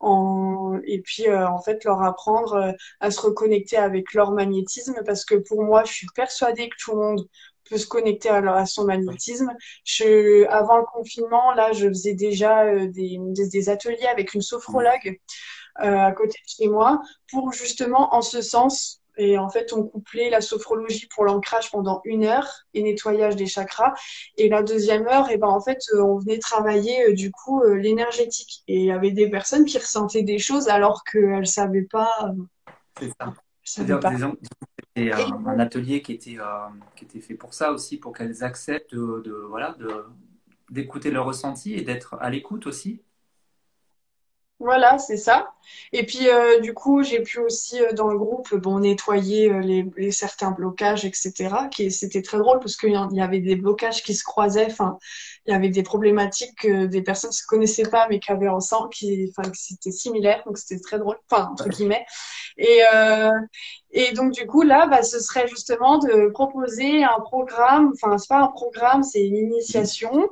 En... 0.00 0.78
Et 0.86 1.00
puis, 1.02 1.28
euh, 1.28 1.46
en 1.48 1.60
fait, 1.60 1.84
leur 1.84 2.02
apprendre 2.02 2.74
à 3.00 3.10
se 3.10 3.20
reconnecter 3.20 3.76
avec 3.76 4.14
leur 4.14 4.32
magnétisme 4.32 5.02
parce 5.04 5.24
que 5.24 5.34
pour 5.34 5.62
moi, 5.62 5.84
je 5.84 5.92
suis 5.92 6.06
persuadée 6.14 6.68
que 6.70 6.76
tout 6.78 6.92
le 6.92 6.98
monde 6.98 7.28
peut 7.70 7.78
se 7.78 7.86
connecter 7.86 8.28
à, 8.28 8.66
son 8.66 8.84
magnétisme. 8.84 9.54
Je, 9.84 10.46
avant 10.48 10.78
le 10.78 10.84
confinement, 10.84 11.54
là, 11.54 11.72
je 11.72 11.88
faisais 11.88 12.14
déjà 12.14 12.64
euh, 12.64 12.88
des, 12.88 13.18
des, 13.20 13.68
ateliers 13.68 14.06
avec 14.06 14.34
une 14.34 14.42
sophrologue 14.42 15.06
euh, 15.06 15.12
à 15.80 16.12
côté 16.12 16.38
de 16.44 16.48
chez 16.48 16.68
moi 16.68 17.00
pour 17.30 17.52
justement, 17.52 18.14
en 18.14 18.22
ce 18.22 18.42
sens, 18.42 19.00
et 19.16 19.36
en 19.36 19.50
fait, 19.50 19.72
on 19.72 19.82
couplait 19.82 20.30
la 20.30 20.40
sophrologie 20.40 21.06
pour 21.08 21.24
l'ancrage 21.24 21.70
pendant 21.70 22.00
une 22.04 22.24
heure 22.24 22.48
et 22.72 22.82
nettoyage 22.82 23.36
des 23.36 23.46
chakras. 23.46 23.92
Et 24.38 24.48
la 24.48 24.62
deuxième 24.62 25.06
heure, 25.08 25.28
et 25.28 25.34
eh 25.34 25.36
ben, 25.36 25.48
en 25.48 25.60
fait, 25.60 25.78
euh, 25.92 26.00
on 26.00 26.18
venait 26.18 26.38
travailler 26.38 27.12
du 27.12 27.30
coup 27.30 27.62
l'énergétique. 27.64 28.62
Et 28.66 28.78
il 28.78 28.84
y 28.86 28.92
avait 28.92 29.10
des 29.10 29.28
personnes 29.28 29.66
qui 29.66 29.76
ressentaient 29.76 30.22
des 30.22 30.38
choses 30.38 30.68
alors 30.68 31.04
qu'elles 31.04 31.40
ne 31.40 31.44
savaient 31.44 31.86
pas. 31.90 32.32
C'est 32.98 33.10
ça. 33.20 33.34
C'est-à-dire, 33.62 34.00
c'était 34.96 35.12
un, 35.12 35.58
atelier 35.58 36.02
qui 36.02 36.12
était, 36.12 36.38
euh, 36.38 36.68
qui 36.96 37.04
était 37.04 37.20
fait 37.20 37.34
pour 37.34 37.54
ça 37.54 37.72
aussi, 37.72 37.98
pour 37.98 38.12
qu'elles 38.12 38.42
acceptent 38.42 38.94
de, 38.94 39.46
voilà, 39.48 39.76
de, 39.78 40.06
d'écouter 40.70 41.10
leur 41.10 41.26
ressenti 41.26 41.74
et 41.74 41.82
d'être 41.82 42.16
à 42.20 42.30
l'écoute 42.30 42.66
aussi. 42.66 43.02
Voilà, 44.60 44.98
c'est 44.98 45.16
ça. 45.16 45.54
Et 45.92 46.04
puis, 46.04 46.28
euh, 46.28 46.60
du 46.60 46.74
coup, 46.74 47.02
j'ai 47.02 47.22
pu 47.22 47.38
aussi, 47.38 47.80
euh, 47.80 47.92
dans 47.94 48.08
le 48.08 48.18
groupe, 48.18 48.54
bon, 48.56 48.80
nettoyer 48.80 49.50
les, 49.62 50.10
certains 50.12 50.50
blocages, 50.50 51.06
etc. 51.06 51.68
Qui, 51.70 51.90
c'était 51.90 52.20
très 52.20 52.36
drôle 52.36 52.58
parce 52.58 52.76
qu'il 52.76 52.92
y 53.12 53.20
avait 53.22 53.40
des 53.40 53.56
blocages 53.56 54.02
qui 54.02 54.14
se 54.14 54.22
croisaient. 54.22 54.66
Enfin, 54.66 54.98
il 55.46 55.52
y 55.52 55.54
avait 55.54 55.70
des 55.70 55.82
problématiques 55.82 56.54
que 56.58 56.84
des 56.84 57.00
personnes 57.00 57.30
ne 57.30 57.34
se 57.34 57.46
connaissaient 57.46 57.88
pas, 57.88 58.06
mais 58.10 58.20
qui 58.20 58.30
avaient 58.32 58.48
ensemble, 58.48 58.90
qui, 58.90 59.32
enfin, 59.34 59.50
c'était 59.54 59.90
similaire. 59.92 60.42
Donc, 60.44 60.58
c'était 60.58 60.80
très 60.80 60.98
drôle, 60.98 61.16
enfin, 61.30 61.48
entre 61.52 61.70
guillemets. 61.70 62.04
Et, 62.58 62.82
euh, 62.94 63.30
et 63.92 64.12
donc, 64.12 64.32
du 64.32 64.46
coup, 64.46 64.62
là, 64.62 64.86
bah, 64.88 65.02
ce 65.02 65.20
serait 65.20 65.48
justement 65.48 65.98
de 65.98 66.28
proposer 66.30 67.02
un 67.02 67.20
programme, 67.20 67.92
enfin, 67.94 68.18
c'est 68.18 68.28
pas 68.28 68.40
un 68.42 68.48
programme, 68.48 69.02
c'est 69.02 69.26
une 69.26 69.36
initiation. 69.36 70.28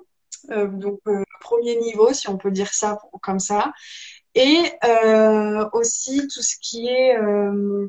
Euh, 0.50 0.66
donc, 0.68 1.00
euh, 1.08 1.24
premier 1.40 1.76
niveau, 1.76 2.12
si 2.12 2.28
on 2.28 2.36
peut 2.38 2.50
dire 2.50 2.72
ça 2.72 2.98
comme 3.22 3.38
ça. 3.40 3.72
Et 4.34 4.70
euh, 4.84 5.68
aussi 5.72 6.28
tout 6.28 6.42
ce 6.42 6.56
qui 6.60 6.86
est 6.86 7.18
euh, 7.18 7.88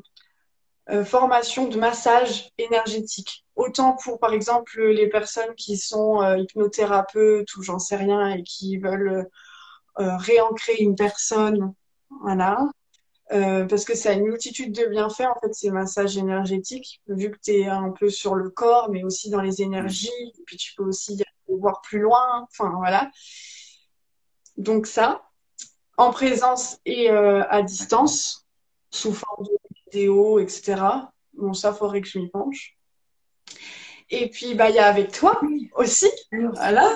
euh, 0.90 1.04
formation 1.04 1.68
de 1.68 1.78
massage 1.78 2.50
énergétique. 2.58 3.44
Autant 3.56 3.96
pour, 4.02 4.18
par 4.18 4.32
exemple, 4.32 4.82
les 4.82 5.08
personnes 5.08 5.54
qui 5.54 5.76
sont 5.76 6.22
hypnothérapeutes 6.36 7.54
ou 7.56 7.62
j'en 7.62 7.78
sais 7.78 7.96
rien 7.96 8.30
et 8.30 8.42
qui 8.42 8.78
veulent 8.78 9.28
réancrer 9.96 10.76
une 10.78 10.96
personne, 10.96 11.74
voilà, 12.22 12.58
euh, 13.32 13.64
parce 13.66 13.84
que 13.84 13.94
ça 13.94 14.10
a 14.10 14.12
une 14.14 14.24
multitude 14.24 14.72
de 14.72 14.86
bienfaits, 14.86 15.26
en 15.26 15.38
fait, 15.40 15.54
ces 15.54 15.70
massages 15.70 16.16
énergétiques, 16.16 17.00
vu 17.06 17.30
que 17.30 17.38
tu 17.38 17.52
es 17.52 17.66
un 17.66 17.90
peu 17.90 18.10
sur 18.10 18.34
le 18.34 18.50
corps, 18.50 18.90
mais 18.90 19.04
aussi 19.04 19.30
dans 19.30 19.40
les 19.40 19.62
énergies, 19.62 20.08
et 20.38 20.42
puis 20.46 20.56
tu 20.56 20.74
peux 20.74 20.82
aussi 20.82 21.22
voir 21.48 21.80
plus 21.82 22.00
loin, 22.00 22.46
enfin 22.50 22.72
voilà. 22.76 23.10
Donc 24.56 24.86
ça, 24.86 25.29
en 26.00 26.10
présence 26.10 26.78
et 26.84 27.10
euh, 27.10 27.44
à 27.48 27.62
distance, 27.62 28.46
sous 28.90 29.12
forme 29.12 29.44
de 29.44 29.58
vidéo, 29.86 30.38
etc. 30.38 30.82
Bon, 31.34 31.54
ça, 31.54 31.72
faudrait 31.72 32.00
que 32.00 32.08
je 32.08 32.18
m'y 32.18 32.28
penche. 32.28 32.76
Et 34.08 34.28
puis, 34.30 34.54
bah, 34.54 34.70
il 34.70 34.76
y 34.76 34.78
a 34.78 34.86
avec 34.86 35.12
toi 35.12 35.40
aussi, 35.74 36.10
voilà, 36.32 36.88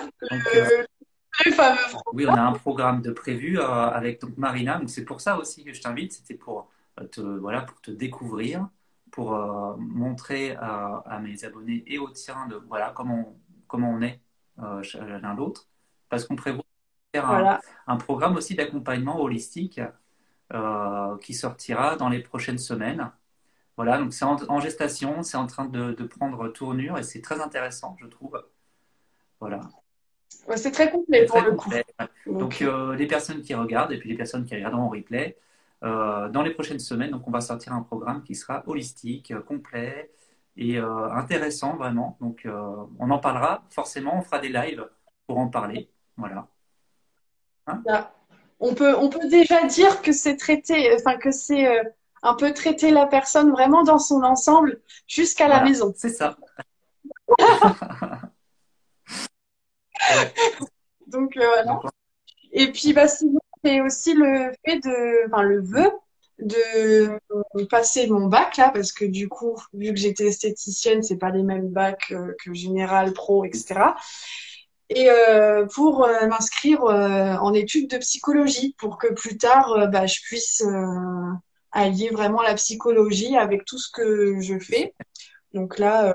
oui, 2.12 2.26
on 2.28 2.34
a 2.34 2.42
un 2.42 2.52
programme 2.52 3.02
de 3.02 3.10
prévu 3.10 3.58
euh, 3.58 3.66
avec 3.66 4.20
donc 4.20 4.36
Marina. 4.36 4.78
Donc 4.78 4.90
c'est 4.90 5.04
pour 5.04 5.20
ça 5.20 5.38
aussi 5.38 5.64
que 5.64 5.72
je 5.72 5.80
t'invite. 5.80 6.12
C'était 6.12 6.34
pour 6.34 6.70
euh, 7.00 7.04
te 7.06 7.20
voilà 7.20 7.62
pour 7.62 7.80
te 7.80 7.90
découvrir, 7.90 8.68
pour 9.10 9.34
euh, 9.34 9.74
montrer 9.76 10.56
à, 10.56 11.18
mes 11.22 11.44
abonnés 11.44 11.82
et 11.86 11.98
aux 11.98 12.10
tiens 12.10 12.46
de 12.46 12.56
voilà 12.68 12.92
comment 12.94 13.36
comment 13.66 13.90
on 13.90 14.02
est 14.02 14.20
l'un 14.58 15.34
l'autre, 15.34 15.68
parce 16.08 16.24
qu'on 16.24 16.36
prévoit 16.36 16.64
un, 17.18 17.96
programme 17.96 18.36
aussi 18.36 18.54
d'accompagnement 18.54 19.20
holistique 19.20 19.80
qui 21.20 21.34
sortira 21.34 21.96
dans 21.96 22.08
les 22.08 22.20
prochaines 22.20 22.58
semaines. 22.58 23.10
Voilà, 23.76 23.98
donc 23.98 24.12
c'est 24.12 24.24
en, 24.24 24.60
gestation, 24.60 25.22
c'est 25.22 25.36
en 25.36 25.46
train 25.46 25.64
de, 25.64 25.92
de 25.92 26.04
prendre 26.04 26.48
tournure 26.48 26.98
et 26.98 27.02
c'est 27.02 27.20
très 27.20 27.40
intéressant, 27.40 27.96
je 28.00 28.06
trouve. 28.06 28.42
Voilà 29.40 29.60
c'est 30.56 30.70
très 30.70 30.90
complet 30.90 31.26
pour 31.26 31.40
le 31.40 31.52
coup. 31.52 31.70
Donc, 32.26 32.62
euh, 32.62 32.94
les 32.94 33.06
personnes 33.06 33.42
qui 33.42 33.54
regardent 33.54 33.92
et 33.92 33.98
puis 33.98 34.08
les 34.08 34.16
personnes 34.16 34.44
qui 34.44 34.54
regardent 34.54 34.74
en 34.74 34.88
replay, 34.88 35.36
euh, 35.82 36.28
dans 36.28 36.42
les 36.42 36.50
prochaines 36.50 36.78
semaines, 36.78 37.10
donc 37.10 37.26
on 37.28 37.30
va 37.30 37.40
sortir 37.40 37.72
un 37.72 37.82
programme 37.82 38.22
qui 38.22 38.34
sera 38.34 38.62
holistique, 38.66 39.30
euh, 39.30 39.40
complet 39.40 40.10
et 40.56 40.78
intéressant 40.78 41.76
vraiment. 41.76 42.16
Donc 42.20 42.46
on 42.46 43.10
en 43.10 43.18
parlera 43.18 43.64
forcément, 43.70 44.18
on 44.18 44.22
fera 44.22 44.38
des 44.38 44.50
lives 44.50 44.88
pour 45.26 45.38
en 45.38 45.48
parler. 45.48 45.90
Voilà. 46.16 46.46
Hein 47.66 47.82
on, 48.60 48.74
peut, 48.74 48.96
on 48.96 49.08
peut 49.08 49.28
déjà 49.28 49.64
dire 49.66 50.02
que 50.02 50.12
c'est 50.12 50.36
traité, 50.36 50.94
enfin 50.94 51.16
que 51.16 51.30
c'est 51.30 51.66
un 52.22 52.34
peu 52.34 52.52
traiter 52.52 52.90
la 52.90 53.06
personne 53.06 53.50
vraiment 53.50 53.84
dans 53.84 53.98
son 53.98 54.22
ensemble 54.22 54.80
jusqu'à 55.06 55.48
la 55.48 55.62
maison. 55.62 55.92
C'est 55.96 56.10
ça. 56.10 56.36
Donc 61.06 61.36
euh, 61.36 61.46
voilà. 61.46 61.80
Et 62.52 62.72
puis 62.72 62.92
bah, 62.92 63.08
sinon, 63.08 63.40
c'est 63.62 63.80
aussi 63.80 64.14
le 64.14 64.52
fait 64.64 64.78
de, 64.78 65.26
enfin 65.26 65.42
le 65.42 65.60
vœu 65.60 65.90
de 66.38 67.18
passer 67.70 68.06
mon 68.08 68.26
bac 68.26 68.56
là, 68.56 68.70
parce 68.70 68.92
que 68.92 69.04
du 69.04 69.28
coup, 69.28 69.56
vu 69.72 69.92
que 69.92 70.00
j'étais 70.00 70.26
esthéticienne, 70.26 71.02
c'est 71.02 71.18
pas 71.18 71.30
les 71.30 71.42
mêmes 71.42 71.68
bacs 71.68 72.12
euh, 72.12 72.34
que 72.42 72.52
général, 72.52 73.12
pro, 73.12 73.44
etc. 73.44 73.80
Et 74.90 75.10
euh, 75.10 75.66
pour 75.66 76.06
m'inscrire 76.28 76.82
en 76.84 77.54
études 77.54 77.90
de 77.90 77.98
psychologie, 77.98 78.74
pour 78.78 78.98
que 78.98 79.12
plus 79.12 79.38
tard, 79.38 79.88
bah, 79.90 80.06
je 80.06 80.20
puisse 80.20 80.62
allier 81.72 82.10
vraiment 82.10 82.42
la 82.42 82.54
psychologie 82.54 83.36
avec 83.36 83.64
tout 83.64 83.78
ce 83.78 83.90
que 83.90 84.40
je 84.40 84.58
fais. 84.58 84.94
Donc 85.52 85.78
là, 85.78 86.14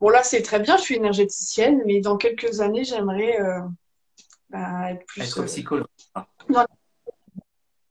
Bon, 0.00 0.08
là, 0.08 0.22
c'est 0.22 0.40
très 0.40 0.60
bien, 0.60 0.78
je 0.78 0.82
suis 0.82 0.94
énergéticienne, 0.94 1.82
mais 1.84 2.00
dans 2.00 2.16
quelques 2.16 2.60
années, 2.60 2.84
j'aimerais 2.84 3.38
euh, 3.38 3.60
bah, 4.48 4.92
être 4.92 5.04
plus. 5.06 5.22
Être 5.22 5.40
euh, 5.40 5.44
psychologue. 5.44 5.86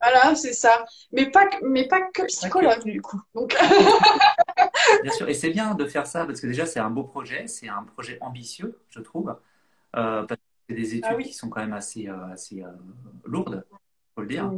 Voilà, 0.02 0.34
c'est 0.34 0.54
ça. 0.54 0.84
Mais 1.12 1.30
pas, 1.30 1.48
mais 1.62 1.86
pas 1.86 2.00
que 2.12 2.22
psychologue, 2.24 2.82
du 2.84 3.00
coup. 3.00 3.20
Donc... 3.34 3.54
bien 5.02 5.12
sûr, 5.12 5.28
et 5.28 5.34
c'est 5.34 5.50
bien 5.50 5.74
de 5.74 5.86
faire 5.86 6.06
ça, 6.06 6.24
parce 6.24 6.40
que 6.40 6.48
déjà, 6.48 6.66
c'est 6.66 6.80
un 6.80 6.90
beau 6.90 7.04
projet, 7.04 7.46
c'est 7.46 7.68
un 7.68 7.84
projet 7.84 8.18
ambitieux, 8.20 8.80
je 8.88 9.00
trouve. 9.00 9.36
Euh, 9.96 10.24
parce 10.24 10.40
que 10.40 10.46
c'est 10.68 10.74
des 10.74 11.00
ah 11.02 11.12
études 11.12 11.26
qui 11.26 11.34
sont 11.34 11.48
quand 11.48 11.60
même 11.60 11.72
assez, 11.72 12.06
assez 12.08 12.62
lourdes, 13.24 13.64
il 13.70 14.14
faut 14.14 14.20
le 14.22 14.28
dire. 14.28 14.52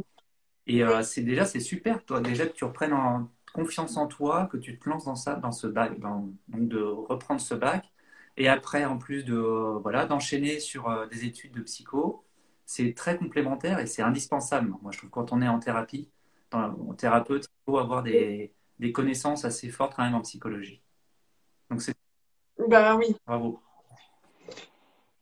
Et 0.67 0.83
c'est 1.03 1.23
déjà, 1.23 1.45
c'est 1.45 1.59
super, 1.59 2.03
toi, 2.05 2.21
déjà 2.21 2.45
que 2.45 2.53
tu 2.53 2.63
reprennes 2.63 2.93
en 2.93 3.29
confiance 3.53 3.97
en 3.97 4.07
toi, 4.07 4.47
que 4.51 4.57
tu 4.57 4.77
te 4.77 4.89
lances 4.89 5.05
dans 5.05 5.15
ça, 5.15 5.35
dans 5.35 5.51
ce 5.51 5.67
bac, 5.67 5.99
donc 5.99 6.33
de 6.49 6.81
reprendre 6.81 7.39
ce 7.39 7.53
bac, 7.53 7.91
et 8.35 8.49
après 8.49 8.83
en 8.85 8.97
plus 8.97 9.23
de 9.23 9.35
voilà 9.35 10.05
d'enchaîner 10.05 10.59
sur 10.59 10.89
euh, 10.89 11.05
des 11.07 11.25
études 11.25 11.53
de 11.53 11.61
psycho, 11.61 12.25
c'est 12.65 12.93
très 12.93 13.17
complémentaire 13.17 13.79
et 13.79 13.85
c'est 13.85 14.01
indispensable. 14.01 14.73
Moi, 14.81 14.91
je 14.91 14.97
trouve 14.97 15.09
que 15.09 15.15
quand 15.15 15.31
on 15.33 15.41
est 15.41 15.47
en 15.47 15.59
thérapie, 15.59 16.09
en 16.51 16.93
thérapeute, 16.93 17.45
il 17.45 17.63
faut 17.65 17.77
avoir 17.77 18.03
des, 18.03 18.53
des, 18.79 18.91
connaissances 18.91 19.43
assez 19.43 19.69
fortes 19.69 19.93
quand 19.95 20.03
même 20.03 20.15
en 20.15 20.21
psychologie. 20.21 20.81
Donc 21.69 21.81
c'est. 21.81 21.95
Bah 22.67 22.95
oui. 22.95 23.15
Bravo. 23.25 23.62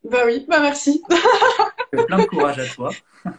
Bah 0.04 0.24
oui, 0.26 0.45
bah 0.47 0.60
merci. 0.60 1.04
plein 1.91 2.20
de 2.20 2.26
courage 2.26 2.60
à 2.60 2.68
toi. 2.68 2.91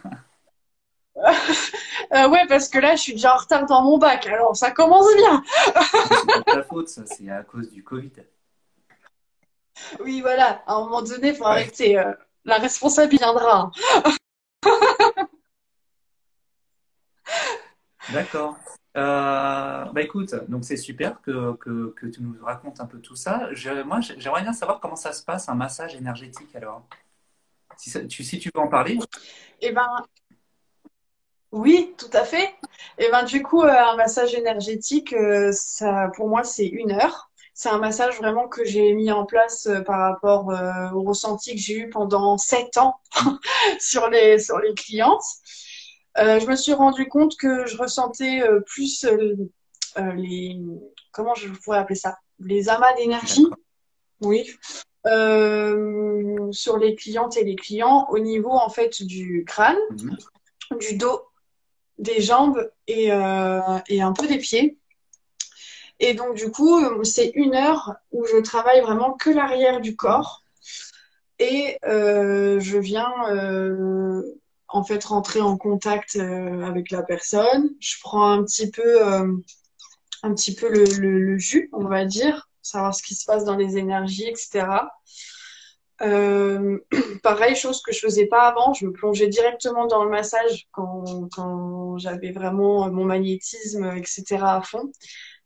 Euh, 2.13 2.27
ouais, 2.27 2.45
parce 2.47 2.67
que 2.67 2.79
là, 2.79 2.95
je 2.95 3.01
suis 3.01 3.13
déjà 3.13 3.33
en 3.33 3.37
retard 3.37 3.65
dans 3.65 3.81
mon 3.81 3.97
bac. 3.97 4.27
Alors, 4.27 4.55
ça 4.55 4.71
commence 4.71 5.07
bien. 5.15 5.43
c'est 5.65 6.43
pas 6.43 6.53
ta 6.53 6.63
faute, 6.63 6.89
ça. 6.89 7.03
C'est 7.05 7.29
à 7.29 7.43
cause 7.43 7.71
du 7.71 7.83
Covid. 7.83 8.11
Oui, 9.99 10.21
voilà. 10.21 10.63
À 10.67 10.73
un 10.73 10.81
moment 10.81 11.01
donné, 11.01 11.29
il 11.29 11.35
faut 11.35 11.45
arrêter. 11.45 11.97
Euh, 11.97 12.13
la 12.45 12.57
responsabilité 12.57 13.23
viendra. 13.23 13.71
D'accord. 18.13 18.55
Euh, 18.95 19.85
bah 19.85 20.01
écoute, 20.01 20.35
donc 20.49 20.65
c'est 20.65 20.77
super 20.77 21.19
que, 21.21 21.53
que, 21.55 22.05
tu 22.05 22.21
nous 22.21 22.35
racontes 22.43 22.79
un 22.79 22.85
peu 22.85 22.99
tout 22.99 23.15
ça. 23.15 23.49
moi, 23.85 23.99
j'aimerais 24.01 24.43
bien 24.43 24.53
savoir 24.53 24.79
comment 24.79 24.95
ça 24.95 25.13
se 25.13 25.23
passe 25.23 25.49
un 25.49 25.55
massage 25.55 25.95
énergétique 25.95 26.55
alors. 26.55 26.83
Si, 27.75 27.91
tu, 28.07 28.51
veux 28.53 28.61
en 28.61 28.67
parler. 28.67 28.99
Eh 29.61 29.71
ben, 29.71 29.89
oui, 31.51 31.95
tout 31.97 32.09
à 32.13 32.23
fait. 32.23 32.53
Et 32.99 33.09
ben 33.09 33.23
du 33.23 33.41
coup, 33.41 33.63
euh, 33.63 33.71
un 33.71 33.95
massage 33.95 34.35
énergétique, 34.35 35.11
euh, 35.13 35.51
ça, 35.51 36.11
pour 36.15 36.29
moi, 36.29 36.43
c'est 36.43 36.67
une 36.67 36.91
heure. 36.91 37.31
C'est 37.55 37.69
un 37.69 37.79
massage 37.79 38.17
vraiment 38.17 38.47
que 38.47 38.63
j'ai 38.63 38.93
mis 38.93 39.11
en 39.11 39.25
place 39.25 39.67
par 39.85 39.99
rapport 39.99 40.47
au 40.93 41.01
ressenti 41.01 41.55
que 41.55 41.61
j'ai 41.61 41.77
eu 41.77 41.89
pendant 41.89 42.37
sept 42.37 42.77
ans 42.77 42.95
sur 43.79 44.07
les 44.09 44.37
sur 44.37 44.59
les 44.59 44.73
clientes. 44.75 45.23
Je 46.17 46.45
me 46.47 46.55
suis 46.55 46.73
rendu 46.73 47.07
compte 47.07 47.35
que 47.37 47.65
je 47.65 47.77
ressentais 47.77 48.41
plus 48.65 49.05
les 50.15 50.59
comment 51.11 51.35
je 51.35 51.47
pourrais 51.49 51.77
appeler 51.79 51.95
ça? 51.95 52.17
Les 52.39 52.69
amas 52.69 52.93
d'énergie 52.95 53.45
Oui. 54.21 54.49
Euh, 55.05 56.51
sur 56.51 56.77
les 56.77 56.95
clientes 56.95 57.35
et 57.37 57.43
les 57.43 57.55
clients, 57.55 58.07
au 58.09 58.19
niveau 58.19 58.51
en 58.51 58.69
fait 58.69 59.03
du 59.03 59.43
crâne, 59.45 59.77
Mhm. 59.91 60.17
du 60.79 60.95
dos, 60.95 61.21
des 61.97 62.21
jambes 62.21 62.71
et, 62.87 63.11
euh, 63.11 63.59
et 63.89 64.01
un 64.01 64.13
peu 64.13 64.27
des 64.27 64.37
pieds. 64.37 64.77
Et 65.99 66.13
donc 66.13 66.35
du 66.35 66.51
coup, 66.51 66.79
euh, 66.83 67.03
c'est 67.03 67.31
une 67.35 67.53
heure 67.53 67.95
où 68.11 68.25
je 68.25 68.37
travaille 68.37 68.81
vraiment 68.81 69.11
que 69.13 69.29
l'arrière 69.29 69.81
du 69.81 69.95
corps 69.95 70.41
et 71.37 71.77
euh, 71.85 72.59
je 72.59 72.77
viens 72.77 73.11
euh, 73.29 74.21
en 74.73 74.83
fait 74.83 75.03
rentrer 75.05 75.39
en 75.39 75.55
contact 75.55 76.15
euh, 76.15 76.63
avec 76.63 76.91
la 76.91 77.03
personne. 77.03 77.69
Je 77.79 77.95
prends 78.01 78.31
un 78.31 78.43
petit 78.43 78.69
peu, 78.71 79.07
euh, 79.07 79.31
un 80.23 80.33
petit 80.33 80.55
peu 80.55 80.67
le, 80.67 80.83
le, 80.83 81.37
jus, 81.37 81.69
on 81.73 81.85
va 81.85 82.05
dire, 82.05 82.49
savoir 82.63 82.93
ce 82.93 83.03
qui 83.03 83.13
se 83.13 83.25
passe 83.25 83.45
dans 83.45 83.55
les 83.55 83.77
énergies, 83.77 84.27
etc. 84.27 84.65
Euh, 86.01 86.79
pareil, 87.23 87.55
chose 87.55 87.83
que 87.83 87.93
je 87.93 87.99
faisais 87.99 88.25
pas 88.25 88.47
avant, 88.47 88.73
je 88.73 88.87
me 88.87 88.91
plongeais 88.91 89.27
directement 89.27 89.85
dans 89.85 90.03
le 90.03 90.09
massage 90.09 90.67
quand, 90.71 91.29
quand 91.35 91.99
j'avais 91.99 92.31
vraiment 92.31 92.89
mon 92.89 93.05
magnétisme, 93.05 93.93
etc. 93.95 94.37
à 94.41 94.61
fond. 94.61 94.91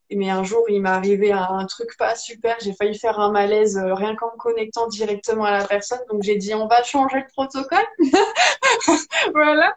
Mais 0.09 0.29
un 0.29 0.43
jour, 0.43 0.63
il 0.69 0.81
m'est 0.81 0.89
arrivé 0.89 1.33
un, 1.33 1.65
truc 1.65 1.97
pas 1.97 2.15
super, 2.15 2.55
j'ai 2.61 2.73
failli 2.73 2.97
faire 2.97 3.19
un 3.19 3.29
malaise 3.31 3.77
euh, 3.77 3.93
rien 3.93 4.15
qu'en 4.15 4.31
me 4.31 4.37
connectant 4.37 4.87
directement 4.87 5.43
à 5.43 5.51
la 5.51 5.65
personne. 5.65 5.99
Donc 6.09 6.23
j'ai 6.23 6.37
dit, 6.37 6.53
on 6.53 6.67
va 6.67 6.81
changer 6.83 7.19
le 7.19 7.27
protocole. 7.27 7.85
Voilà. 9.33 9.75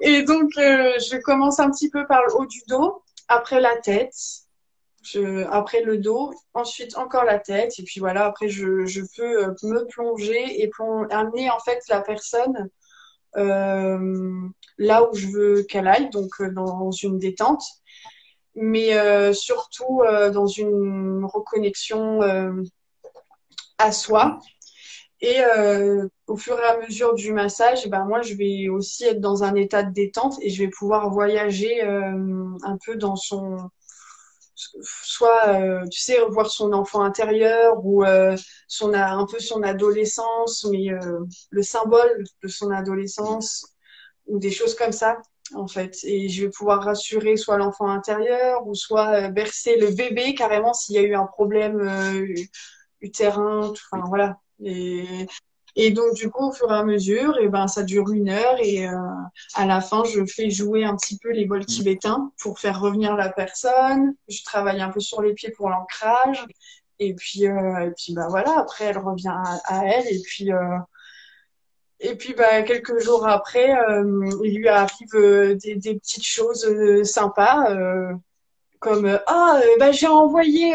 Et 0.00 0.22
donc, 0.22 0.50
euh, 0.56 0.92
je 0.98 1.18
commence 1.18 1.60
un 1.60 1.70
petit 1.70 1.90
peu 1.90 2.06
par 2.06 2.22
le 2.26 2.34
haut 2.34 2.46
du 2.46 2.60
dos, 2.68 3.02
après 3.28 3.60
la 3.60 3.76
tête, 3.76 4.14
après 5.50 5.82
le 5.82 5.98
dos, 5.98 6.32
ensuite 6.54 6.96
encore 6.96 7.24
la 7.24 7.38
tête, 7.38 7.78
et 7.78 7.82
puis 7.82 8.00
voilà, 8.00 8.24
après 8.26 8.48
je, 8.48 9.00
peux 9.16 9.44
euh, 9.44 9.54
me 9.62 9.84
plonger 9.86 10.62
et 10.62 10.70
amener 11.10 11.50
en 11.50 11.58
fait 11.60 11.80
la 11.88 12.00
personne 12.00 12.70
là 13.34 15.08
où 15.08 15.14
je 15.14 15.26
veux 15.28 15.62
qu'elle 15.64 15.86
aille, 15.86 16.08
donc 16.10 16.42
dans 16.42 16.90
une 16.90 17.18
détente, 17.18 17.62
mais 18.60 18.98
euh, 18.98 19.32
surtout 19.32 20.02
euh, 20.02 20.30
dans 20.30 20.48
une 20.48 21.24
reconnexion 21.24 22.22
euh, 22.22 22.52
à 23.78 23.92
soi. 23.92 24.38
Et 25.20 25.40
au 26.28 26.36
fur 26.36 26.56
et 26.60 26.64
à 26.64 26.78
mesure 26.78 27.12
du 27.14 27.32
massage, 27.32 27.88
ben 27.88 28.04
moi, 28.04 28.22
je 28.22 28.34
vais 28.34 28.68
aussi 28.68 29.04
être 29.04 29.20
dans 29.20 29.42
un 29.42 29.56
état 29.56 29.82
de 29.82 29.92
détente 29.92 30.36
et 30.42 30.48
je 30.48 30.62
vais 30.62 30.70
pouvoir 30.70 31.10
voyager 31.10 31.82
un 31.82 32.78
peu 32.86 32.94
dans 32.94 33.16
son, 33.16 33.68
soit, 34.54 35.58
tu 35.90 36.00
sais, 36.00 36.20
voir 36.28 36.48
son 36.48 36.72
enfant 36.72 37.02
intérieur 37.02 37.84
ou 37.84 38.04
son, 38.68 38.94
un 38.94 39.26
peu 39.26 39.40
son 39.40 39.64
adolescence, 39.64 40.64
mais 40.70 40.90
le 41.50 41.62
symbole 41.62 42.22
de 42.44 42.48
son 42.48 42.70
adolescence 42.70 43.66
ou 44.28 44.38
des 44.38 44.52
choses 44.52 44.76
comme 44.76 44.92
ça, 44.92 45.16
en 45.54 45.66
fait. 45.68 45.96
Et 46.04 46.28
je 46.28 46.44
vais 46.44 46.50
pouvoir 46.50 46.82
rassurer 46.84 47.36
soit 47.36 47.56
l'enfant 47.58 47.88
intérieur 47.88 48.66
ou 48.66 48.74
soit 48.74 49.26
euh, 49.26 49.28
bercer 49.28 49.76
le 49.78 49.90
bébé 49.90 50.34
carrément 50.34 50.74
s'il 50.74 50.96
y 50.96 50.98
a 50.98 51.02
eu 51.02 51.14
un 51.14 51.26
problème 51.26 51.80
euh, 51.80 52.26
utérin, 53.00 53.72
tout- 53.74 53.82
enfin 53.92 54.04
voilà. 54.08 54.38
Et, 54.64 55.04
et 55.76 55.90
donc, 55.92 56.14
du 56.14 56.28
coup, 56.30 56.48
au 56.48 56.52
fur 56.52 56.70
et 56.72 56.74
à 56.76 56.82
mesure, 56.84 57.38
et 57.38 57.48
ben, 57.48 57.68
ça 57.68 57.84
dure 57.84 58.10
une 58.10 58.30
heure 58.30 58.56
et 58.60 58.88
euh, 58.88 58.92
à 59.54 59.64
la 59.66 59.80
fin, 59.80 60.02
je 60.04 60.24
fais 60.26 60.50
jouer 60.50 60.84
un 60.84 60.96
petit 60.96 61.18
peu 61.18 61.30
les 61.32 61.44
bols 61.46 61.66
tibétains 61.66 62.32
pour 62.40 62.58
faire 62.58 62.80
revenir 62.80 63.14
la 63.16 63.28
personne. 63.30 64.14
Je 64.28 64.42
travaille 64.44 64.80
un 64.80 64.90
peu 64.90 65.00
sur 65.00 65.22
les 65.22 65.34
pieds 65.34 65.52
pour 65.52 65.70
l'ancrage. 65.70 66.44
Et 66.98 67.14
puis, 67.14 67.46
euh, 67.46 67.86
et 67.86 67.92
puis 67.92 68.12
bah, 68.14 68.26
voilà, 68.28 68.58
après, 68.58 68.86
elle 68.86 68.98
revient 68.98 69.28
à, 69.28 69.60
à 69.66 69.84
elle. 69.86 70.06
Et 70.08 70.20
puis, 70.22 70.50
et 72.00 72.14
puis 72.14 72.34
bah, 72.34 72.62
quelques 72.62 72.98
jours 73.00 73.26
après, 73.26 73.76
euh, 73.88 74.30
il 74.44 74.58
lui 74.58 74.68
arrive 74.68 75.14
euh, 75.14 75.54
des, 75.56 75.74
des 75.74 75.94
petites 75.98 76.24
choses 76.24 76.64
euh, 76.64 77.02
sympas, 77.04 77.74
comme 78.78 79.18
Ah, 79.26 79.60
bah, 79.80 79.90
j'ai 79.92 80.06
envoyé. 80.06 80.72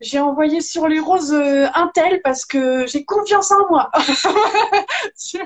j'ai 0.00 0.18
envoyé 0.18 0.60
sur 0.60 0.88
les 0.88 0.98
roses 0.98 1.32
un 1.32 1.90
tel 1.94 2.20
parce 2.22 2.44
que 2.44 2.86
j'ai 2.86 3.04
confiance 3.04 3.52
en 3.52 3.68
moi. 3.70 3.90
C'est 5.14 5.38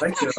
vrai, 0.00 0.12
que 0.12 0.30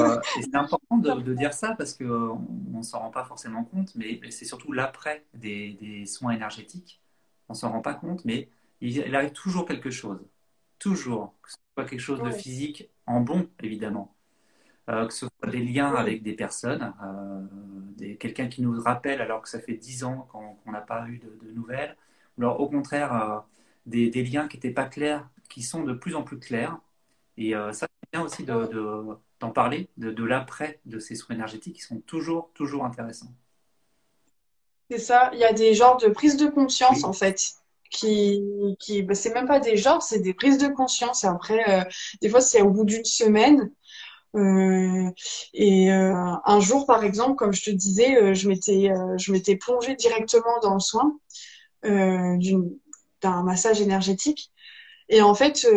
c'est 0.42 0.56
important 0.56 0.98
de, 0.98 1.22
de 1.22 1.34
dire 1.34 1.54
ça 1.54 1.76
parce 1.78 1.94
que 1.94 2.04
on 2.06 2.78
ne 2.78 2.84
s'en 2.84 3.00
rend 3.00 3.12
pas 3.12 3.24
forcément 3.24 3.64
compte, 3.64 3.94
mais 3.96 4.20
c'est 4.30 4.46
surtout 4.46 4.72
l'après 4.72 5.26
des, 5.34 5.78
des 5.82 6.06
soins 6.06 6.32
énergétiques. 6.32 7.02
On 7.50 7.54
s'en 7.54 7.72
rend 7.72 7.82
pas 7.82 7.94
compte, 7.94 8.24
mais 8.26 8.50
il, 8.82 8.98
il 8.98 9.16
arrive 9.16 9.32
toujours 9.32 9.66
quelque 9.66 9.90
chose. 9.92 10.20
Toujours. 10.78 11.34
Que 11.42 11.52
ce 11.52 11.58
soit 11.76 11.86
quelque 11.86 12.00
chose 12.00 12.22
de 12.22 12.32
physique, 12.32 12.90
en 13.10 13.22
bon, 13.22 13.50
évidemment. 13.64 14.16
Euh, 14.90 15.08
que 15.08 15.14
ce 15.14 15.28
soit 15.28 15.52
des 15.52 15.64
liens 15.64 15.94
avec 15.96 16.24
des 16.24 16.34
personnes, 16.34 16.94
euh, 17.04 18.16
quelqu'un 18.20 18.48
qui 18.50 18.62
nous 18.64 18.80
rappelle 18.82 19.22
alors 19.22 19.42
que 19.44 19.50
ça 19.50 19.60
fait 19.62 19.76
dix 19.76 20.04
ans 20.04 20.28
qu'on 20.32 20.72
n'a 20.72 20.82
pas 20.82 21.08
eu 21.10 21.20
de, 21.20 21.30
de 21.46 21.52
nouvelles, 21.54 21.98
ou 22.38 22.44
alors 22.44 22.60
au 22.62 22.70
contraire, 22.70 23.14
euh, 23.16 23.40
des, 23.88 24.10
des 24.12 24.24
liens 24.26 24.48
qui 24.48 24.58
n'étaient 24.58 24.72
pas 24.74 24.86
clairs, 24.86 25.30
qui 25.50 25.64
sont 25.64 25.84
de 25.84 25.94
plus 25.94 26.16
en 26.16 26.24
plus 26.24 26.40
clairs. 26.40 26.80
Et 27.38 27.54
ça, 27.74 27.88
c'est 28.02 28.12
bien 28.14 28.24
aussi 28.24 28.46
de, 28.46 28.54
de- 28.68 29.06
d'en 29.42 29.52
parler, 29.52 29.90
de, 29.98 30.12
de 30.12 30.24
l'après 30.26 30.82
de 30.86 31.00
ces 31.00 31.16
soins 31.16 31.36
énergétiques 31.36 31.76
qui 31.78 31.82
sont 31.84 32.02
toujours, 32.02 32.52
toujours 32.56 32.86
intéressants. 32.86 33.34
C'est 34.92 35.00
ça, 35.00 35.32
il 35.34 35.40
y 35.40 35.44
a 35.44 35.52
des 35.54 35.74
genres 35.74 35.98
de 35.98 36.10
prise 36.10 36.38
de 36.38 36.46
conscience 36.48 37.04
Oui, 37.04 37.04
en 37.04 37.14
fait, 37.14 37.54
qui, 37.90 38.44
qui 38.80 39.04
bah, 39.04 39.16
c'est 39.16 39.34
même 39.34 39.48
pas 39.48 39.60
des 39.60 39.78
genres, 39.78 40.02
c'est 40.04 40.20
des 40.20 40.34
prises 40.34 40.58
de 40.58 40.68
conscience. 40.68 41.26
Après, 41.26 41.82
euh, 41.82 41.84
des 42.22 42.30
fois, 42.30 42.42
c'est 42.42 42.62
au 42.62 42.70
bout 42.70 42.86
d'une 42.86 43.06
semaine. 43.06 43.72
Euh, 44.36 45.10
et 45.54 45.92
euh, 45.92 46.14
un 46.46 46.60
jour, 46.60 46.86
par 46.86 47.04
exemple, 47.04 47.36
comme 47.36 47.54
je 47.54 47.64
te 47.64 47.72
disais, 47.72 48.36
je 48.36 48.48
m'étais 48.48 48.92
je 49.18 49.32
m'étais 49.32 49.56
plongée 49.56 49.96
directement 49.96 50.60
dans 50.62 50.76
le 50.76 50.80
soin 50.80 51.18
d'un 53.22 53.44
massage 53.44 53.82
énergétique. 53.82 54.52
Et 55.10 55.22
en 55.22 55.34
fait, 55.36 55.68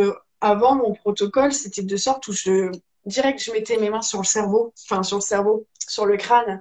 avant, 0.40 0.74
mon 0.76 0.92
protocole, 0.94 1.52
c'était 1.52 1.82
de 1.82 1.96
sorte 1.96 2.28
où 2.28 2.32
je 2.32 2.70
direct, 3.06 3.42
je 3.42 3.52
mettais 3.52 3.78
mes 3.78 3.90
mains 3.90 4.02
sur 4.02 4.20
le 4.20 4.24
cerveau, 4.24 4.72
enfin 4.84 5.02
sur 5.02 5.16
le 5.16 5.22
cerveau, 5.22 5.66
sur 5.88 6.06
le 6.06 6.16
crâne. 6.16 6.60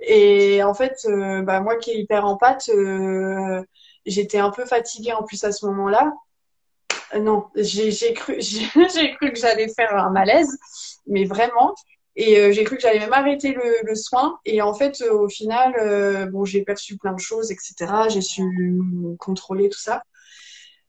Et 0.00 0.62
en 0.62 0.74
fait, 0.74 1.06
bah, 1.44 1.60
moi 1.60 1.76
qui 1.76 1.90
est 1.92 2.00
hyper 2.00 2.24
empathe, 2.24 2.70
euh, 2.70 3.62
j'étais 4.06 4.38
un 4.38 4.50
peu 4.50 4.64
fatiguée 4.64 5.12
en 5.12 5.24
plus 5.24 5.44
à 5.44 5.52
ce 5.52 5.66
moment-là. 5.66 6.12
Euh, 7.14 7.20
non, 7.20 7.46
j'ai 7.56 8.14
cru, 8.14 8.38
que 8.38 9.34
j'allais 9.34 9.68
faire 9.68 9.96
un 9.96 10.10
malaise, 10.10 10.56
mais 11.06 11.24
vraiment. 11.24 11.74
Et 12.18 12.38
euh, 12.38 12.52
j'ai 12.52 12.64
cru 12.64 12.76
que 12.76 12.82
j'allais 12.82 13.00
même 13.00 13.12
arrêter 13.12 13.54
le, 13.84 13.94
soin. 13.94 14.38
Et 14.44 14.62
en 14.62 14.72
fait, 14.72 15.02
euh, 15.02 15.12
au 15.12 15.28
final, 15.28 16.30
bon, 16.30 16.44
j'ai 16.44 16.62
perçu 16.62 16.96
plein 16.96 17.12
de 17.12 17.20
choses, 17.20 17.50
etc. 17.52 17.74
J'ai 18.08 18.22
su 18.22 18.42
contrôler 19.18 19.68
tout 19.68 19.78
ça. 19.78 20.02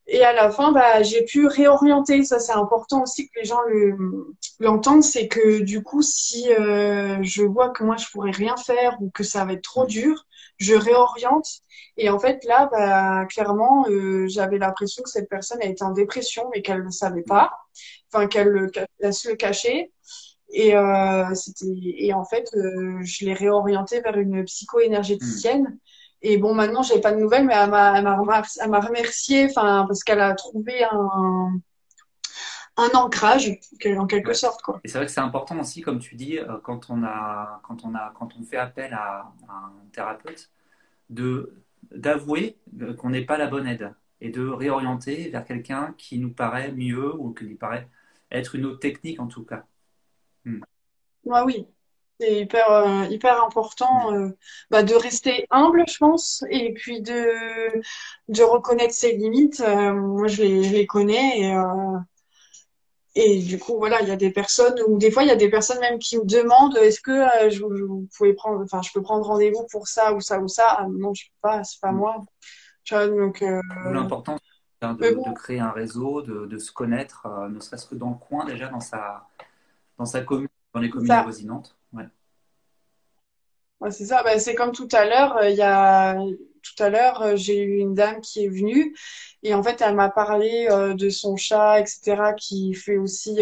Et 0.10 0.24
à 0.24 0.32
la 0.32 0.50
fin, 0.52 0.72
bah, 0.72 1.04
j'ai 1.04 1.26
pu 1.26 1.48
réorienter. 1.48 2.24
Ça, 2.24 2.40
c'est 2.40 2.54
important 2.54 3.04
aussi 3.04 3.28
que 3.28 3.40
les 3.40 3.46
gens 3.46 3.60
le, 3.68 3.98
l'entendent. 4.60 5.04
C'est 5.04 5.28
que 5.28 5.60
du 5.60 5.84
coup, 5.84 6.02
si 6.02 6.46
je 6.46 7.44
vois 7.44 7.72
que 7.72 7.84
moi, 7.84 7.98
je 7.98 8.06
pourrais 8.10 8.32
rien 8.32 8.56
faire 8.56 8.98
ou 9.02 9.10
que 9.10 9.24
ça 9.24 9.44
va 9.44 9.52
être 9.52 9.64
trop 9.64 9.86
dur, 9.86 10.26
je 10.58 10.76
réoriente. 10.76 11.48
Et 11.98 12.10
en 12.10 12.20
fait, 12.20 12.44
là, 12.46 12.70
bah, 12.72 13.26
clairement, 13.28 13.86
euh, 13.90 14.28
j'avais 14.28 14.58
l'impression 14.58 15.04
que 15.04 15.10
cette 15.10 15.30
personne 15.30 15.60
elle 15.62 15.72
était 15.72 15.84
en 15.84 15.92
dépression, 15.92 16.50
mais 16.54 16.62
qu'elle 16.62 16.84
ne 16.84 16.90
savait 16.92 17.24
pas. 17.24 17.52
Enfin, 18.12 18.28
qu'elle 18.28 18.50
le, 18.50 18.70
qu'elle 18.70 19.14
se 19.14 19.30
le 19.30 19.36
cachait. 19.36 19.92
Et, 20.52 20.76
euh, 20.76 21.34
c'était, 21.34 21.66
et 21.68 22.14
en 22.14 22.24
fait, 22.24 22.50
euh, 22.56 23.00
je 23.02 23.26
l'ai 23.26 23.34
réorientée 23.34 24.02
vers 24.02 24.18
une 24.18 24.44
psycho-énergéticienne. 24.46 25.78
Et 26.22 26.38
bon, 26.38 26.54
maintenant, 26.54 26.84
j'ai 26.84 27.00
pas 27.02 27.12
de 27.12 27.20
nouvelles, 27.20 27.46
mais 27.46 27.54
elle 27.56 27.70
m'a 27.70 28.80
remercié, 28.80 29.46
enfin, 29.46 29.86
parce 29.88 30.04
qu'elle 30.04 30.22
a 30.22 30.34
trouvé 30.34 30.84
un, 30.90 31.60
un 32.78 32.90
ancrage, 32.98 33.52
en 33.98 34.08
quelque 34.08 34.30
Ouais. 34.30 34.34
sorte, 34.34 34.62
quoi. 34.62 34.82
Et 34.84 34.88
c'est 34.90 34.98
vrai 34.98 35.06
que 35.08 35.12
c'est 35.12 35.20
important 35.22 35.60
aussi, 35.60 35.82
comme 35.82 36.00
tu 36.00 36.16
dis, 36.16 36.40
euh, 36.40 36.60
quand 36.64 36.90
on 36.90 37.04
a, 37.04 37.62
quand 37.64 37.84
on 37.86 37.96
a, 37.96 38.12
quand 38.18 38.36
on 38.38 38.44
fait 38.44 38.58
appel 38.58 38.94
à, 38.94 39.34
à 39.50 39.54
un 39.54 39.74
thérapeute, 39.92 40.52
de, 41.10 41.64
d'avouer 41.92 42.60
euh, 42.82 42.96
qu'on 42.96 43.12
n'est 43.12 43.26
pas 43.26 43.38
la 43.38 43.48
bonne 43.48 43.68
aide 43.68 43.94
et 44.22 44.30
de 44.32 44.48
réorienter 44.48 45.30
vers 45.30 45.46
quelqu'un 45.46 45.96
qui 45.98 46.20
nous 46.20 46.34
paraît 46.34 46.72
mieux 46.74 47.16
ou 47.20 47.34
qui 47.34 47.46
nous 47.46 47.58
paraît 47.58 47.90
être 48.32 48.56
une 48.56 48.66
autre 48.66 48.80
technique 48.80 49.20
en 49.22 49.28
tout 49.28 49.46
cas. 49.46 49.66
Hmm. 50.46 50.62
Ouais, 51.24 51.42
oui. 51.46 51.68
C'est 52.20 52.42
hyper, 52.42 52.72
euh, 52.72 53.06
hyper 53.06 53.44
important, 53.44 54.12
Hmm. 54.12 54.16
euh, 54.16 54.38
bah, 54.72 54.82
de 54.84 54.96
rester 54.96 55.46
humble, 55.52 55.84
je 55.88 55.98
pense, 56.00 56.44
et 56.50 56.74
puis 56.74 57.02
de, 57.02 57.82
de 58.30 58.44
reconnaître 58.44 58.94
ses 58.94 59.14
limites. 59.18 59.62
Euh, 59.62 59.94
moi, 59.94 60.28
je 60.28 60.42
les, 60.44 60.64
je 60.64 60.74
les 60.74 60.88
connais, 60.88 61.42
et, 61.42 61.56
Et 63.20 63.40
du 63.42 63.58
coup, 63.58 63.78
voilà, 63.80 64.00
il 64.02 64.08
y 64.08 64.12
a 64.12 64.16
des 64.16 64.30
personnes, 64.32 64.76
ou 64.88 65.00
des 65.00 65.10
fois, 65.10 65.24
il 65.24 65.30
y 65.30 65.32
a 65.32 65.36
des 65.36 65.50
personnes 65.50 65.80
même 65.80 65.98
qui 65.98 66.18
me 66.20 66.24
demandent, 66.26 66.78
est-ce 66.78 67.02
que 67.02 67.12
euh, 67.12 67.50
je, 67.50 67.58
je- 67.58 67.84
vous 67.84 68.08
pouvez 68.16 68.34
prendre, 68.34 68.64
enfin, 68.64 68.82
je 68.84 68.92
peux 68.94 69.02
prendre 69.02 69.26
rendez-vous 69.26 69.66
pour 69.72 69.88
ça 69.88 70.14
ou 70.14 70.22
ça 70.22 70.40
ou 70.40 70.48
ça? 70.48 70.66
Ah, 70.80 70.86
non, 70.88 71.14
je 71.16 71.26
peux 71.26 71.38
pas, 71.42 71.64
c'est 71.64 71.82
pas 71.82 71.92
Hmm. 71.92 71.98
moi. 71.98 72.22
Donc, 72.92 73.42
euh, 73.42 73.60
D'où 73.84 73.92
l'importance 73.92 74.40
de, 74.82 75.34
créer 75.34 75.60
un 75.60 75.72
réseau, 75.72 76.22
de, 76.22 76.58
se 76.60 76.72
connaître, 76.72 77.26
euh, 77.26 77.50
ne 77.50 77.60
serait-ce 77.60 77.88
que 77.88 77.96
dans 77.96 78.12
le 78.12 78.16
coin 78.18 78.46
déjà, 78.46 78.68
dans 78.70 78.80
sa, 78.80 79.28
dans 79.98 80.06
sa 80.06 80.22
commune, 80.22 80.48
dans 80.74 80.80
les 80.80 80.90
communes 80.90 81.12
avoisinantes. 81.12 81.76
Ouais. 81.94 82.06
c'est 83.92 84.06
ça. 84.06 84.24
Ben, 84.24 84.40
c'est 84.40 84.56
comme 84.56 84.72
tout 84.72 84.88
à 84.92 85.06
l'heure. 85.06 85.38
Il 85.44 85.56
y 85.56 85.62
a 85.62 86.18
tout 86.76 86.84
à 86.84 86.90
l'heure, 86.90 87.22
euh, 87.22 87.36
j'ai 87.36 87.62
eu 87.62 87.78
une 87.78 87.94
dame 87.94 88.22
qui 88.22 88.46
est 88.46 88.50
venue 88.50 88.96
et 89.44 89.54
en 89.54 89.64
fait, 89.64 89.82
elle 89.82 89.96
m'a 89.96 90.10
parlé 90.10 90.68
euh, 90.70 90.94
de 90.94 91.10
son 91.10 91.36
chat, 91.36 91.80
etc., 91.80 92.34
qui 92.38 92.74
fait 92.74 92.98
aussi, 92.98 93.40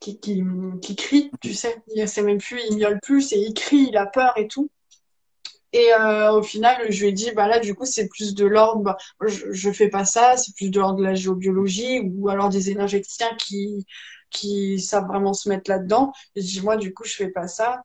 qui, 0.00 0.18
qui, 0.20 0.42
qui, 0.82 0.96
crie, 0.96 1.30
tu 1.40 1.54
sais. 1.54 1.82
Il 1.94 2.08
sait 2.08 2.22
même 2.22 2.38
plus, 2.38 2.60
il 2.70 2.76
miaule 2.76 3.00
plus 3.02 3.32
et 3.32 3.38
il 3.38 3.54
crie, 3.54 3.88
il 3.90 3.96
a 3.96 4.06
peur 4.06 4.32
et 4.36 4.48
tout. 4.48 4.70
Et 5.72 5.92
euh, 5.94 6.32
au 6.32 6.42
final, 6.42 6.90
je 6.90 7.00
lui 7.02 7.10
ai 7.10 7.12
dit, 7.12 7.30
bah 7.32 7.46
là, 7.46 7.60
du 7.60 7.74
coup, 7.74 7.84
c'est 7.84 8.08
plus 8.08 8.34
de 8.34 8.44
l'ordre, 8.44 8.82
bah, 8.82 8.96
je, 9.26 9.52
je 9.52 9.70
fais 9.70 9.88
pas 9.88 10.04
ça, 10.04 10.36
c'est 10.36 10.54
plus 10.56 10.70
de 10.70 10.80
l'ordre 10.80 10.98
de 10.98 11.04
la 11.04 11.14
géobiologie 11.14 12.00
ou 12.00 12.28
alors 12.28 12.48
des 12.48 12.70
énergéticiens 12.70 13.34
qui, 13.36 13.86
qui 14.30 14.80
savent 14.80 15.06
vraiment 15.06 15.32
se 15.32 15.48
mettre 15.48 15.70
là-dedans. 15.70 16.12
Et 16.34 16.40
je 16.42 16.46
dis, 16.46 16.60
moi, 16.62 16.76
du 16.76 16.92
coup, 16.92 17.04
je 17.04 17.14
fais 17.14 17.28
pas 17.28 17.46
ça. 17.46 17.82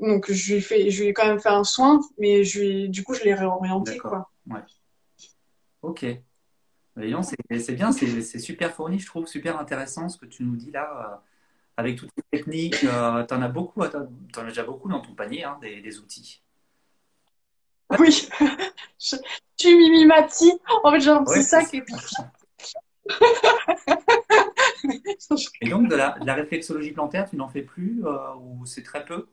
Donc, 0.00 0.30
je 0.30 0.52
lui 0.52 0.58
ai 0.58 0.60
fait, 0.60 0.90
je 0.90 1.02
lui 1.02 1.10
ai 1.10 1.12
quand 1.12 1.26
même 1.26 1.40
fait 1.40 1.50
un 1.50 1.64
soin, 1.64 2.00
mais 2.18 2.44
je 2.44 2.60
lui 2.60 2.88
du 2.88 3.04
coup, 3.04 3.14
je 3.14 3.22
l'ai 3.22 3.34
réorienté, 3.34 3.98
quoi. 3.98 4.30
Ouais. 4.46 4.60
Ok. 5.82 6.06
Voyons, 6.96 7.22
c'est 7.22 7.72
bien, 7.72 7.92
c'est 7.92 8.38
super 8.38 8.74
fourni, 8.74 8.98
je 8.98 9.06
trouve, 9.06 9.26
super 9.26 9.58
intéressant 9.58 10.08
ce 10.08 10.18
que 10.18 10.26
tu 10.26 10.42
nous 10.42 10.56
dis 10.56 10.70
là, 10.70 10.90
euh, 10.92 11.16
avec 11.76 11.96
toutes 11.96 12.10
les 12.16 12.38
techniques. 12.38 12.84
Euh, 12.84 13.24
tu 13.24 13.34
en 13.34 13.42
as 13.42 13.48
beaucoup, 13.48 13.82
en 13.82 13.86
as 13.86 14.44
déjà 14.44 14.64
beaucoup 14.64 14.88
dans 14.88 15.00
ton 15.00 15.14
panier, 15.14 15.44
hein, 15.44 15.58
des, 15.60 15.80
des 15.80 15.98
outils. 15.98 16.42
Oui, 17.98 18.28
je, 18.98 19.16
suis 19.56 19.76
Mimi 19.76 20.06
Mati. 20.06 20.52
En 20.84 20.92
fait, 20.92 21.00
j'ai 21.00 21.10
un 21.10 21.24
petit 21.24 21.42
sac 21.42 21.74
et 21.74 21.82
puis. 21.82 21.94
et 25.60 25.68
donc, 25.68 25.88
de 25.88 25.96
la, 25.96 26.34
réflexologie 26.34 26.92
plantaire, 26.92 27.28
tu 27.28 27.36
n'en 27.36 27.48
fais 27.48 27.62
plus 27.62 28.04
euh, 28.04 28.34
ou 28.36 28.64
c'est 28.66 28.82
très 28.82 29.04
peu? 29.04 29.26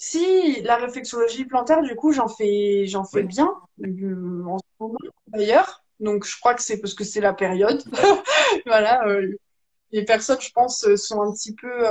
Si, 0.00 0.62
la 0.62 0.76
réflexologie 0.76 1.44
plantaire, 1.44 1.82
du 1.82 1.96
coup, 1.96 2.12
j'en 2.12 2.28
fais, 2.28 2.86
j'en 2.86 3.02
fais 3.02 3.24
bien 3.24 3.52
euh, 3.82 4.44
en 4.46 4.58
ce 4.58 4.64
moment 4.78 4.96
d'ailleurs. 5.26 5.82
Donc, 5.98 6.24
je 6.24 6.38
crois 6.38 6.54
que 6.54 6.62
c'est 6.62 6.80
parce 6.80 6.94
que 6.94 7.02
c'est 7.02 7.20
la 7.20 7.32
période. 7.34 7.82
voilà. 8.66 9.04
Euh, 9.08 9.34
les 9.90 10.04
personnes, 10.04 10.40
je 10.40 10.52
pense, 10.52 10.86
sont 10.94 11.20
un 11.20 11.32
petit 11.32 11.52
peu 11.52 11.84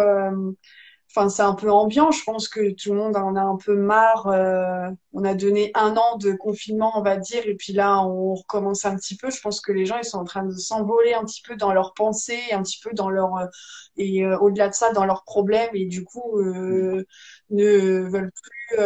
enfin 1.18 1.30
c'est 1.30 1.42
un 1.42 1.54
peu 1.56 1.72
ambiant. 1.72 2.12
Je 2.12 2.24
pense 2.24 2.48
que 2.48 2.72
tout 2.72 2.94
le 2.94 3.00
monde 3.00 3.18
en 3.18 3.36
a 3.36 3.42
un 3.42 3.58
peu 3.58 3.76
marre. 3.76 4.28
Euh, 4.28 4.90
on 5.14 5.24
a 5.24 5.34
donné 5.34 5.72
un 5.74 5.96
an 5.98 6.18
de 6.18 6.34
confinement, 6.34 6.94
on 6.96 7.02
va 7.02 7.18
dire, 7.18 7.46
et 7.48 7.56
puis 7.56 7.74
là 7.74 8.02
on 8.04 8.36
recommence 8.36 8.86
un 8.86 8.96
petit 8.96 9.18
peu. 9.18 9.32
Je 9.32 9.42
pense 9.42 9.60
que 9.62 9.72
les 9.72 9.86
gens 9.86 9.98
ils 9.98 10.06
sont 10.06 10.20
en 10.20 10.26
train 10.26 10.44
de 10.44 10.52
s'envoler 10.52 11.14
un 11.14 11.24
petit 11.26 11.42
peu 11.42 11.56
dans 11.56 11.74
leurs 11.74 11.94
pensées, 11.94 12.42
un 12.52 12.62
petit 12.62 12.80
peu 12.84 12.92
dans 12.94 13.10
leur 13.10 13.36
euh, 13.38 13.46
et 13.98 14.24
euh, 14.26 14.38
au-delà 14.40 14.70
de 14.70 14.76
ça 14.76 14.92
dans 14.94 15.06
leurs 15.06 15.24
problèmes 15.24 15.72
et 15.74 15.86
du 15.86 16.04
coup 16.04 16.40
ne 16.42 17.04
veulent 18.10 18.32
plus 18.32 18.80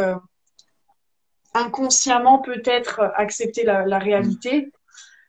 inconsciemment 1.53 2.39
peut-être 2.39 3.01
accepter 3.15 3.63
la, 3.63 3.85
la 3.85 3.99
réalité 3.99 4.71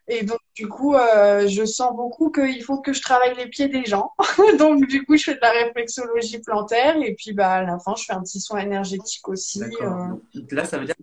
et 0.07 0.23
donc, 0.23 0.39
du 0.55 0.67
coup, 0.67 0.95
euh, 0.95 1.47
je 1.47 1.63
sens 1.63 1.95
beaucoup 1.95 2.29
qu'il 2.29 2.61
faut 2.63 2.81
que 2.81 2.91
je 2.91 3.01
travaille 3.01 3.35
les 3.37 3.47
pieds 3.47 3.69
des 3.69 3.85
gens. 3.85 4.11
donc, 4.59 4.85
du 4.87 5.05
coup, 5.05 5.15
je 5.15 5.23
fais 5.23 5.35
de 5.35 5.39
la 5.41 5.51
réflexologie 5.51 6.39
plantaire. 6.39 6.97
Et 6.97 7.15
puis, 7.15 7.33
bah, 7.33 7.53
à 7.53 7.63
la 7.63 7.79
fin, 7.79 7.95
je 7.95 8.03
fais 8.03 8.13
un 8.13 8.21
petit 8.21 8.41
soin 8.41 8.59
énergétique 8.59 9.27
aussi. 9.29 9.63
Euh. 9.63 10.07
Là, 10.51 10.65
ça 10.65 10.77
veut 10.77 10.85
dire 10.85 10.95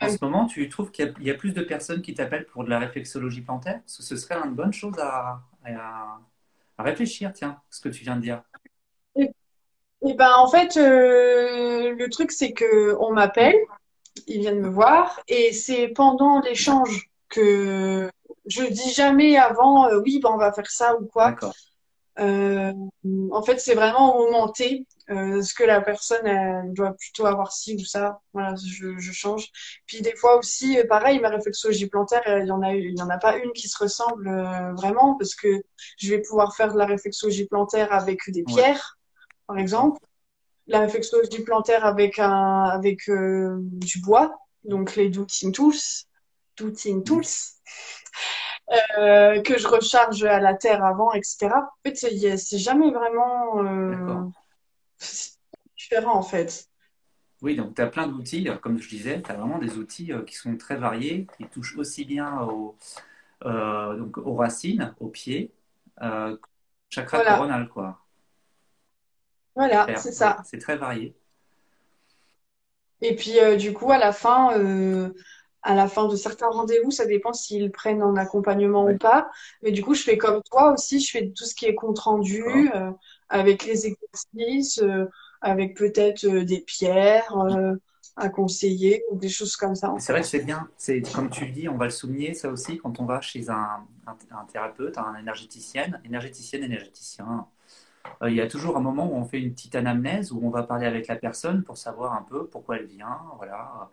en 0.00 0.08
ce 0.08 0.18
moment, 0.20 0.46
tu 0.46 0.68
trouves 0.68 0.90
qu'il 0.90 1.14
y, 1.20 1.30
a 1.30 1.34
plus 1.34 1.52
de 1.52 1.62
personnes 1.62 2.02
qui 2.02 2.12
t'appellent 2.12 2.44
pour 2.44 2.62
de 2.62 2.68
la 2.68 2.78
réflexologie 2.78 3.40
plantaire? 3.40 3.80
Parce 3.80 3.96
que 3.96 4.02
ce 4.02 4.16
serait 4.16 4.36
une 4.44 4.54
bonne 4.54 4.72
chose 4.72 4.98
à, 4.98 5.40
à, 5.64 6.18
réfléchir, 6.78 7.32
tiens, 7.32 7.58
ce 7.70 7.80
que 7.80 7.88
tu 7.88 8.04
viens 8.04 8.16
de 8.16 8.20
dire. 8.20 8.42
Et, 9.16 10.14
ben, 10.14 10.34
en 10.36 10.48
fait, 10.48 10.76
euh, 10.76 11.94
le 11.94 12.08
truc, 12.10 12.32
c'est 12.32 12.52
que 12.52 12.94
on 13.00 13.12
m'appelle, 13.12 13.56
ils 14.26 14.40
viennent 14.40 14.60
me 14.60 14.68
voir, 14.68 15.20
et 15.26 15.52
c'est 15.52 15.88
pendant 15.88 16.40
l'échange 16.40 17.08
que 17.32 18.10
je 18.46 18.62
dis 18.64 18.92
jamais 18.92 19.36
avant 19.36 19.88
euh, 19.88 20.00
oui 20.04 20.20
ben 20.22 20.30
on 20.32 20.38
va 20.38 20.52
faire 20.52 20.70
ça 20.70 20.96
ou 20.96 21.06
quoi. 21.06 21.34
Euh, 22.18 22.72
en 23.30 23.42
fait, 23.42 23.58
c'est 23.58 23.74
vraiment 23.74 24.16
au 24.16 24.30
moment 24.30 24.48
T. 24.48 24.86
Euh, 25.10 25.42
ce 25.42 25.52
que 25.52 25.64
la 25.64 25.80
personne 25.80 26.24
elle 26.26 26.72
doit 26.72 26.92
plutôt 26.92 27.26
avoir 27.26 27.52
ci 27.52 27.74
ou 27.76 27.84
ça. 27.84 28.20
Voilà, 28.32 28.54
je, 28.54 28.98
je 28.98 29.12
change. 29.12 29.50
Puis 29.86 30.00
des 30.00 30.14
fois 30.14 30.38
aussi, 30.38 30.78
euh, 30.78 30.86
pareil, 30.86 31.18
ma 31.20 31.28
réflexologie 31.28 31.86
plantaire, 31.88 32.22
il 32.26 32.46
y 32.46 32.50
en 32.50 32.62
a, 32.62 32.74
il 32.74 32.96
y 32.96 33.02
en 33.02 33.10
a 33.10 33.18
pas 33.18 33.36
une 33.38 33.52
qui 33.52 33.68
se 33.68 33.82
ressemble 33.82 34.30
vraiment 34.76 35.16
parce 35.16 35.34
que 35.34 35.62
je 35.98 36.10
vais 36.10 36.20
pouvoir 36.20 36.54
faire 36.54 36.72
de 36.72 36.78
la 36.78 36.86
réflexologie 36.86 37.46
plantaire 37.46 37.92
avec 37.92 38.20
des 38.28 38.44
pierres, 38.44 38.98
par 39.46 39.58
exemple. 39.58 39.98
La 40.68 40.80
réflexologie 40.80 41.42
plantaire 41.42 41.84
avec 41.84 42.18
un, 42.18 42.64
avec 42.64 43.10
du 43.10 44.00
bois, 44.00 44.38
donc 44.64 44.94
les 44.96 45.08
douting 45.08 45.52
tools 45.52 45.74
in 46.60 47.00
Tools, 47.00 47.24
euh, 48.98 49.42
que 49.42 49.58
je 49.58 49.66
recharge 49.66 50.24
à 50.24 50.40
la 50.40 50.54
terre 50.54 50.84
avant, 50.84 51.12
etc. 51.12 51.48
En 51.52 51.88
fait, 51.88 51.96
c'est 51.96 52.58
jamais 52.58 52.90
vraiment 52.90 53.62
euh, 53.62 54.24
différent, 55.76 56.14
en 56.14 56.22
fait. 56.22 56.68
Oui, 57.42 57.56
donc 57.56 57.74
tu 57.74 57.82
as 57.82 57.88
plein 57.88 58.06
d'outils, 58.06 58.48
comme 58.62 58.80
je 58.80 58.88
disais, 58.88 59.20
tu 59.20 59.30
as 59.30 59.34
vraiment 59.34 59.58
des 59.58 59.76
outils 59.76 60.12
euh, 60.12 60.22
qui 60.22 60.36
sont 60.36 60.56
très 60.56 60.76
variés, 60.76 61.26
qui 61.36 61.44
touchent 61.46 61.76
aussi 61.76 62.04
bien 62.04 62.40
aux, 62.42 62.76
donc 63.44 64.16
aux 64.18 64.36
racines, 64.36 64.94
aux 65.00 65.08
pieds, 65.08 65.50
chakra 66.88 67.18
voilà. 67.18 67.34
coronal, 67.34 67.68
quoi. 67.68 67.98
Voilà, 69.54 69.86
c'est 69.96 70.12
ça. 70.12 70.38
C'est 70.44 70.58
très 70.58 70.76
varié. 70.76 71.14
Et 73.02 73.16
puis, 73.16 73.34
du 73.58 73.72
coup, 73.72 73.90
à 73.90 73.98
la 73.98 74.12
fin, 74.12 74.56
à 75.62 75.74
la 75.74 75.86
fin 75.86 76.08
de 76.08 76.16
certains 76.16 76.48
rendez-vous, 76.48 76.90
ça 76.90 77.06
dépend 77.06 77.32
s'ils 77.32 77.70
prennent 77.70 78.02
en 78.02 78.16
accompagnement 78.16 78.84
ou 78.86 78.96
pas. 78.96 79.30
Mais 79.62 79.70
du 79.70 79.82
coup, 79.82 79.94
je 79.94 80.02
fais 80.02 80.18
comme 80.18 80.42
toi 80.50 80.72
aussi, 80.72 81.00
je 81.00 81.10
fais 81.10 81.28
tout 81.28 81.44
ce 81.44 81.54
qui 81.54 81.66
est 81.66 81.74
compte 81.74 81.98
rendu 82.00 82.44
euh, 82.74 82.90
avec 83.28 83.64
les 83.64 83.86
exercices, 83.86 84.80
euh, 84.82 85.06
avec 85.40 85.76
peut-être 85.76 86.24
euh, 86.24 86.44
des 86.44 86.60
pierres 86.60 87.34
à 88.16 88.28
conseiller 88.28 89.02
ou 89.10 89.16
des 89.16 89.30
choses 89.30 89.56
comme 89.56 89.74
ça. 89.74 89.94
C'est 89.98 90.12
vrai 90.12 90.20
que 90.20 90.26
c'est 90.26 90.44
bien. 90.44 90.68
C'est 90.76 91.00
comme 91.14 91.30
tu 91.30 91.46
le 91.46 91.52
dis, 91.52 91.68
on 91.68 91.78
va 91.78 91.86
le 91.86 91.90
souligner 91.90 92.34
ça 92.34 92.50
aussi 92.50 92.76
quand 92.76 93.00
on 93.00 93.06
va 93.06 93.22
chez 93.22 93.48
un, 93.48 93.86
un, 94.06 94.44
thérapeute, 94.52 94.98
un 94.98 95.14
énergéticienne, 95.14 96.00
énergéticienne, 96.04 96.62
énergéticien. 96.64 97.46
il 98.26 98.34
y 98.34 98.40
a 98.42 98.48
toujours 98.48 98.76
un 98.76 98.80
moment 98.80 99.10
où 99.10 99.14
on 99.14 99.24
fait 99.24 99.40
une 99.40 99.54
petite 99.54 99.76
anamnèse 99.76 100.30
où 100.30 100.40
on 100.42 100.50
va 100.50 100.62
parler 100.62 100.86
avec 100.86 101.06
la 101.06 101.16
personne 101.16 101.62
pour 101.62 101.78
savoir 101.78 102.12
un 102.12 102.22
peu 102.22 102.46
pourquoi 102.46 102.76
elle 102.76 102.86
vient, 102.86 103.18
voilà 103.38 103.88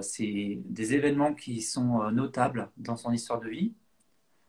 c'est 0.00 0.58
des 0.64 0.94
événements 0.94 1.34
qui 1.34 1.60
sont 1.60 2.02
euh, 2.02 2.10
notables 2.10 2.70
dans 2.76 2.96
son 2.96 3.12
histoire 3.12 3.40
de 3.40 3.48
vie. 3.48 3.72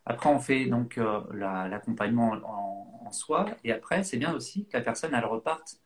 Après, 0.06 0.30
on 0.30 0.40
fait 0.40 0.66
donc 0.66 0.98
euh, 0.98 1.22
l'accompagnement 1.34 2.34
en, 2.44 3.12
soi. 3.12 3.46
Et 3.64 3.72
après, 3.72 4.04
c'est 4.04 4.18
bien 4.18 4.34
aussi 4.34 4.66
que 4.66 4.76
la 4.76 4.82
personne, 4.82 5.14
elle 5.14 5.26
reparte 5.26 5.80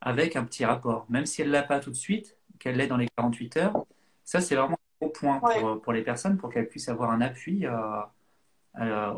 avec 0.00 0.36
un 0.36 0.44
petit 0.44 0.64
rapport. 0.64 1.06
Même 1.08 1.26
si 1.26 1.42
elle 1.42 1.48
ne 1.48 1.52
l'a 1.52 1.62
pas 1.62 1.80
tout 1.80 1.90
de 1.90 1.96
suite, 1.96 2.36
qu'elle 2.58 2.76
l'ait 2.76 2.86
dans 2.86 2.96
les 2.96 3.08
48 3.16 3.56
heures. 3.58 3.86
Ça, 4.24 4.40
c'est 4.40 4.56
vraiment 4.56 4.74
un 4.74 5.06
gros 5.06 5.10
point 5.10 5.40
pour, 5.82 5.92
les 5.92 6.02
personnes, 6.02 6.38
pour 6.38 6.50
qu'elles 6.50 6.68
puissent 6.68 6.88
avoir 6.88 7.10
un 7.10 7.20
appui 7.20 7.66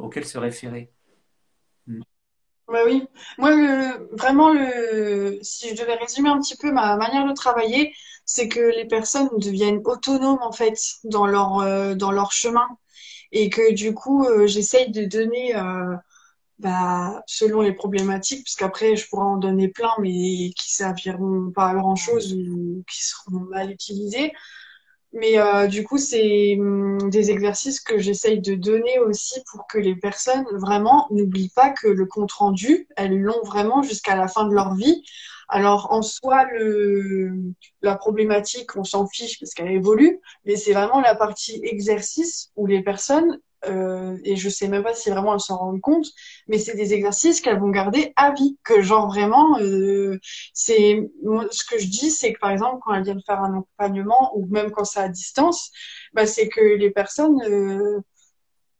auquel 0.02 0.24
se 0.24 0.36
référer. 0.36 0.90
Bah 1.86 2.80
oui, 2.84 3.08
moi 3.38 3.50
vraiment 4.12 4.52
le, 4.52 5.38
si 5.40 5.70
je 5.70 5.80
devais 5.80 5.94
résumer 5.94 6.28
un 6.28 6.38
petit 6.38 6.56
peu 6.56 6.70
ma 6.70 6.96
manière 6.96 7.26
de 7.26 7.32
travailler, 7.32 7.94
c'est 8.28 8.48
que 8.48 8.60
les 8.60 8.84
personnes 8.84 9.30
deviennent 9.38 9.80
autonomes 9.84 10.42
en 10.42 10.52
fait 10.52 10.78
dans 11.02 11.26
leur 11.26 11.60
euh, 11.60 11.96
chemin. 12.30 12.68
Et 13.32 13.50
que 13.50 13.72
du 13.72 13.94
coup 13.94 14.24
euh, 14.24 14.46
j'essaye 14.46 14.90
de 14.90 15.04
donner 15.06 15.56
euh, 15.56 15.96
bah, 16.58 17.22
selon 17.26 17.62
les 17.62 17.72
problématiques 17.72 18.44
puisqu'après 18.44 18.96
je 18.96 19.08
pourrais 19.08 19.24
en 19.24 19.36
donner 19.38 19.68
plein 19.68 19.90
mais 20.00 20.50
qui 20.56 20.72
serviront 20.72 21.50
pas 21.54 21.68
à 21.68 21.74
grand 21.74 21.96
chose 21.96 22.34
ou 22.34 22.84
qui 22.90 23.02
seront 23.04 23.40
mal 23.50 23.70
utilisés 23.70 24.32
mais 25.12 25.36
du 25.68 25.84
coup 25.84 25.98
c'est 25.98 26.56
hum, 26.58 27.10
des 27.10 27.30
exercices 27.30 27.80
que 27.80 27.98
j'essaye 27.98 28.40
de 28.40 28.54
donner 28.54 28.98
aussi 28.98 29.40
pour 29.50 29.66
que 29.66 29.78
les 29.78 29.96
personnes 29.96 30.46
vraiment 30.52 31.06
n'oublient 31.10 31.52
pas 31.54 31.70
que 31.70 31.88
le 31.88 32.06
compte 32.06 32.32
rendu 32.32 32.88
elles 32.96 33.18
l'ont 33.18 33.42
vraiment 33.44 33.82
jusqu'à 33.82 34.16
la 34.16 34.28
fin 34.28 34.46
de 34.48 34.54
leur 34.54 34.74
vie 34.74 35.02
alors 35.48 35.92
en 35.92 36.02
soi, 36.02 36.44
le, 36.52 37.32
la 37.82 37.96
problématique, 37.96 38.76
on 38.76 38.84
s'en 38.84 39.06
fiche 39.06 39.38
parce 39.40 39.54
qu'elle 39.54 39.70
évolue, 39.70 40.20
mais 40.44 40.56
c'est 40.56 40.72
vraiment 40.72 41.00
la 41.00 41.14
partie 41.14 41.60
exercice 41.62 42.50
où 42.54 42.66
les 42.66 42.82
personnes, 42.82 43.40
euh, 43.64 44.16
et 44.24 44.36
je 44.36 44.48
sais 44.50 44.68
même 44.68 44.82
pas 44.82 44.94
si 44.94 45.08
vraiment 45.08 45.34
elles 45.34 45.40
s'en 45.40 45.56
rendent 45.56 45.80
compte, 45.80 46.06
mais 46.48 46.58
c'est 46.58 46.74
des 46.74 46.92
exercices 46.92 47.40
qu'elles 47.40 47.58
vont 47.58 47.70
garder 47.70 48.12
à 48.16 48.32
vie, 48.32 48.58
que 48.62 48.82
genre 48.82 49.08
vraiment, 49.08 49.58
euh, 49.60 50.18
c'est 50.52 51.08
ce 51.50 51.64
que 51.64 51.78
je 51.78 51.86
dis, 51.86 52.10
c'est 52.10 52.34
que 52.34 52.38
par 52.40 52.50
exemple 52.50 52.80
quand 52.84 52.94
elles 52.94 53.04
viennent 53.04 53.22
faire 53.26 53.40
un 53.40 53.58
accompagnement 53.58 54.32
ou 54.36 54.46
même 54.46 54.70
quand 54.70 54.84
c'est 54.84 55.00
à 55.00 55.08
distance, 55.08 55.70
bah, 56.12 56.26
c'est 56.26 56.48
que 56.48 56.60
les 56.60 56.90
personnes, 56.90 57.40
euh, 57.48 58.00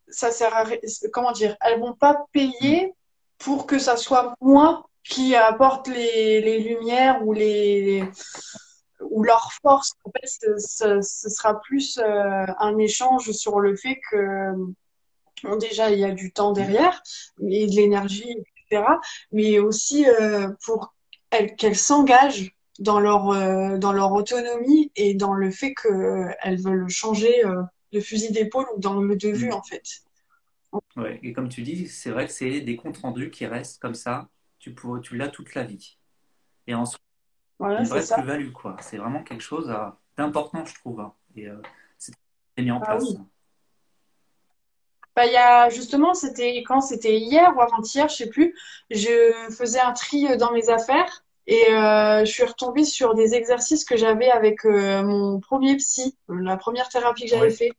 ça 0.08 0.30
sert 0.30 0.54
à 0.54 0.64
comment 1.12 1.32
dire, 1.32 1.56
elles 1.62 1.80
vont 1.80 1.94
pas 1.94 2.26
payer 2.32 2.92
pour 3.38 3.66
que 3.66 3.78
ça 3.78 3.96
soit 3.96 4.34
moi 4.40 4.87
qui 5.08 5.34
apporte 5.34 5.88
les, 5.88 6.40
les 6.40 6.58
lumières 6.60 7.26
ou 7.26 7.32
les 7.32 8.04
ou 9.00 9.22
leur 9.22 9.52
force. 9.62 9.92
En 10.04 10.10
fait, 10.10 10.26
ce, 10.26 11.00
ce 11.00 11.28
sera 11.28 11.60
plus 11.60 11.98
euh, 11.98 12.46
un 12.58 12.78
échange 12.78 13.30
sur 13.32 13.60
le 13.60 13.76
fait 13.76 14.00
que 14.10 14.52
bon, 15.42 15.56
déjà 15.56 15.90
il 15.90 15.98
y 15.98 16.04
a 16.04 16.10
du 16.10 16.32
temps 16.32 16.52
derrière 16.52 17.02
et 17.40 17.66
de 17.66 17.74
l'énergie, 17.74 18.36
etc. 18.68 18.84
Mais 19.32 19.58
aussi 19.58 20.06
euh, 20.08 20.48
pour 20.64 20.94
qu'elles 21.30 21.76
s'engagent 21.76 22.52
dans 22.78 23.00
leur 23.00 23.30
euh, 23.30 23.78
dans 23.78 23.92
leur 23.92 24.12
autonomie 24.12 24.90
et 24.94 25.14
dans 25.14 25.32
le 25.32 25.50
fait 25.50 25.74
qu'elles 25.74 26.60
veulent 26.60 26.88
changer 26.88 27.42
de 27.92 28.00
fusil 28.00 28.32
d'épaule 28.32 28.66
ou 28.76 28.80
d'angle 28.80 29.16
de 29.16 29.28
vue 29.28 29.48
mmh. 29.48 29.54
en 29.54 29.62
fait. 29.62 29.82
Ouais, 30.96 31.18
et 31.22 31.32
comme 31.32 31.48
tu 31.48 31.62
dis, 31.62 31.88
c'est 31.88 32.10
vrai 32.10 32.26
que 32.26 32.32
c'est 32.32 32.60
des 32.60 32.76
comptes 32.76 32.98
rendus 32.98 33.30
qui 33.30 33.46
restent 33.46 33.80
comme 33.80 33.94
ça. 33.94 34.28
Tu, 34.58 34.74
pour, 34.74 35.00
tu 35.00 35.16
l'as 35.16 35.28
toute 35.28 35.54
la 35.54 35.64
vie. 35.64 35.96
Et 36.66 36.74
ensuite, 36.74 37.00
voilà, 37.58 37.80
une 37.80 37.86
vraie 37.86 38.02
plus-value, 38.02 38.52
quoi. 38.52 38.76
C'est 38.80 38.98
vraiment 38.98 39.22
quelque 39.22 39.42
chose 39.42 39.68
euh, 39.70 39.88
d'important, 40.16 40.64
je 40.64 40.74
trouve. 40.74 41.00
Hein. 41.00 41.12
Et 41.36 41.48
euh, 41.48 41.56
c'est 41.98 42.12
mis 42.58 42.70
en 42.70 42.80
ah 42.82 42.86
place. 42.86 43.04
Bah, 45.16 45.26
il 45.26 45.32
y 45.32 45.36
a 45.36 45.68
justement, 45.68 46.14
c'était 46.14 46.58
quand 46.58 46.80
c'était 46.80 47.18
hier 47.18 47.52
ou 47.56 47.60
avant-hier, 47.60 48.08
je 48.08 48.14
sais 48.14 48.28
plus, 48.28 48.54
je 48.90 49.32
faisais 49.50 49.80
un 49.80 49.92
tri 49.92 50.36
dans 50.36 50.52
mes 50.52 50.68
affaires 50.68 51.24
et 51.48 51.72
euh, 51.72 52.24
je 52.24 52.30
suis 52.30 52.44
retombée 52.44 52.84
sur 52.84 53.14
des 53.14 53.34
exercices 53.34 53.84
que 53.84 53.96
j'avais 53.96 54.30
avec 54.30 54.64
mon 54.64 55.40
premier 55.40 55.76
psy, 55.76 56.16
la 56.28 56.56
première 56.56 56.88
thérapie 56.88 57.24
que 57.24 57.30
j'avais 57.30 57.50
fait. 57.50 57.72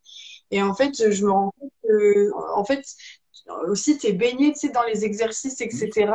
Et 0.52 0.62
en 0.62 0.74
fait, 0.74 1.12
je 1.12 1.26
me 1.26 1.32
rends 1.32 1.54
compte 1.58 1.72
que, 1.84 2.32
en 2.56 2.66
fait, 2.66 2.84
aussi, 3.68 3.98
tu 3.98 4.08
es 4.08 4.14
baigné 4.14 4.54
dans 4.74 4.84
les 4.84 5.06
exercices, 5.06 5.62
etc. 5.62 6.12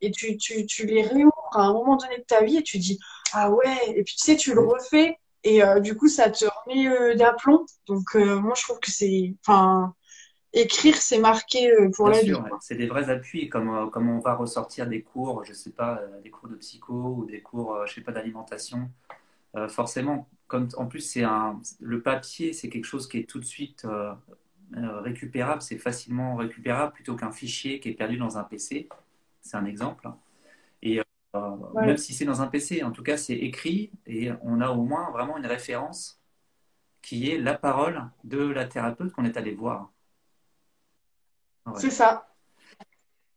Et 0.00 0.10
tu, 0.10 0.36
tu, 0.36 0.66
tu 0.66 0.86
les 0.86 1.02
réouvres 1.02 1.50
à 1.52 1.62
un 1.62 1.72
moment 1.72 1.96
donné 1.96 2.18
de 2.18 2.24
ta 2.24 2.42
vie 2.42 2.58
et 2.58 2.62
tu 2.62 2.78
dis, 2.78 2.98
ah 3.32 3.50
ouais, 3.50 3.76
et 3.88 4.02
puis 4.02 4.14
tu 4.16 4.24
sais, 4.24 4.36
tu 4.36 4.54
le 4.54 4.60
refais 4.60 5.18
et 5.46 5.62
euh, 5.62 5.78
du 5.78 5.96
coup, 5.96 6.08
ça 6.08 6.28
te 6.28 6.44
remet 6.44 6.88
euh, 6.88 7.14
d'aplomb. 7.14 7.64
Donc, 7.86 8.16
euh, 8.16 8.40
moi, 8.40 8.54
je 8.56 8.64
trouve 8.64 8.80
que 8.80 8.90
c'est, 8.90 9.32
enfin, 9.46 9.94
écrire, 10.52 10.96
c'est 10.96 11.18
marqué 11.18 11.70
pour 11.94 12.08
la 12.08 12.20
vie. 12.20 12.34
C'est 12.60 12.74
des 12.74 12.88
vrais 12.88 13.10
appuis, 13.10 13.48
comme, 13.48 13.88
comme 13.90 14.10
on 14.10 14.18
va 14.18 14.34
ressortir 14.34 14.88
des 14.88 15.02
cours, 15.02 15.44
je 15.44 15.52
sais 15.52 15.70
pas, 15.70 16.00
des 16.24 16.30
cours 16.30 16.48
de 16.48 16.56
psycho 16.56 17.16
ou 17.18 17.26
des 17.26 17.42
cours, 17.42 17.86
je 17.86 17.94
sais 17.94 18.00
pas, 18.00 18.10
d'alimentation. 18.10 18.90
forcément, 19.68 20.28
comme 20.48 20.68
en 20.76 20.86
plus, 20.86 21.00
c'est 21.00 21.24
un, 21.24 21.60
le 21.80 22.02
papier, 22.02 22.52
c'est 22.52 22.68
quelque 22.68 22.84
chose 22.84 23.08
qui 23.08 23.18
est 23.18 23.28
tout 23.28 23.38
de 23.38 23.44
suite 23.44 23.84
euh, 23.84 24.12
récupérable, 24.74 25.62
c'est 25.62 25.78
facilement 25.78 26.36
récupérable 26.36 26.92
plutôt 26.92 27.16
qu'un 27.16 27.32
fichier 27.32 27.80
qui 27.80 27.90
est 27.90 27.94
perdu 27.94 28.16
dans 28.16 28.38
un 28.38 28.44
PC. 28.44 28.88
C'est 29.40 29.56
un 29.56 29.64
exemple. 29.64 30.08
Et 30.82 31.00
euh, 31.34 31.56
même 31.74 31.96
si 31.96 32.14
c'est 32.14 32.24
dans 32.24 32.42
un 32.42 32.46
PC, 32.46 32.82
en 32.82 32.90
tout 32.90 33.02
cas, 33.02 33.16
c'est 33.16 33.34
écrit 33.34 33.90
et 34.06 34.30
on 34.42 34.60
a 34.60 34.70
au 34.70 34.82
moins 34.82 35.10
vraiment 35.10 35.36
une 35.36 35.46
référence 35.46 36.20
qui 37.02 37.30
est 37.30 37.38
la 37.38 37.54
parole 37.54 38.02
de 38.24 38.38
la 38.38 38.64
thérapeute 38.64 39.12
qu'on 39.12 39.24
est 39.24 39.36
allé 39.36 39.52
voir. 39.52 39.92
C'est 41.76 41.90
ça. 41.90 42.28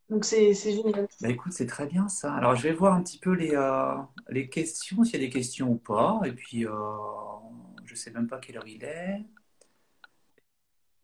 Donc 0.10 0.26
c'est 0.26 0.54
génial. 0.54 1.08
Bah 1.22 1.30
écoute, 1.30 1.54
c'est 1.54 1.68
très 1.68 1.86
bien 1.86 2.08
ça. 2.08 2.34
Alors 2.34 2.56
je 2.56 2.64
vais 2.64 2.74
voir 2.74 2.94
un 2.94 3.04
petit 3.04 3.20
peu 3.20 3.34
les, 3.34 3.52
euh, 3.54 3.96
les 4.30 4.50
questions, 4.50 5.04
s'il 5.04 5.22
y 5.22 5.24
a 5.24 5.28
des 5.28 5.32
questions 5.32 5.70
ou 5.70 5.76
pas. 5.76 6.20
Et 6.26 6.32
puis, 6.32 6.62
je 6.64 7.94
ne 7.94 7.96
sais 7.96 8.12
même 8.12 8.28
pas 8.28 8.40
quelle 8.40 8.58
heure 8.58 8.68
il 8.68 8.84
est. 8.84 9.24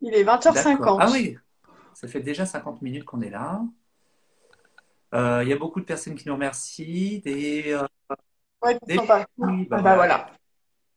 Il 0.05 0.13
est 0.13 0.23
20h50. 0.23 0.97
Ah 0.99 1.09
oui, 1.11 1.35
ça 1.95 2.07
fait 2.07 2.19
déjà 2.19 2.45
50 2.45 2.83
minutes 2.83 3.05
qu'on 3.05 3.21
est 3.21 3.31
là. 3.31 3.63
Euh, 5.15 5.41
il 5.41 5.49
y 5.49 5.53
a 5.53 5.57
beaucoup 5.57 5.79
de 5.79 5.85
personnes 5.85 6.13
qui 6.13 6.27
nous 6.27 6.35
remercient. 6.35 7.21
Des, 7.21 7.73
euh, 7.73 7.87
ouais, 8.63 8.77
des... 8.85 8.97
Bah, 8.97 9.25
ah 9.41 9.81
bah, 9.81 9.95
voilà. 9.95 10.29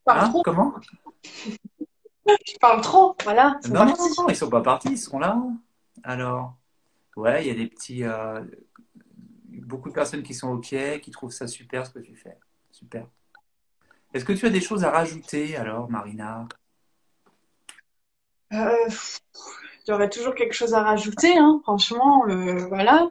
Hein, 0.05 0.31
comment? 0.43 0.75
Je 2.27 2.57
parle 2.61 2.81
trop, 2.81 3.15
voilà. 3.23 3.59
Non, 3.69 3.85
non, 3.85 3.95
non, 4.15 4.29
ils 4.29 4.35
sont 4.35 4.49
pas 4.49 4.61
partis, 4.61 4.89
ils 4.89 4.97
sont 4.99 5.17
là. 5.17 5.41
Alors, 6.03 6.55
ouais, 7.15 7.43
il 7.43 7.47
y 7.47 7.51
a 7.51 7.55
des 7.55 7.65
petits. 7.65 8.03
Euh, 8.03 8.43
beaucoup 9.45 9.89
de 9.89 9.95
personnes 9.95 10.21
qui 10.21 10.35
sont 10.35 10.49
OK, 10.49 10.75
qui 11.01 11.09
trouvent 11.09 11.31
ça 11.31 11.47
super 11.47 11.87
ce 11.87 11.93
que 11.93 11.99
tu 11.99 12.15
fais. 12.15 12.37
Super. 12.69 13.07
Est-ce 14.13 14.23
que 14.23 14.33
tu 14.33 14.45
as 14.45 14.51
des 14.51 14.61
choses 14.61 14.83
à 14.83 14.91
rajouter 14.91 15.55
alors, 15.55 15.89
Marina? 15.89 16.47
Euh, 18.53 18.89
aurait 19.91 20.09
toujours 20.09 20.35
quelque 20.35 20.53
chose 20.53 20.73
à 20.73 20.83
rajouter, 20.83 21.37
hein, 21.37 21.59
franchement, 21.63 22.25
euh, 22.27 22.65
voilà. 22.67 23.09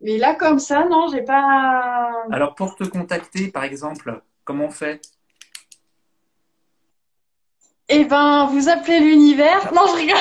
Mais 0.00 0.18
là, 0.18 0.34
comme 0.34 0.58
ça, 0.58 0.84
non, 0.84 1.08
j'ai 1.08 1.22
pas. 1.22 2.12
Alors, 2.30 2.54
pour 2.54 2.76
te 2.76 2.84
contacter, 2.84 3.48
par 3.48 3.64
exemple, 3.64 4.22
comment 4.44 4.66
on 4.66 4.70
fait? 4.70 5.00
Eh 7.88 8.04
ben, 8.04 8.46
vous 8.46 8.68
appelez 8.68 9.00
l'univers. 9.00 9.72
Non, 9.74 9.82
je 9.88 9.96
rigole. 9.96 10.16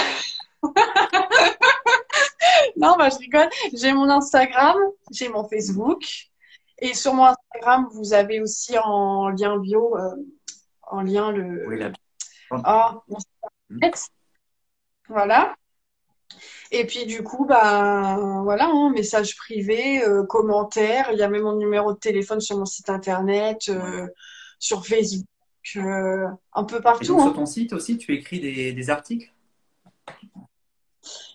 non, 2.78 2.96
bah, 2.98 3.10
je 3.10 3.20
rigole. 3.20 3.50
J'ai 3.74 3.94
mon 3.94 4.10
Instagram, 4.10 4.78
j'ai 5.12 5.30
mon 5.30 5.48
Facebook. 5.48 6.04
Et 6.80 6.94
sur 6.94 7.14
mon 7.14 7.26
Instagram, 7.26 7.88
vous 7.92 8.14
avez 8.14 8.42
aussi 8.42 8.78
en 8.80 9.30
lien 9.30 9.58
bio, 9.60 9.96
euh, 9.98 10.16
en 10.84 11.02
lien 11.02 11.32
le. 11.32 11.68
Oui, 11.68 11.78
la... 11.78 11.92
Ah, 12.64 13.04
mon 13.08 13.20
site 13.20 14.12
voilà. 15.10 15.56
Et 16.72 16.86
puis 16.86 17.06
du 17.06 17.24
coup, 17.24 17.46
bah 17.46 18.18
voilà, 18.44 18.68
hein, 18.68 18.92
message 18.92 19.36
privé, 19.36 20.04
euh, 20.04 20.24
commentaire. 20.24 21.10
Il 21.12 21.18
y 21.18 21.24
a 21.24 21.30
même 21.30 21.42
mon 21.42 21.56
numéro 21.56 21.94
de 21.94 21.98
téléphone 21.98 22.40
sur 22.40 22.58
mon 22.58 22.66
site 22.66 22.90
internet, 22.90 23.70
euh, 23.70 24.08
sur 24.60 24.86
Facebook, 24.86 25.26
euh, 25.78 26.28
un 26.54 26.64
peu 26.64 26.80
partout. 26.80 27.04
Et 27.04 27.06
sur 27.06 27.20
hein. 27.20 27.34
ton 27.36 27.48
site 27.48 27.74
aussi, 27.74 27.98
tu 27.98 28.14
écris 28.14 28.40
des, 28.40 28.90
articles? 28.90 29.34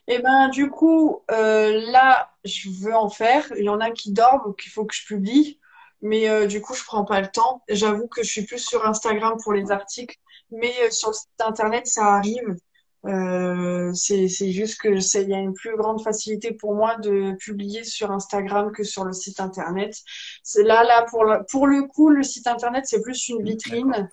Et 0.07 0.17
eh 0.17 0.19
ben 0.19 0.49
du 0.51 0.69
coup, 0.69 1.23
là, 1.29 2.31
je 2.45 2.69
veux 2.69 2.95
en 2.95 3.09
faire. 3.09 3.51
Il 3.57 3.65
y 3.65 3.69
en 3.71 3.81
a 3.81 3.91
qui 3.91 4.13
dorment, 4.13 4.43
donc 4.45 4.63
il 4.67 4.69
faut 4.69 4.85
que 4.85 4.95
je 4.95 5.05
publie. 5.05 5.59
Mais 6.03 6.47
du 6.47 6.61
coup, 6.61 6.75
je 6.75 6.85
prends 6.85 7.07
pas 7.07 7.23
le 7.23 7.29
temps. 7.29 7.63
J'avoue 7.71 8.07
que 8.07 8.23
je 8.23 8.31
suis 8.31 8.45
plus 8.45 8.59
sur 8.59 8.87
Instagram 8.87 9.39
pour 9.43 9.55
les 9.55 9.71
articles, 9.71 10.19
mais 10.51 10.91
sur 10.91 11.09
le 11.09 11.15
site 11.15 11.41
internet, 11.41 11.87
ça 11.87 12.15
arrive. 12.15 12.59
Euh, 13.07 13.93
c'est 13.93 14.29
juste 14.29 14.81
que 14.81 14.89
il 14.89 15.29
y 15.29 15.35
a 15.35 15.39
une 15.39 15.53
plus 15.53 15.77
grande 15.77 16.03
facilité 16.03 16.53
pour 16.53 16.75
moi 16.75 16.97
de 16.97 17.37
publier 17.37 17.85
sur 17.85 18.11
Instagram 18.11 18.73
que 18.73 18.83
sur 18.83 19.05
le 19.05 19.13
site 19.13 19.41
internet. 19.41 19.95
C'est 20.43 20.63
là, 20.63 20.85
là 20.85 21.05
pour, 21.11 21.25
pour 21.51 21.67
le 21.67 21.83
coup, 21.83 22.09
le 22.09 22.23
site 22.23 22.47
internet 22.47 22.85
c'est 22.87 23.03
plus 23.03 23.29
une 23.29 23.43
vitrine 23.43 24.09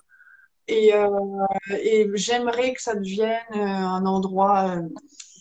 et, 0.68 0.94
euh, 0.94 1.08
et 1.70 2.08
j'aimerais 2.14 2.74
que 2.74 2.82
ça 2.82 2.94
devienne 2.94 3.40
euh, 3.54 3.58
un 3.58 4.04
endroit 4.04 4.76
euh, 4.76 4.88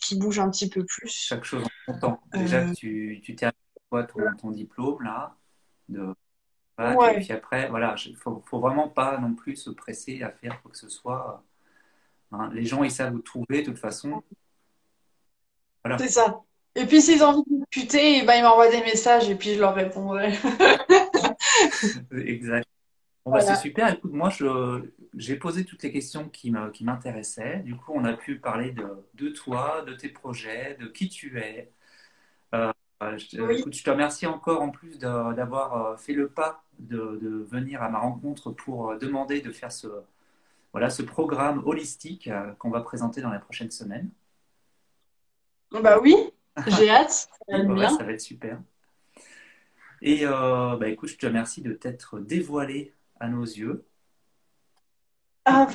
qui 0.02 0.18
bouge 0.18 0.40
un 0.40 0.50
petit 0.50 0.70
peu 0.70 0.86
plus. 0.86 1.10
Chaque 1.10 1.44
chose 1.44 1.64
en 1.64 1.94
son 1.94 2.00
temps. 2.00 2.22
Déjà, 2.34 2.72
tu, 2.74 3.22
tu 3.24 3.36
termines 3.36 3.54
ton, 3.92 4.36
ton 4.40 4.52
diplôme 4.52 5.04
là. 5.04 5.36
De... 5.90 6.14
Et 6.80 7.20
puis 7.20 7.34
après, 7.34 7.68
voilà, 7.70 7.96
il 8.06 8.16
faut, 8.16 8.42
faut 8.46 8.60
vraiment 8.60 8.88
pas 8.88 9.20
non 9.20 9.36
plus 9.36 9.56
se 9.56 9.70
presser 9.70 10.24
à 10.24 10.32
faire 10.32 10.60
quoi 10.62 10.72
que 10.72 10.78
ce 10.78 10.90
soit 10.90 11.44
Hein, 12.32 12.50
les 12.54 12.66
gens, 12.66 12.84
ils 12.84 12.92
savent 12.92 13.14
vous 13.14 13.22
trouver 13.22 13.62
de 13.62 13.66
toute 13.66 13.78
façon. 13.78 14.24
Voilà. 15.84 15.98
C'est 15.98 16.10
ça. 16.10 16.42
Et 16.76 16.86
puis, 16.86 17.02
s'ils 17.02 17.24
ont 17.24 17.28
envie 17.28 17.44
de 17.48 17.66
discuter, 17.72 18.20
eh 18.20 18.26
ben, 18.26 18.36
ils 18.36 18.44
m'envoient 18.44 18.70
des 18.70 18.82
messages 18.82 19.30
et 19.30 19.36
puis 19.36 19.56
je 19.56 19.60
leur 19.60 19.76
répondrai. 19.76 20.34
exact. 22.12 22.68
Bon, 23.26 23.32
bah, 23.32 23.42
c'est 23.42 23.56
super. 23.56 23.94
Écoute, 23.94 24.14
moi, 24.14 24.30
j'ai 25.16 25.36
posé 25.36 25.66
toutes 25.66 25.84
les 25.84 25.92
questions 25.92 26.30
qui 26.30 26.52
m'intéressaient. 26.52 27.60
Du 27.60 27.76
coup, 27.76 27.92
on 27.94 28.06
a 28.06 28.14
pu 28.14 28.40
parler 28.40 28.72
de, 28.72 28.88
de, 29.16 29.30
toi, 29.30 29.84
de 29.86 29.94
tes 29.94 30.10
projets, 30.10 30.78
de 30.80 30.88
qui 30.88 31.10
tu 31.10 31.38
es. 31.40 31.72
Euh, 32.54 32.72
je, 33.02 33.52
écoute, 33.52 33.74
je 33.74 33.84
te 33.84 33.90
remercie 33.90 34.28
encore 34.28 34.62
en 34.62 34.70
plus 34.70 35.00
d'avoir 35.00 35.86
euh, 35.86 35.98
fait 35.98 36.14
le 36.14 36.30
pas 36.30 36.64
de, 36.80 37.20
de, 37.22 37.30
venir 37.50 37.82
à 37.82 37.90
ma 37.90 38.00
rencontre 38.00 38.52
pour 38.52 38.92
euh, 38.92 38.98
demander 38.98 39.42
de 39.42 39.52
faire 39.52 39.72
ce, 39.72 39.88
voilà 40.74 40.90
ce 40.90 41.02
programme 41.02 41.62
holistique 41.66 42.28
euh, 42.28 42.54
qu'on 42.54 42.70
va 42.70 42.82
présenter 42.82 43.22
dans 43.22 43.32
les 43.32 43.40
prochaines 43.40 43.72
semaines. 43.72 44.10
Bah 45.72 46.00
oui, 46.02 46.16
j'ai 46.68 46.90
hâte. 46.90 47.30
Ça 47.48 48.04
va, 48.04 48.12
être 48.12 48.22
super. 48.22 48.60
Et 50.02 50.26
euh, 50.26 50.76
bah, 50.78 50.88
écoute, 50.88 51.10
je 51.10 51.18
te 51.18 51.26
remercie 51.26 51.62
de 51.62 51.74
t'être 51.74 52.20
dévoilé 52.20 52.94
à 53.20 53.28
nos 53.28 53.44
yeux. 53.44 53.86
Ah 55.46 55.68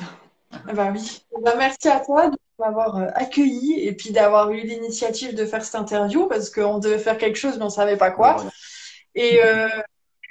bah, 0.73 0.91
oui. 0.93 1.25
Bah, 1.41 1.55
merci 1.57 1.87
à 1.87 1.99
toi 1.99 2.31
m'avoir 2.59 2.97
euh, 2.97 3.07
accueilli 3.13 3.79
et 3.81 3.93
puis 3.93 4.11
d'avoir 4.11 4.51
eu 4.51 4.61
l'initiative 4.61 5.35
de 5.35 5.45
faire 5.45 5.63
cette 5.63 5.75
interview 5.75 6.27
parce 6.27 6.49
qu'on 6.49 6.79
devait 6.79 6.97
faire 6.97 7.17
quelque 7.17 7.35
chose 7.35 7.57
mais 7.57 7.65
on 7.65 7.69
savait 7.69 7.97
pas 7.97 8.11
quoi. 8.11 8.33
Voilà. 8.33 8.51
Et 9.15 9.43
euh, 9.43 9.67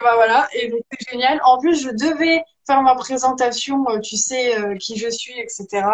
bah 0.01 0.12
voilà, 0.14 0.49
et 0.53 0.71
c'est 0.91 1.11
génial. 1.11 1.41
En 1.45 1.59
plus, 1.59 1.83
je 1.83 1.91
devais 1.91 2.45
faire 2.67 2.83
ma 2.83 2.95
présentation, 2.95 3.85
euh, 3.89 4.01
tu 4.01 4.17
sais, 4.17 4.59
euh, 4.59 4.77
qui 4.77 4.97
je 4.99 5.09
suis, 5.09 5.39
etc. 5.39 5.87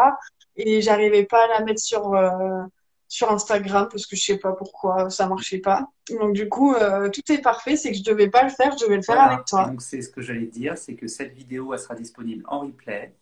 Et 0.56 0.80
j'arrivais 0.82 1.24
pas 1.24 1.44
à 1.44 1.48
la 1.48 1.64
mettre 1.64 1.80
sur 1.80 2.14
euh, 2.14 2.62
sur 3.08 3.30
Instagram 3.30 3.88
parce 3.90 4.06
que 4.06 4.16
je 4.16 4.22
sais 4.22 4.38
pas 4.38 4.52
pourquoi 4.52 5.10
ça 5.10 5.26
marchait 5.26 5.58
pas. 5.58 5.86
Donc 6.18 6.32
du 6.32 6.48
coup, 6.48 6.74
euh, 6.74 7.10
tout 7.10 7.20
est 7.30 7.42
parfait, 7.42 7.76
c'est 7.76 7.90
que 7.92 7.98
je 7.98 8.02
devais 8.02 8.30
pas 8.30 8.42
le 8.42 8.48
faire, 8.48 8.74
je 8.78 8.84
devais 8.84 8.96
le 8.96 9.02
faire 9.02 9.16
Voilà. 9.16 9.34
avec 9.34 9.44
toi. 9.44 9.66
Donc 9.66 9.82
c'est 9.82 10.00
ce 10.00 10.08
que 10.08 10.22
j'allais 10.22 10.46
dire, 10.46 10.78
c'est 10.78 10.94
que 10.94 11.06
cette 11.06 11.34
vidéo 11.34 11.74
elle 11.74 11.78
sera 11.78 11.94
disponible 11.94 12.42
en 12.48 12.60
replay 12.60 13.12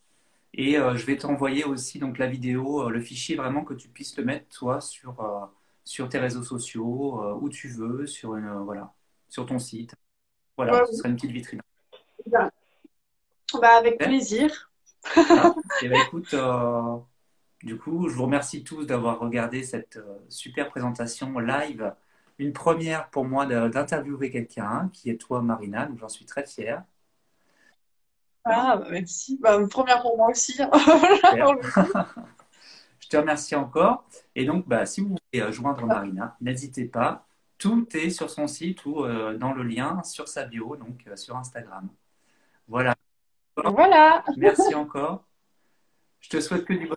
et 0.55 0.79
euh, 0.79 0.97
je 0.97 1.05
vais 1.07 1.17
t'envoyer 1.17 1.65
aussi 1.65 1.99
donc 1.99 2.19
la 2.19 2.29
vidéo, 2.29 2.83
euh, 2.87 2.91
le 2.91 3.01
fichier 3.01 3.35
vraiment 3.35 3.65
que 3.65 3.75
tu 3.75 3.89
puisses 3.89 4.17
le 4.17 4.25
mettre 4.25 4.47
toi 4.49 4.81
sur 4.81 5.17
sur 5.85 6.09
tes 6.09 6.19
réseaux 6.19 6.45
sociaux, 6.45 7.21
où 7.41 7.49
tu 7.49 7.67
veux, 7.67 8.07
sur 8.07 8.37
une, 8.37 8.49
voilà, 8.65 8.93
sur 9.29 9.45
ton 9.45 9.59
site. 9.59 9.93
Voilà, 10.57 10.75
Ouais, 10.75 10.87
ce 10.87 10.99
sera 10.99 11.09
une 11.09 11.17
petite 11.17 11.33
vitrine. 11.33 11.61
Bah, 13.59 13.77
avec 13.77 13.99
plaisir. 14.01 14.71
Et 15.81 15.89
ben 15.89 16.01
écoute, 16.01 16.35
euh, 16.35 16.99
du 17.63 17.79
coup, 17.79 18.09
je 18.09 18.15
vous 18.15 18.25
remercie 18.25 18.65
tous 18.65 18.87
d'avoir 18.87 19.19
regardé 19.19 19.63
cette 19.65 19.97
euh, 19.97 20.19
super 20.29 20.69
présentation 20.71 21.39
live. 21.39 21.95
Une 22.39 22.53
première 22.53 23.11
pour 23.11 23.25
moi 23.25 23.47
d'interviewer 23.47 24.31
quelqu'un 24.31 24.91
qui 24.93 25.11
est 25.11 25.17
toi, 25.19 25.43
Marina, 25.43 25.87
donc 25.87 25.99
j'en 25.99 26.09
suis 26.09 26.27
très 26.27 26.47
fier. 26.47 26.85
Ah, 28.45 28.77
bah, 28.79 28.89
merci. 28.91 29.39
Bah, 29.41 29.57
une 29.59 29.69
première 29.69 30.01
pour 30.03 30.17
moi 30.17 30.29
aussi. 30.31 30.61
hein. 30.63 30.71
Je 33.01 33.09
te 33.09 33.17
remercie 33.17 33.55
encore. 33.57 34.05
Et 34.35 34.45
donc, 34.45 34.67
bah, 34.69 34.87
si 34.87 35.01
vous 35.01 35.09
voulez 35.09 35.43
euh, 35.43 35.53
joindre 35.53 35.87
Marina, 35.87 36.37
n'hésitez 36.41 36.87
pas. 36.87 37.27
Tout 37.59 37.87
est 37.97 38.11
sur 38.11 38.31
son 38.31 38.47
site 38.47 38.85
ou 38.87 39.05
euh, 39.05 39.37
dans 39.37 39.53
le 39.53 39.63
lien 39.63 40.03
sur 40.03 40.29
sa 40.29 40.45
bio, 40.47 40.77
donc 40.77 41.07
sur 41.17 41.37
Instagram. 41.37 41.89
Voilà. 42.69 42.95
Voilà. 43.65 44.25
Merci 44.37 44.75
encore. 44.75 45.25
Je 46.21 46.29
te 46.29 46.41
souhaite 46.41 46.65
que 46.65 46.75
du 46.75 46.87
bon. 46.87 46.97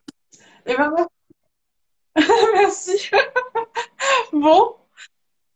Et 0.65 0.75
ben, 0.75 0.93
merci. 2.53 3.09
Bon, 4.31 4.75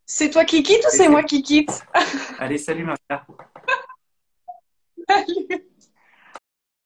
c'est 0.06 0.30
toi 0.30 0.46
qui 0.46 0.64
quitte 0.64 0.86
ou 0.86 0.90
c'est 0.90 1.10
moi 1.10 1.24
qui 1.24 1.44
quitte? 1.44 1.84
Allez, 2.40 2.58
salut 2.58 2.86
Marina. 2.86 3.26
Salut. 5.08 5.67